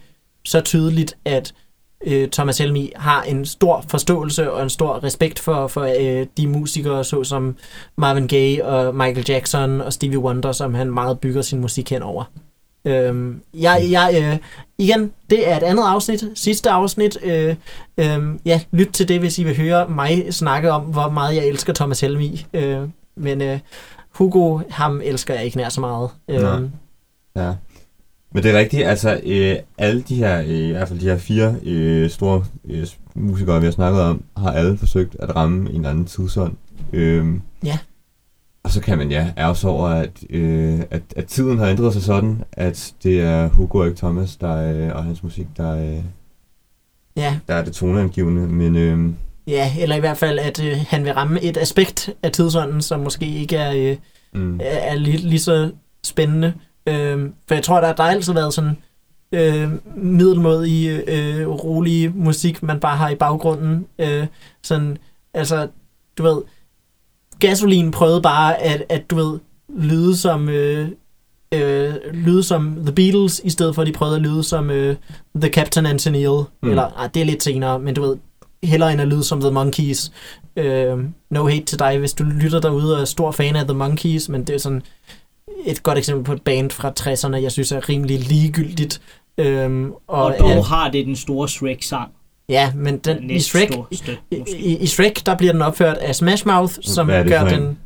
[0.48, 1.54] så tydeligt, at
[2.06, 6.46] øh, Thomas Helmi har en stor forståelse og en stor respekt for, for øh, de
[6.46, 7.56] musikere, såsom
[7.96, 12.02] Marvin Gaye og Michael Jackson og Stevie Wonder, som han meget bygger sin musik hen
[12.02, 12.24] over.
[12.84, 14.38] Øhm, jeg, jeg, øh,
[14.78, 17.18] igen, det er et andet afsnit, sidste afsnit.
[17.22, 17.56] Øh,
[17.98, 21.46] øh, ja, lyt til det, hvis I vil høre mig snakke om, hvor meget jeg
[21.46, 22.46] elsker Thomas Helmi.
[22.54, 23.58] Øh, men øh,
[24.10, 26.10] Hugo, ham elsker jeg ikke nær så meget.
[26.28, 26.70] Øh.
[27.36, 27.54] Ja.
[28.32, 31.18] Men det er rigtigt, altså øh, alle de her, øh, i hvert fald de her
[31.18, 35.76] fire øh, store øh, musikere, vi har snakket om, har alle forsøgt at ramme en
[35.76, 36.56] eller anden tidsånd.
[36.92, 37.78] Øhm, Ja.
[38.64, 41.92] Og så kan man ja ærge sig over, at, øh, at, at tiden har ændret
[41.92, 44.56] sig sådan, at det er Hugo ikke Thomas der,
[44.88, 46.02] øh, og hans musik, der, øh,
[47.16, 48.40] ja, der er det toneangivende.
[48.48, 49.12] Men øh,
[49.46, 53.00] ja, eller i hvert fald, at øh, han vil ramme et aspekt af tidsånden, som
[53.00, 53.72] måske ikke er...
[53.90, 53.96] Øh,
[54.42, 55.70] mm, er, er lige, lige så
[56.04, 56.52] spændende.
[56.88, 58.76] Øh, for jeg tror, der, der har altid været sådan
[59.32, 63.86] øh, middelmådig, øh, rolig musik, man bare har i baggrunden.
[63.98, 64.26] Øh,
[64.62, 64.98] sådan,
[65.34, 65.68] altså,
[66.18, 66.42] du ved,
[67.40, 69.38] Gasolin prøvede bare at, at du ved,
[69.68, 70.48] lyde som...
[70.48, 70.88] Øh,
[71.52, 74.96] øh, lyde som The Beatles, i stedet for at de prøvede at lyde som øh,
[75.36, 76.42] The Captain and Tennille.
[76.62, 76.68] Mm.
[76.68, 78.16] Eller, ej, det er lidt senere, men du ved,
[78.62, 80.12] hellere end at lyde som The Monkees.
[80.56, 80.98] Øh,
[81.30, 84.28] no hate til dig, hvis du lytter derude og er stor fan af The Monkees,
[84.28, 84.82] men det er sådan
[85.64, 89.00] et godt eksempel på et band fra 60'erne, jeg synes er rimelig ligegyldigt.
[89.38, 92.10] Øhm, og, Og dog ja, har det den store Shrek-sang.
[92.48, 95.96] ja, men den, i Næst Shrek, største, i, i, i Shrek, der bliver den opført
[95.96, 97.54] af Smash Mouth, som gør en?
[97.54, 97.78] den...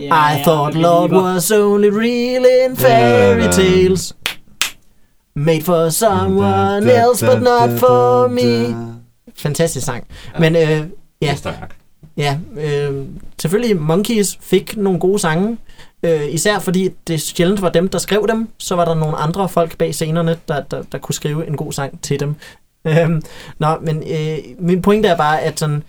[0.00, 4.16] Ja, I thought love was only real in fairy tales.
[5.36, 8.76] Made for someone else, but not for me.
[9.36, 10.06] Fantastisk sang.
[10.38, 10.86] Men øh,
[11.22, 11.36] ja.
[12.18, 13.04] Ja, øh,
[13.40, 15.58] selvfølgelig Monkeys fik nogle gode sange,
[16.02, 19.48] øh, især fordi det sjældent var dem, der skrev dem, så var der nogle andre
[19.48, 22.34] folk bag scenerne, der, der, der kunne skrive en god sang til dem.
[22.84, 23.22] Øh,
[23.58, 25.82] nå, men øh, min pointe er bare, at sådan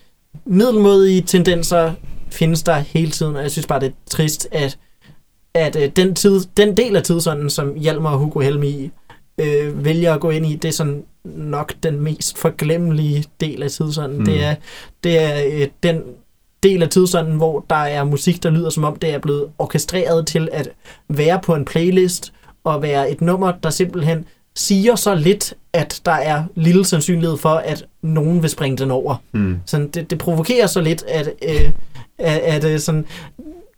[0.45, 1.93] middelmodige tendenser
[2.29, 4.77] findes der hele tiden, og jeg synes bare, det er trist, at,
[5.53, 8.91] at øh, den, tid, den del af tidsånden, som Hjalmar og Hugo Helmi
[9.39, 13.71] øh, vælger at gå ind i, det er sådan nok den mest forglemmelige del af
[13.71, 14.19] tidsånden.
[14.19, 14.25] Mm.
[14.25, 14.55] Det er,
[15.03, 16.01] det er øh, den
[16.63, 20.27] del af tidsånden, hvor der er musik, der lyder som om, det er blevet orkestreret
[20.27, 20.69] til at
[21.07, 22.33] være på en playlist
[22.63, 24.25] og være et nummer, der simpelthen
[24.55, 29.15] siger så lidt, at der er lille sandsynlighed for, at nogen vil springe den over.
[29.31, 29.59] Mm.
[29.65, 31.71] Sådan, det, det provokerer så lidt, at, øh,
[32.17, 33.05] at, at øh, sådan,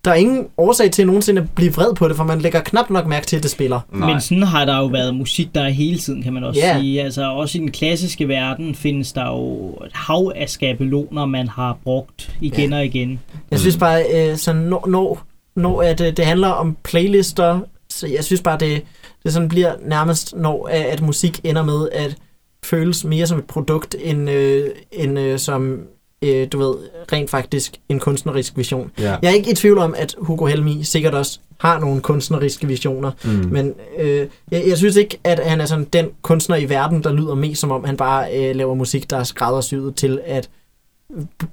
[0.04, 2.90] der er ingen årsag til nogensinde at blive vred på det, for man lægger knap
[2.90, 3.80] nok mærke til, at det spiller.
[3.92, 4.12] Nej.
[4.12, 6.80] Men sådan har der jo været musik, der er hele tiden, kan man også yeah.
[6.80, 7.02] sige.
[7.02, 11.78] Altså også i den klassiske verden findes der jo et hav af skabeloner, man har
[11.84, 13.20] brugt igen og igen.
[13.50, 15.22] Jeg synes bare, øh, sådan, når, når,
[15.56, 17.60] når at, øh, det handler om playlister,
[17.90, 18.82] så jeg synes bare, det,
[19.24, 22.16] det sådan bliver nærmest, når at, at musik ender med at
[22.64, 25.80] føles mere som et produkt, end, øh, end øh, som,
[26.22, 26.74] øh, du ved,
[27.12, 28.90] rent faktisk en kunstnerisk vision.
[28.98, 29.16] Ja.
[29.22, 33.10] Jeg er ikke i tvivl om, at Hugo Helmi sikkert også har nogle kunstneriske visioner,
[33.24, 33.30] Mm.
[33.30, 37.12] men øh, jeg, jeg synes ikke, at han er sådan den kunstner i verden, der
[37.12, 40.48] lyder mest som om, han bare øh, laver musik, der er skræddersyet til at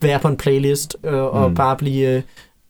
[0.01, 1.55] være på en playlist øh, og Mm.
[1.55, 2.21] bare blive, øh,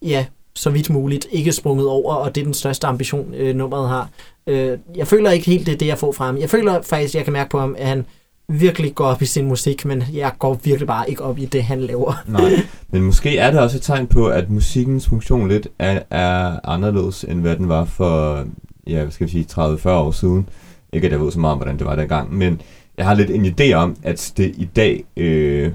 [0.09, 3.89] ja, så vidt muligt, ikke sprunget over, og det er den største ambition, øh, nummeret
[3.89, 4.09] har.
[4.47, 6.38] Øh, jeg føler ikke helt, det er det, jeg får frem.
[6.38, 8.05] Jeg føler faktisk, jeg kan mærke på ham, at han
[8.49, 11.63] virkelig går op i sin musik, men jeg går virkelig bare ikke op i det,
[11.63, 12.23] han laver.
[12.27, 12.51] Nej,
[12.91, 17.23] men måske er det også et tegn på, at musikkens funktion lidt er, er anderledes,
[17.23, 18.45] end hvad den var for,
[18.88, 20.49] ja, hvad skal vi sige, 30-40 år siden.
[20.93, 22.61] Ikke at jeg ved så meget om, hvordan det var dengang, men
[22.97, 25.71] jeg har lidt en idé om, at det i dag øh,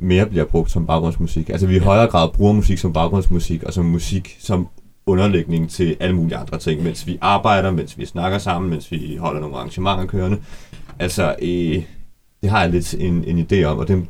[0.00, 1.50] mere bliver brugt som baggrundsmusik.
[1.50, 4.68] Altså vi i højere grad bruger musik som baggrundsmusik, og som musik som
[5.06, 9.16] underlægning til alle mulige andre ting, mens vi arbejder, mens vi snakker sammen, mens vi
[9.20, 10.38] holder nogle arrangementer kørende.
[10.98, 11.82] Altså, øh,
[12.42, 14.06] det har jeg lidt en, en idé om, og det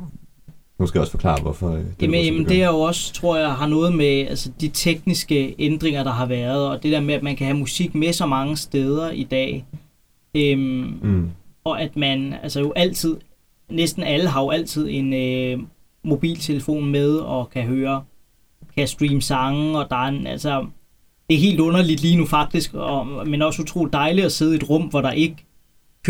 [0.78, 3.66] måske også forklare, hvorfor øh, det Jamen, jamen det er jo også, tror jeg, har
[3.66, 7.36] noget med altså, de tekniske ændringer, der har været, og det der med, at man
[7.36, 9.64] kan have musik med så mange steder i dag.
[10.34, 11.30] Øhm, Mm.
[11.64, 13.16] og at man altså jo altid,
[13.70, 15.58] næsten alle har jo altid en øh,
[16.04, 18.02] mobiltelefon med og kan høre,
[18.76, 20.66] kan streame sange, og der er en, altså,
[21.28, 24.56] det er helt underligt lige nu faktisk, og, men også utroligt dejligt at sidde i
[24.56, 25.36] et rum, hvor der ikke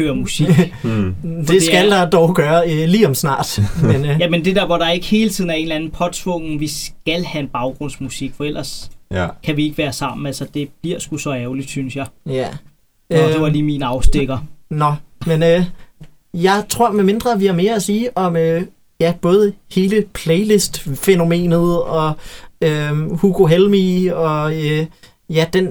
[0.02, 0.48] kører musik.
[0.84, 1.14] Mm.
[1.22, 3.60] Det, det skal er- der dog gøre øh, lige om snart.
[3.92, 6.60] Men, øh, Jamen det der, hvor der ikke hele tiden er en eller anden påtvungen,
[6.60, 9.26] vi skal have en baggrundsmusik, for ellers Ja.
[9.44, 10.26] kan vi ikke være sammen.
[10.26, 12.06] Altså det bliver sgu så ærgerligt, synes jeg.
[12.26, 12.48] ja.
[13.10, 14.38] Nå, det Øhm, var lige min afstikker.
[14.70, 14.94] Nå,
[15.26, 15.64] men øh,
[16.34, 18.62] jeg tror med mindre, vi har mere at sige om øh,
[19.00, 22.12] ja, både hele playlist-fænomenet og
[22.62, 24.86] øh, Hugo Helmi og øh,
[25.30, 25.68] ja, den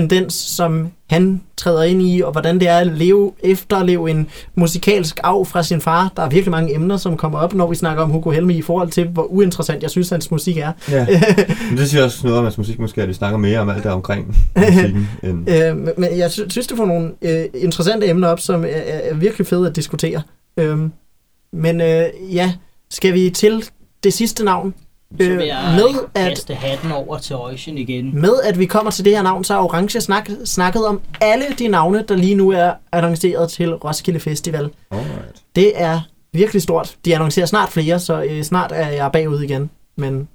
[0.00, 5.20] tendens, som han træder ind i, og hvordan det er at leve, efterleve en musikalsk
[5.22, 6.12] arv fra sin far.
[6.16, 8.62] Der er virkelig mange emner, som kommer op, når vi snakker om Hugo Helmi i
[8.62, 10.72] forhold til, hvor uinteressant jeg synes, hans musik er.
[10.90, 11.06] Ja.
[11.70, 13.82] Men det siger også noget om hans musik, måske, at vi snakker mere om alt
[13.84, 15.08] det omkring musikken.
[15.22, 15.50] End...
[15.50, 18.98] Øh, men- jeg sy- synes, det får nogle øh, interessante emner op, som er, er,
[19.10, 20.22] er virkelig fede at diskutere.
[20.56, 20.78] Øh,
[21.52, 22.52] men øh, ja,
[22.90, 23.64] skal vi til
[24.04, 24.74] det sidste navn?
[25.20, 28.20] Så Øh, vil jeg med at kaste hatten over til Ocean igen.
[28.20, 31.44] med at vi kommer til det her navn, så har Orange snak, snakket om alle
[31.58, 34.70] de navne, der lige nu er annonceret til Roskilde Festival.
[34.90, 35.42] Alright.
[35.56, 36.00] Det er
[36.32, 36.96] virkelig stort.
[37.04, 39.70] De annoncerer snart flere, så øh, snart er jeg bagud igen.
[39.96, 40.28] Men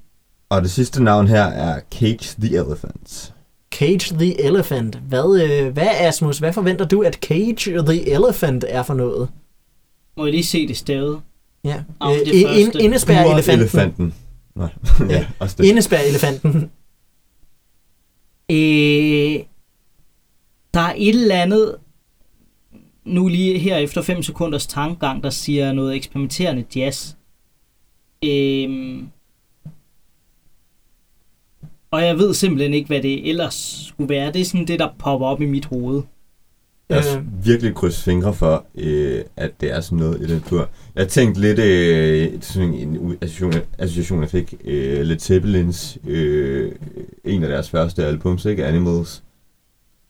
[0.49, 3.33] Og det sidste navn her er Cage the Elephant.
[3.75, 4.95] Cage the Elephant.
[4.95, 9.29] Hvad, øh, hvad Asmus, hvad forventer du, at Cage the Elephant er for noget?
[10.17, 11.19] Må jeg lige se det stavet?
[11.63, 11.75] Ja.
[12.03, 12.81] Øh, det ind- første.
[12.83, 13.59] indespærr Dur elefanten.
[13.61, 14.13] Elefanten.
[14.55, 14.69] Nej,
[15.09, 15.65] ja, også det.
[15.65, 16.71] Indespærr elefanten.
[18.51, 19.45] Øh,
[20.73, 21.77] der er et eller andet,
[23.05, 27.13] nu lige her efter 5 sekunders tankegang, der siger noget eksperimenterende jazz.
[28.23, 29.03] Øh,
[31.91, 34.31] og jeg ved simpelthen ikke, hvad det ellers skulle være.
[34.31, 36.03] Det er sådan det, der popper op i mit hoved.
[36.95, 37.45] Jeg har Øh.
[37.45, 40.69] virkelig kryds fingre for, øh, at det er sådan noget i den tur.
[40.95, 46.71] Jeg tænkte lidt, øh, sådan en association, association jeg fik, øh, Led Zeppelins, øh,
[47.25, 48.65] en af deres første albums, ikke?
[48.65, 49.23] Animals.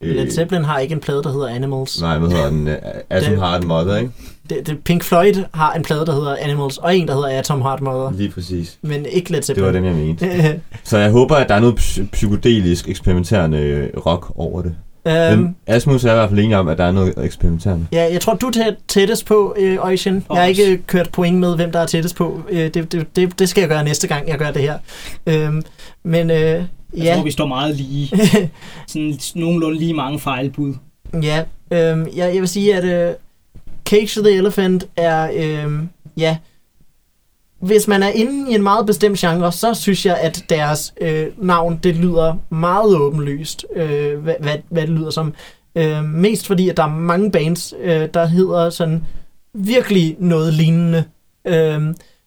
[0.04, 2.02] Led Zeppelin har ikke en plade, der hedder Animals.
[2.02, 2.68] Nej, hvad hedder den?
[2.68, 2.76] Øh,
[3.10, 4.12] Atom Det- Heart Mother, ikke?
[4.50, 7.62] Det, det, Pink Floyd har en plade, der hedder Animals, og en, der hedder Atom
[7.62, 8.12] Heart Mother.
[8.12, 8.78] Lige præcis.
[8.82, 9.66] Men ikke Led Det Zeppelin.
[9.66, 10.62] var den, jeg mente.
[10.84, 14.76] Så jeg håber, at der er noget psy- psykedelisk, eksperimenterende øh, rock over det.
[15.08, 17.86] Øhm, Men Asmus er i hvert fald enig om, at der er noget eksperimenterende.
[17.92, 20.26] ja, jeg tror, du er tæt- tættest på, øh, Ocean.
[20.30, 22.42] Jeg har ikke kørt point med, hvem der er tættest på.
[22.50, 24.78] Øh, det, det, det, det skal jeg gøre næste gang, jeg gør det her.
[25.28, 25.62] Øhm,
[26.04, 26.66] men øh, Jeg
[26.98, 28.12] ja, tror, vi står meget lige.
[28.88, 30.74] Sådan nogenlunde lige mange fejlbud.
[31.24, 33.14] ja øhm, jeg, jeg vil sige, at øh,
[33.86, 35.74] Cage the Elephant er, øh,
[36.18, 36.38] ja,
[37.62, 41.28] hvis man er inde i en meget bestemt genre, så synes jeg, at deres øh,
[41.38, 45.34] navn, det lyder meget åbenlyst, øh, hvad, hvad, hvad det lyder som.
[45.76, 49.04] Øh, mest fordi, at der er mange bands, øh, der hedder sådan
[49.54, 51.04] virkelig noget lignende.
[51.48, 51.82] Øh,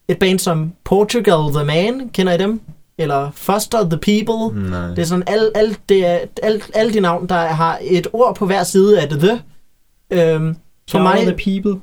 [0.08, 2.60] et band som Portugal The Man, kender I dem?
[2.98, 4.70] Eller Foster The People.
[4.70, 4.88] Nej.
[4.88, 8.36] Det er sådan, alle, alle, det er, alle, alle de navn, der har et ord
[8.36, 9.40] på hver side af det the.
[10.10, 10.58] Øhm, for
[10.88, 11.80] Shower mig, the people.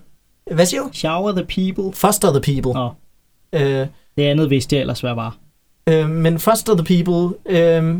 [0.56, 0.90] hvad siger du?
[0.94, 1.94] Shower the people.
[1.94, 2.73] Foster the People.
[2.82, 2.90] Nå,
[3.53, 3.88] Øh,
[4.18, 5.38] det andet vidste jeg ellers, hvad var.
[5.90, 7.95] øh, men Foster the People, øh,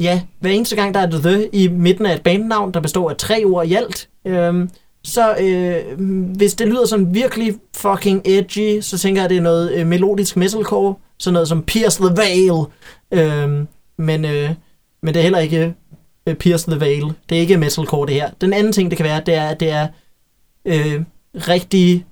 [0.00, 3.10] ja, hver eneste gang, der er det the i midten af et bandnavn, der består
[3.10, 4.68] af tre ord i alt, øh,
[5.04, 6.00] så øh,
[6.36, 9.86] hvis det lyder sådan virkelig fucking edgy, så tænker jeg, at det er noget øh,
[9.86, 12.64] melodisk metalcore, sådan noget som Pierce the Veil.
[13.12, 13.66] Øh,
[13.98, 14.50] men, øh,
[15.02, 15.74] men det er heller ikke
[16.26, 17.12] øh, Pierce the Veil.
[17.28, 18.30] Det er ikke metalcore, det her.
[18.40, 19.88] Den anden ting, det kan være, det er, at det er
[20.64, 21.02] øh,
[21.34, 22.06] rigtig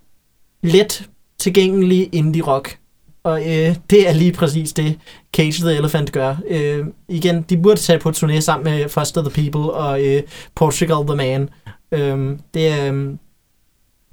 [0.63, 1.09] let
[1.43, 2.79] tilgængelig indie rock.
[3.25, 4.99] Og øh, det er lige præcis det,
[5.37, 6.37] Cage the Elephant gør.
[6.49, 10.23] Øh, igen, de burde tage på turné sammen med Foster the People og øh,
[10.55, 11.49] Portugal the Man.
[11.93, 12.93] Øh, det er...
[12.93, 13.15] Øh,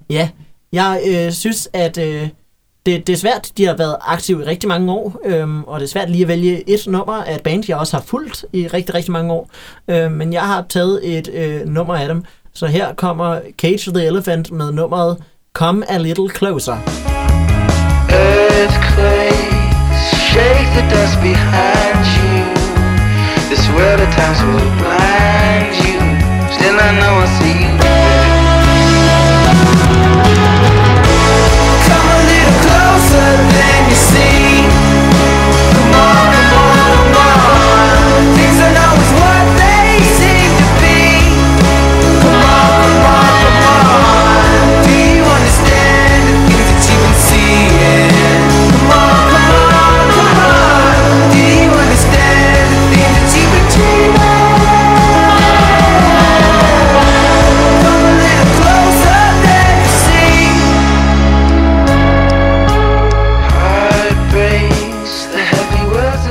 [0.10, 0.30] ja,
[0.72, 2.30] jeg øh, synes, at øh,
[2.86, 3.52] det, det er svært.
[3.58, 6.28] De har været aktive i rigtig mange år, øh, og det er svært lige at
[6.28, 9.50] vælge et nummer af et band, jeg også har fulgt i rigtig, rigtig mange år.
[9.88, 12.24] Øh, men jeg har taget et øh, nummer af dem.
[12.54, 15.18] Så her kommer Cage the Elephant med nummeret
[15.54, 17.09] Come a Little Closer.
[18.12, 22.44] Earthquakes shake the dust behind you.
[23.50, 26.00] This world at times will blind you.
[26.54, 27.74] Still, I know I see you.
[31.88, 33.79] Come a little closer than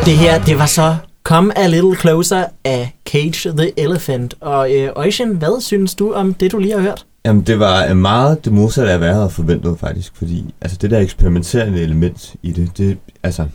[0.09, 4.35] Det her, det var så Come a Little Closer af Cage the Elephant.
[4.41, 7.07] Og øh, Ocean, hvad synes du om det, du lige har hørt?
[7.25, 10.13] Jamen, det var øh, meget det modsatte af, hvad jeg havde forventet, faktisk.
[10.17, 13.47] Fordi altså, det der eksperimenterende element i det, det, altså,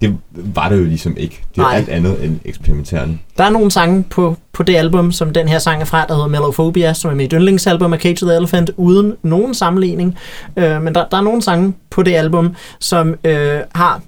[0.00, 1.42] det var det jo ligesom ikke.
[1.54, 1.76] Det er Nej.
[1.76, 3.18] alt andet end eksperimenterende.
[3.38, 6.14] Der er nogle sange på, på det album, som den her sang er fra, der
[6.14, 10.16] hedder Melophobia, som er mit yndlingsalbum af Cage the Elephant, uden nogen sammenligning.
[10.56, 14.00] Øh, men der, der er nogle sange på det album, som øh, har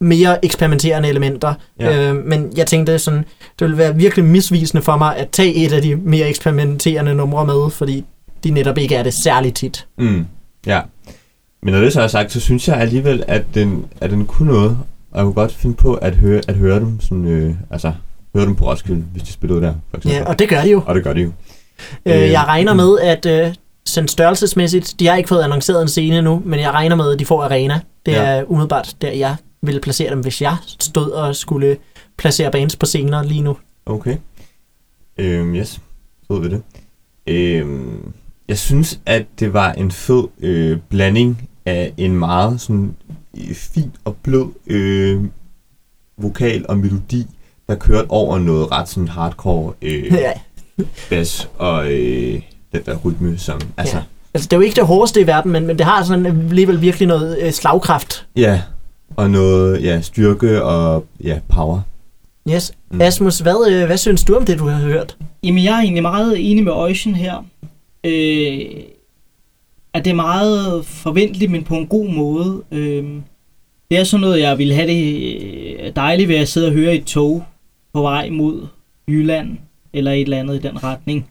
[0.00, 1.54] mere eksperimenterende elementer.
[1.80, 2.10] Ja.
[2.10, 3.18] Øh, men jeg tænkte sådan,
[3.58, 7.46] det ville være virkelig misvisende for mig at tage et af de mere eksperimenterende numre
[7.46, 8.04] med, fordi
[8.44, 9.86] de netop ikke er det særligt tit.
[9.98, 10.26] Mm,
[10.66, 10.80] ja.
[11.62, 14.48] Men når det så er sagt, så synes jeg alligevel, at den, at den kunne
[14.52, 14.78] noget.
[15.10, 17.92] Og jeg kunne godt finde på at høre, at høre dem sådan, øh, altså,
[18.34, 20.16] høre dem på Roskilde, hvis de spillede der, for eksempel.
[20.18, 20.82] Ja, og det gør de jo.
[20.86, 21.30] og det gør de jo.
[22.06, 23.54] Øh, Øh, jeg regner med, at øh,
[23.86, 27.18] sådan størrelsesmæssigt, de har ikke fået annonceret en scene nu, men jeg regner med, at
[27.18, 27.80] de får arena.
[28.06, 28.22] Det Ja.
[28.22, 29.36] er umiddelbart der, jeg
[29.66, 31.76] ville placere dem, hvis jeg stod og skulle
[32.16, 33.56] placere bands på scener lige nu.
[33.86, 34.16] Okay.
[35.18, 35.68] Øhm, yes,
[36.26, 36.62] så ved vi det.
[37.26, 38.12] Øhm,
[38.48, 42.96] jeg synes, at det var en fed øh, blanding af en meget sådan
[43.38, 45.24] øh, fin og blød øh,
[46.18, 47.26] vokal og melodi,
[47.68, 50.32] der kørte over noget ret sådan hardcore øh, Ja.
[51.10, 54.02] bass og øh, den der rytme, som altså, Ja.
[54.34, 56.80] Altså, det er jo ikke det hårdeste i verden, men, men det har sådan alligevel
[56.80, 58.26] virkelig noget øh, slagkraft.
[58.36, 58.62] ja,
[59.16, 61.80] og noget ja, styrke og ja, power.
[62.50, 62.72] Yes.
[62.90, 63.00] Mm.
[63.00, 65.16] Asmus, hvad, øh, hvad synes du om det, du har hørt?
[65.42, 67.46] Jamen, jeg er egentlig meget enig med Ocean her.
[68.04, 68.82] Øh,
[69.94, 72.62] at det er meget forventeligt, men på en god måde.
[72.72, 73.04] Øh,
[73.90, 76.94] det er sådan noget, jeg ville have det øh, dejligt ved at sidde og høre
[76.94, 77.44] i et tog
[77.92, 78.66] på vej mod
[79.08, 79.58] Jylland,
[79.92, 81.30] eller et eller andet i den retning.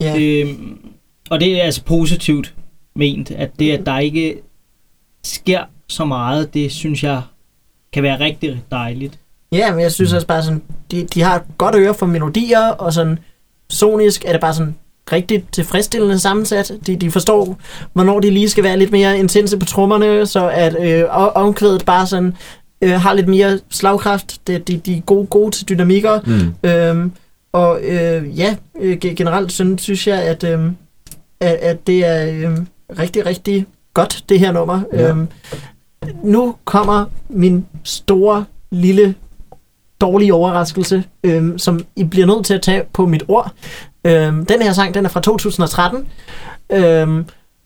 [0.00, 0.20] Ja.
[0.20, 0.48] Øh,
[1.30, 2.54] og det er altså positivt
[2.94, 4.36] ment, at det, at der ikke
[5.22, 7.22] sker så meget, det synes jeg
[7.92, 9.18] kan være rigtig dejligt.
[9.52, 12.92] Ja, men jeg synes også bare sådan, de, de har godt øre for melodier, og
[12.92, 13.18] sådan
[13.70, 14.74] sonisk er det bare sådan
[15.12, 16.72] rigtig tilfredsstillende sammensat.
[16.86, 17.58] De, de forstår,
[17.92, 21.04] hvornår de lige skal være lidt mere intense på trommerne, så at øh,
[21.34, 22.36] omkvædet bare sådan
[22.82, 24.46] øh, har lidt mere slagkraft.
[24.46, 26.20] De, de, de er gode, gode til dynamikker.
[26.26, 26.68] Mm.
[26.70, 27.12] Øhm,
[27.52, 30.60] og øh, ja, øh, ge- generelt synes, synes jeg, at, øh,
[31.40, 32.58] at, at det er øh,
[32.98, 34.80] rigtig, rigtig godt, det her nummer.
[34.92, 35.08] Ja.
[35.08, 35.28] Øhm,
[36.22, 39.14] nu kommer min store, lille,
[40.00, 43.52] dårlige overraskelse, øhm, som I bliver nødt til at tage på mit ord.
[44.04, 46.08] Øhm, den her sang, den er fra 2013.
[46.72, 47.24] øhm,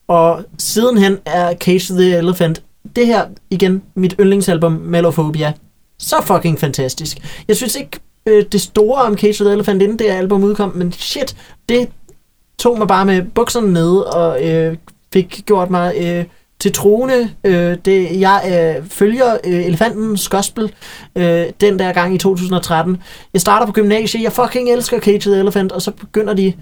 [0.08, 2.62] og sidenhen er Cage the Elephant,
[2.96, 5.52] det her igen, mit yndlingsalbum, Melophobia,
[5.98, 7.18] så fucking fantastisk.
[7.48, 10.72] Jeg synes ikke, øh, det store om Cage the Elephant, inden det her album udkom,
[10.76, 11.36] men shit,
[11.68, 11.88] det
[12.58, 14.76] tog mig bare med bukserne nede og øh,
[15.12, 16.24] fik gjort mig øh,
[16.64, 17.30] til troende.
[17.44, 20.72] Øh, det, jeg øh, følger øh, Elefantens Gospel
[21.16, 23.02] øh, den der gang i 2013.
[23.32, 26.52] Jeg starter på gymnasiet, jeg fucking elsker Cage the Elephant, og så begynder de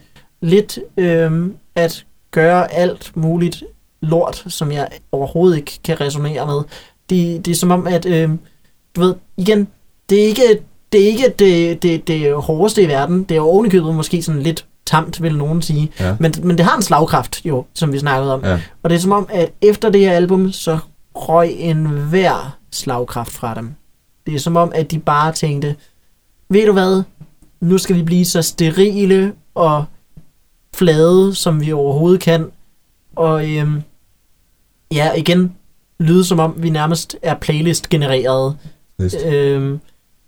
[0.40, 3.64] lidt øh, at gøre alt muligt
[4.00, 6.62] lort, som jeg overhovedet ikke kan resonere med.
[7.10, 8.30] Det, det er som om, at, øh,
[8.96, 9.68] du ved, igen,
[10.10, 10.42] det er ikke
[10.92, 13.22] det, er ikke det, det, det hårdeste i verden.
[13.22, 15.92] Det er ovenikøbet måske sådan lidt tamt, vil nogen sige.
[16.00, 16.16] Ja.
[16.20, 18.44] Men, men det har en slagkraft, jo, som vi snakkede om.
[18.44, 18.60] Ja.
[18.82, 20.78] Og det er som om, at efter det her album, så
[21.14, 23.74] røg en hver slagkraft fra dem.
[24.26, 25.76] Det er som om, at de bare tænkte,
[26.48, 27.02] ved du hvad,
[27.60, 29.84] nu skal vi blive så sterile og
[30.74, 32.46] flade, som vi overhovedet kan.
[33.16, 33.82] Og øhm,
[34.92, 35.56] ja, igen,
[36.00, 38.56] lyde som om, vi nærmest er playlist-genereret.
[39.24, 39.80] Øhm,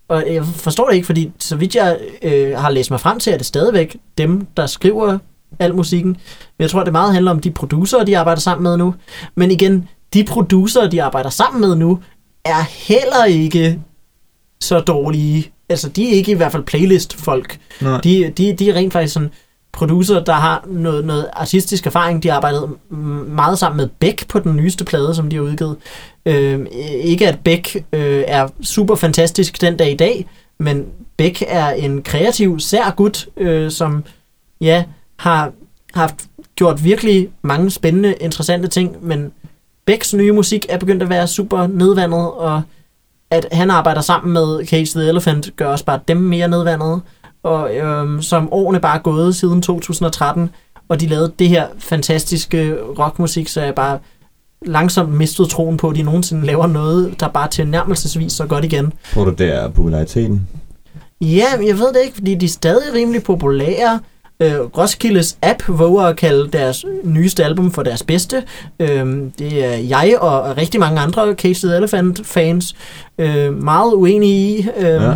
[0.07, 3.33] og jeg forstår det ikke, fordi så vidt jeg øh, har læst mig frem til,
[3.33, 5.17] er det stadigvæk dem, der skriver
[5.59, 6.09] al musikken.
[6.09, 8.95] Men jeg tror, det meget handler om de producer, de arbejder sammen med nu.
[9.35, 11.99] Men igen, de producer, de arbejder sammen med nu,
[12.45, 13.79] er heller ikke
[14.61, 15.51] så dårlige.
[15.69, 17.59] Altså, de er ikke i hvert fald playlist-folk.
[17.81, 18.01] Nej.
[18.01, 19.31] De, de, de er rent faktisk sådan
[19.75, 22.23] producer, der har noget, noget artistisk erfaring.
[22.23, 22.69] De har arbejdet
[23.27, 25.77] meget sammen med Beck på den nyeste plade, som de har udgivet.
[26.25, 26.65] Øh,
[27.03, 30.25] ikke at Beck øh, er super fantastisk den dag i dag,
[30.59, 30.85] men
[31.17, 34.03] Beck er en kreativ, sær gut, øh, som
[34.61, 34.83] ja,
[35.19, 35.51] har
[35.93, 36.15] haft
[36.55, 39.31] gjort virkelig mange spændende, interessante ting, men
[39.85, 42.61] Becks nye musik er begyndt at være super nedvandet, og
[43.29, 47.01] at han arbejder sammen med Cage the Elephant gør også bare dem mere nedvandet.
[47.45, 50.49] Og øhm, som årene bare er gået siden 2013,
[50.89, 53.99] og de lavede det her fantastiske rockmusik, så jeg bare
[54.65, 58.93] langsomt mistet troen på, at de nogensinde laver noget, der bare tilnærmelsesvis så godt igen.
[59.13, 60.47] Tror du, det er populariteten?
[61.21, 63.99] Ja, jeg ved det ikke, fordi de er stadig rimelig populære.
[64.39, 68.43] Øh, Roskildes app våger at kalde deres nyeste album for deres bedste.
[68.79, 72.75] Øh, det er jeg og rigtig mange andre the Elephant fans
[73.17, 74.67] øh, meget uenige i.
[74.77, 75.13] Øh, Ja.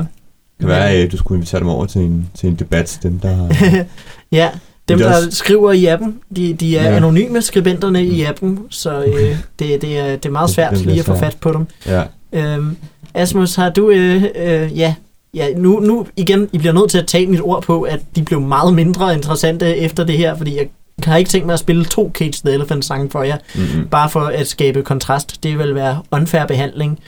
[0.60, 3.19] Det kan være, at du skulle invitere dem over til en, til en debat, dem
[3.19, 3.48] der
[4.31, 4.49] ja,
[4.90, 6.95] dem Det er der også- skriver i appen, de, de er Ja.
[6.95, 10.80] anonyme skribenterne i appen, så øh, det, det, er, det er meget Det- svært det
[10.80, 11.68] bliver lige at få fat på dem.
[11.86, 12.03] Ja.
[12.34, 12.77] Øhm,
[13.14, 13.90] Asmus, har du...
[13.90, 14.95] Øh, øh, ja,
[15.34, 18.23] ja nu, nu igen, I bliver nødt til at tage mit ord på, at de
[18.23, 20.68] blev meget mindre interessante efter det her, fordi jeg
[21.03, 23.88] har ikke tænkt mig at spille to Cage the Elephant sange for jer, Mm-hmm.
[23.88, 25.44] bare for at skabe kontrast.
[25.44, 26.99] Det vil være unfair behandling.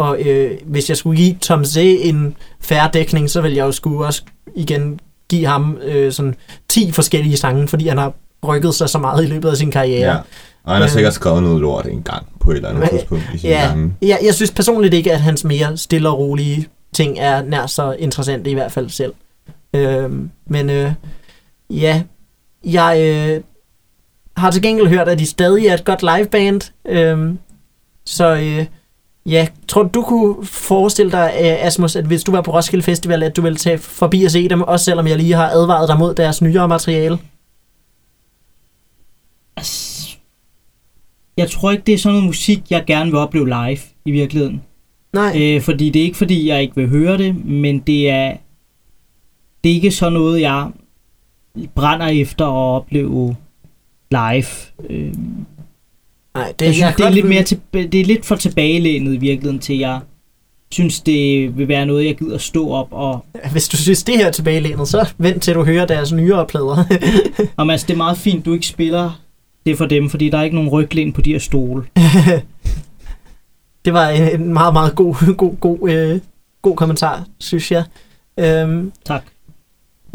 [0.00, 3.72] Og øh, hvis jeg skulle give Tom Z en færre dækning, så vil jeg jo
[3.72, 4.22] skulle også
[4.56, 6.34] igen give ham øh, sådan
[6.68, 8.12] 10 forskellige sange, fordi han har
[8.46, 10.10] rykket sig så meget i løbet af sin karriere.
[10.12, 10.16] Ja.
[10.64, 10.90] Og han har Øh.
[10.90, 13.66] sikkert skrevet noget lort en gang på et eller andet Men- tidspunkt i sine Ja,
[13.66, 13.92] gange.
[14.02, 17.92] ja, jeg synes personligt ikke, at hans mere stille og rolige ting er nær så
[17.98, 19.12] interessante i hvert fald selv.
[19.74, 20.92] Øhm, men øh,
[21.70, 22.02] ja,
[22.64, 23.40] jeg øh,
[24.36, 26.60] har til gengæld hørt, at de stadig er et godt liveband.
[26.88, 27.38] Øhm,
[28.06, 28.66] så øh,
[29.26, 32.82] ja, tror du, du kunne forestille dig, øh, Asmus, at hvis du var på Roskilde
[32.82, 35.88] Festival, at du ville tage forbi og se dem, også selvom jeg lige har advaret
[35.88, 37.18] dig mod deres nyere materiale?
[39.56, 40.16] Altså,
[41.36, 44.62] jeg tror ikke, det er sådan noget musik, jeg gerne vil opleve live i virkeligheden.
[45.12, 45.32] Nej.
[45.36, 48.36] Øh, fordi det er ikke fordi, jeg ikke vil høre det, men det er,
[49.64, 50.70] det er ikke sådan noget, jeg
[51.74, 53.36] brænder efter at opleve
[54.10, 54.46] live.
[54.90, 55.14] Øh,
[56.34, 59.14] Nej, det, jeg synes, kan det, er lidt mere til, det er lidt for tilbagelænet
[59.14, 60.00] i virkeligheden til, jeg
[60.72, 63.24] synes, det vil være noget, jeg gider stå op og...
[63.52, 66.84] Hvis du synes, det her er tilbagelænet, så vent til du hører deres nyere plader.
[67.56, 69.20] Og altså, det er meget fint, du ikke spiller
[69.66, 71.84] det for dem, fordi der er ikke nogen ryglæn på de her stole.
[73.84, 76.20] det var en en meget, meget god, god, god, øh,
[76.62, 77.84] god kommentar, synes jeg.
[78.38, 79.22] Øhm, Tak.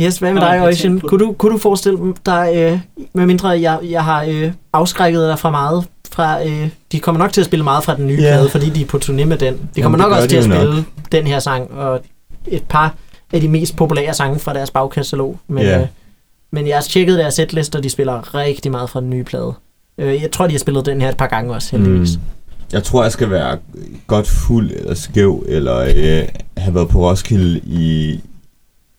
[0.01, 0.99] yes, hvad med dig, en patent Ocean?
[0.99, 2.79] på Kunne du, kunne du forestille dig, øh,
[3.13, 7.33] med mindre jeg, jeg har øh, afskrækket dig fra meget, fra, øh, de kommer nok
[7.33, 8.33] til at spille meget fra den nye Ja.
[8.35, 9.59] plade, fordi de er på turné med den.
[9.75, 10.57] De kommer det nok også til at jo nok.
[10.57, 12.01] spille den her sang, og
[12.47, 12.95] et par
[13.33, 15.39] af de mest populære sange fra deres bagkatalog.
[15.47, 15.79] Men, Ja.
[15.81, 15.87] øh,
[16.51, 19.53] men jeg har tjekket deres setlist, og de spiller rigtig meget fra den nye plade.
[19.97, 22.15] Øh, jeg tror, de har spillet den her et par gange også, heldigvis.
[22.15, 22.21] Mm.
[22.73, 23.57] Jeg tror, jeg skal være
[24.07, 26.23] godt fuld eller skæv, eller øh,
[26.57, 28.19] have været på Roskilde i,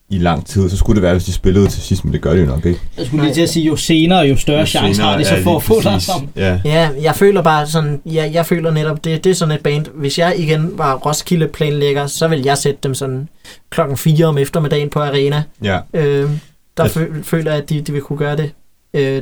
[0.09, 0.69] i lang tid.
[0.69, 2.65] Så skulle det være, hvis de spillede til sidst, men det gør de jo nok
[2.65, 2.79] ikke.
[2.97, 5.27] Jeg skulle lige til at sige, jo senere, jo større Jo chance senere har det
[5.27, 6.29] så for at få dig som.
[6.35, 6.59] Ja.
[6.65, 9.85] Ja, jeg føler bare sådan, ja, jeg føler netop, det, det er sådan et band,
[9.93, 13.29] hvis jeg igen var Roskilde planlægger, så vil jeg sætte dem sådan
[13.69, 15.43] klokken 4 om eftermiddagen på arena.
[15.63, 15.79] ja.
[15.93, 16.29] Øh,
[16.77, 18.51] der Jeg- fø, føler jeg, at de, de vil kunne gøre det.
[18.93, 19.21] Øh,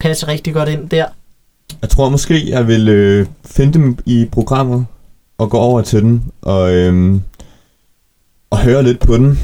[0.00, 1.04] passe rigtig godt ind der.
[1.82, 4.86] Jeg tror måske, jeg vil øh, finde dem i programmet
[5.38, 7.20] og gå over til den og, øh,
[8.50, 9.38] og høre lidt på den.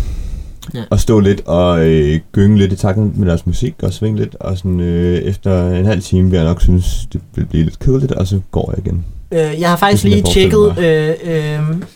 [0.74, 0.82] Ja.
[0.90, 4.34] Og stå lidt og øh, gynge lidt i takten med deres musik og svinge lidt.
[4.34, 7.78] Og sådan, øh, efter en halv time vil jeg nok synes, det vil blive lidt
[7.78, 9.04] kedeligt, og så går jeg igen.
[9.32, 11.38] Øh, jeg har faktisk lige tjekket, øh, øh,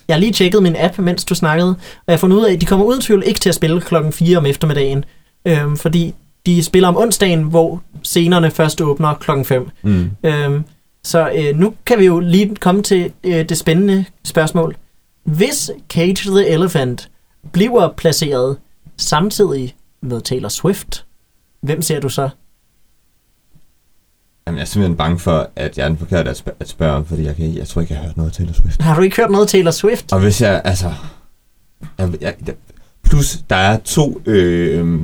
[0.09, 2.53] jeg har lige tjekket min app, mens du snakkede, og jeg har fundet ud af,
[2.53, 5.05] at de kommer uden tvivl ikke til at spille klokken 4 om eftermiddagen,
[5.47, 6.15] øh, fordi
[6.47, 9.71] de spiller om onsdagen, hvor scenerne først åbner klokken 5.
[9.83, 10.11] Mm.
[10.25, 10.65] Øhm,
[11.05, 14.77] så øh, nu kan vi jo lige komme til øh, det spændende spørgsmål.
[15.25, 17.09] Hvis Cage the Elephant
[17.53, 18.57] bliver placeret
[18.97, 21.05] samtidig med Taylor Swift,
[21.61, 22.29] hvem ser du så?
[24.47, 26.93] Jamen, jeg er simpelthen bange for, at jeg er den forkerte at, spørge, at spørge
[26.97, 28.83] om, fordi jeg, kan, jeg tror ikke, jeg har hørt noget af Taylor Swift.
[28.83, 30.13] Har du ikke hørt noget Taylor Swift?
[30.13, 30.93] Og hvis jeg, altså...
[31.99, 32.55] Jeg, jeg, jeg,
[33.05, 35.01] plus, der er to øh,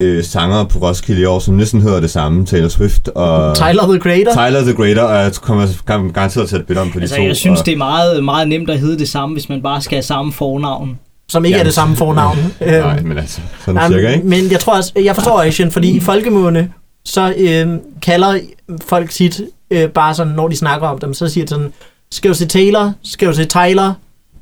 [0.00, 3.56] øh, sanger på Roskilde i år, som næsten hedder det samme, Taylor Swift og...
[3.56, 4.32] Tyler the Creator?
[4.32, 7.16] Tyler the Greater, og jeg kommer gar- garanteret til at bede om på de Altså,
[7.16, 7.22] to.
[7.22, 9.82] jeg synes, og, det er meget, meget nemt at hedde det samme, hvis man bare
[9.82, 10.98] skal have samme fornavn.
[11.34, 12.38] Som ikke er Jamen, det samme fornavn.
[12.60, 14.26] Nej, Øhm, men altså, sådan Jamen, cirka, ikke?
[14.26, 16.72] Men jeg tror også, jeg forstår Asian, fordi i folkemåne,
[17.04, 17.68] så øh,
[18.02, 18.38] kalder
[18.86, 19.40] folk tit
[19.70, 21.72] øh, bare sådan, når de snakker om dem, så siger de sådan,
[22.10, 23.92] skal du se Taylor, skal du se Tyler?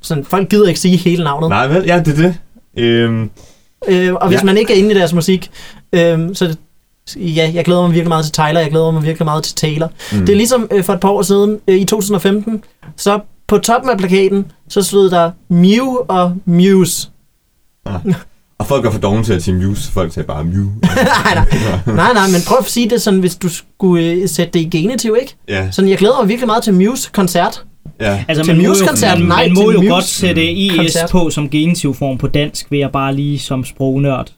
[0.00, 1.48] Sådan, folk gider ikke sige hele navnet.
[1.50, 1.84] Nej, vel?
[1.86, 2.34] Ja, det er det.
[2.84, 3.30] Øhm,
[3.88, 4.44] Øh, og hvis Ja.
[4.44, 5.50] man ikke er inde i deres musik,
[5.92, 6.56] øh, så
[7.16, 9.90] ja, jeg glæder mig virkelig meget til Tyler, jeg glæder mig virkelig meget til Taylor.
[10.12, 10.18] Mm.
[10.18, 12.64] Det er ligesom øh, for et par år siden, øh, i 2015,
[12.96, 13.18] så
[13.52, 17.08] på toppen af plakaten, så stod der Mew og Muse.
[18.58, 20.54] og folk er for dogne til at sige Muse, så folk siger bare Mew.
[20.82, 21.46] nej, nej.
[21.86, 24.78] nej, nej, men prøv at sige det sådan, hvis du skulle øh, sætte det i
[24.78, 25.34] genitiv, ikke?
[25.48, 27.64] ja, Sådan, jeg glæder mig virkelig meget til Muse-koncert.
[28.00, 28.24] ja.
[28.28, 29.18] Altså, Til man Muse-koncert?
[29.18, 31.10] man, Nej, man må jo godt sætte ES koncert.
[31.10, 34.32] på som genitivform på dansk, vil jeg bare lige som sprognørd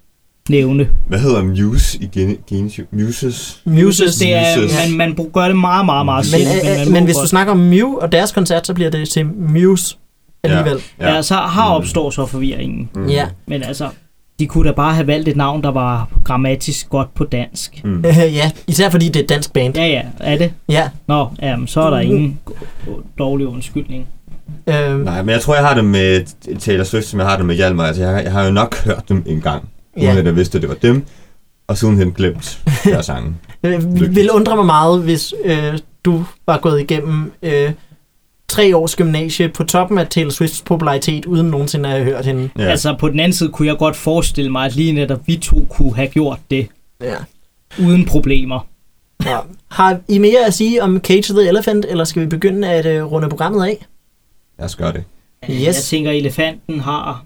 [0.50, 0.88] nævne.
[1.08, 2.84] Hvad hedder Muse i gen- genitiv?
[2.92, 3.60] Muses?
[3.64, 4.16] Muses.
[4.16, 4.78] Det er, Muses.
[4.88, 7.26] man, man gør det meget, meget, meget Men, sjældent, øh, man øh, men hvis du
[7.26, 9.96] snakker om Mew og deres koncert, så bliver det til Muse
[10.42, 10.82] alligevel.
[11.00, 12.88] Ja, så har opstår så forvirringen.
[12.94, 13.06] Mm.
[13.06, 13.26] Ja.
[13.46, 13.88] Men altså,
[14.38, 17.80] de kunne da bare have valgt et navn, der var grammatisk godt på dansk.
[17.84, 18.04] Mm.
[18.06, 19.76] Øh, ja, især fordi det er et dansk band.
[19.76, 20.52] Ja, ja, er det?
[20.68, 20.88] Ja.
[21.06, 22.38] Nå, jamen, så er der ingen
[23.18, 24.06] dårlig undskyldning.
[24.66, 26.20] Øh, Nej, men jeg tror, jeg har det med
[26.58, 27.84] Taylor Swift, som jeg har det med Hjalmar.
[27.86, 30.16] Altså, jeg, har- jeg har jo nok hørt dem en gang, uden Ja.
[30.18, 31.04] at jeg vidste, at det var dem.
[31.66, 33.34] Og sidenhen glemt deres sange.
[33.62, 37.72] Det ville undre mig meget, hvis øh, du var gået igennem øh,
[38.48, 42.50] tre års gymnasie på toppen af Taylor Swifts popularitet, uden nogensinde at have hørt hende.
[42.58, 42.62] Ja.
[42.64, 45.66] Altså på den anden side kunne jeg godt forestille mig, at lige netop vi to
[45.70, 46.68] kunne have gjort det
[47.00, 47.14] Ja.
[47.80, 48.66] uden problemer.
[49.24, 49.38] Ja.
[49.70, 53.12] Har I mere at sige om Cage the Elephant, eller skal vi begynde at uh,
[53.12, 53.86] runde programmet af?
[54.58, 55.04] Lad os gøre det.
[55.50, 55.62] Yes.
[55.62, 57.24] Jeg tænker, at elefanten har...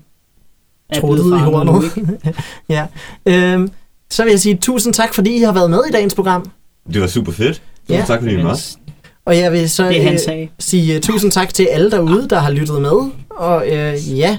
[0.94, 1.92] Truttet i hornet.
[2.68, 2.86] ja.
[3.26, 3.70] Øhm,
[4.10, 6.50] så vil jeg sige tusind tak, fordi I har været med i dagens program.
[6.92, 7.62] Det var super fedt.
[7.88, 7.94] Ja.
[7.96, 8.04] Ja.
[8.06, 8.56] Tak fordi I var med.
[9.24, 12.50] Og jeg vil så Det øh, sige uh, tusind tak til alle derude, der har
[12.50, 13.10] lyttet med.
[13.30, 14.38] Og uh, ja,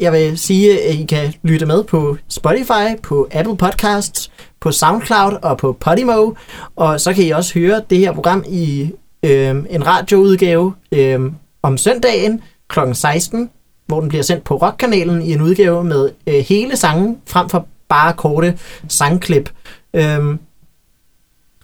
[0.00, 4.30] jeg vil sige, at I kan lytte med på Spotify, på Apple Podcasts,
[4.60, 6.32] på SoundCloud og på Podimo.
[6.76, 8.90] Og så kan I også høre det her program i
[9.22, 11.20] øh, en radioudgave øh,
[11.62, 12.78] om søndagen kl.
[12.92, 13.50] 16,
[13.88, 17.66] hvor den bliver sendt på Rockkanalen i en udgave med øh, hele sangen, frem for
[17.88, 18.58] bare korte
[18.88, 19.50] sangklip.
[19.94, 20.38] Øhm,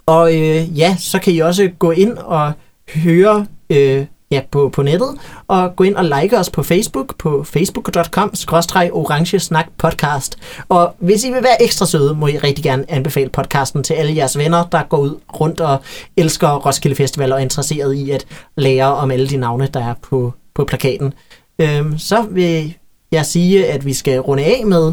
[0.06, 2.52] og øh, ja, så kan I også gå ind og
[2.94, 5.08] høre øh, ja, på, på nettet,
[5.48, 8.34] og gå ind og like os på Facebook, på facebook.com,
[8.92, 10.38] orange snak podcast.
[10.68, 14.16] Og hvis I vil være ekstra søde, må I rigtig gerne anbefale podcasten til alle
[14.16, 15.78] jeres venner, der går ud rundt og
[16.16, 18.26] elsker Roskilde Festival og er interesseret i at
[18.56, 21.14] lære om alle de navne, der er på, på plakaten.
[21.58, 22.74] Øhm, så vil
[23.12, 24.92] jeg sige, at vi skal runde af med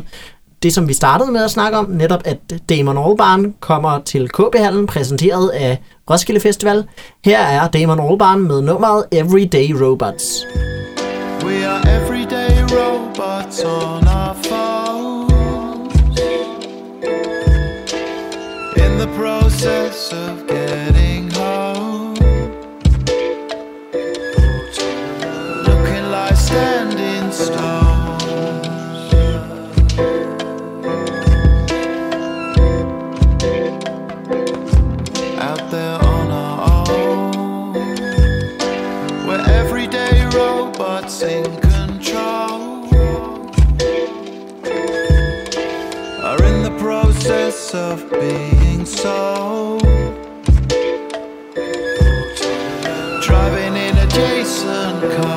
[0.64, 2.38] det, som vi startede med at snakke om, netop at
[2.70, 5.78] Damon Albarn kommer til KB-hallen, præsenteret af
[6.10, 6.84] Roskilde Festival.
[7.26, 10.46] Her er Damon Albarn med nummeret Everyday Robots.
[11.46, 16.20] We are everyday robots on our phones.
[18.78, 20.61] In the process of getting
[47.74, 49.82] of being sold.
[53.22, 55.31] Driving in a Jason car.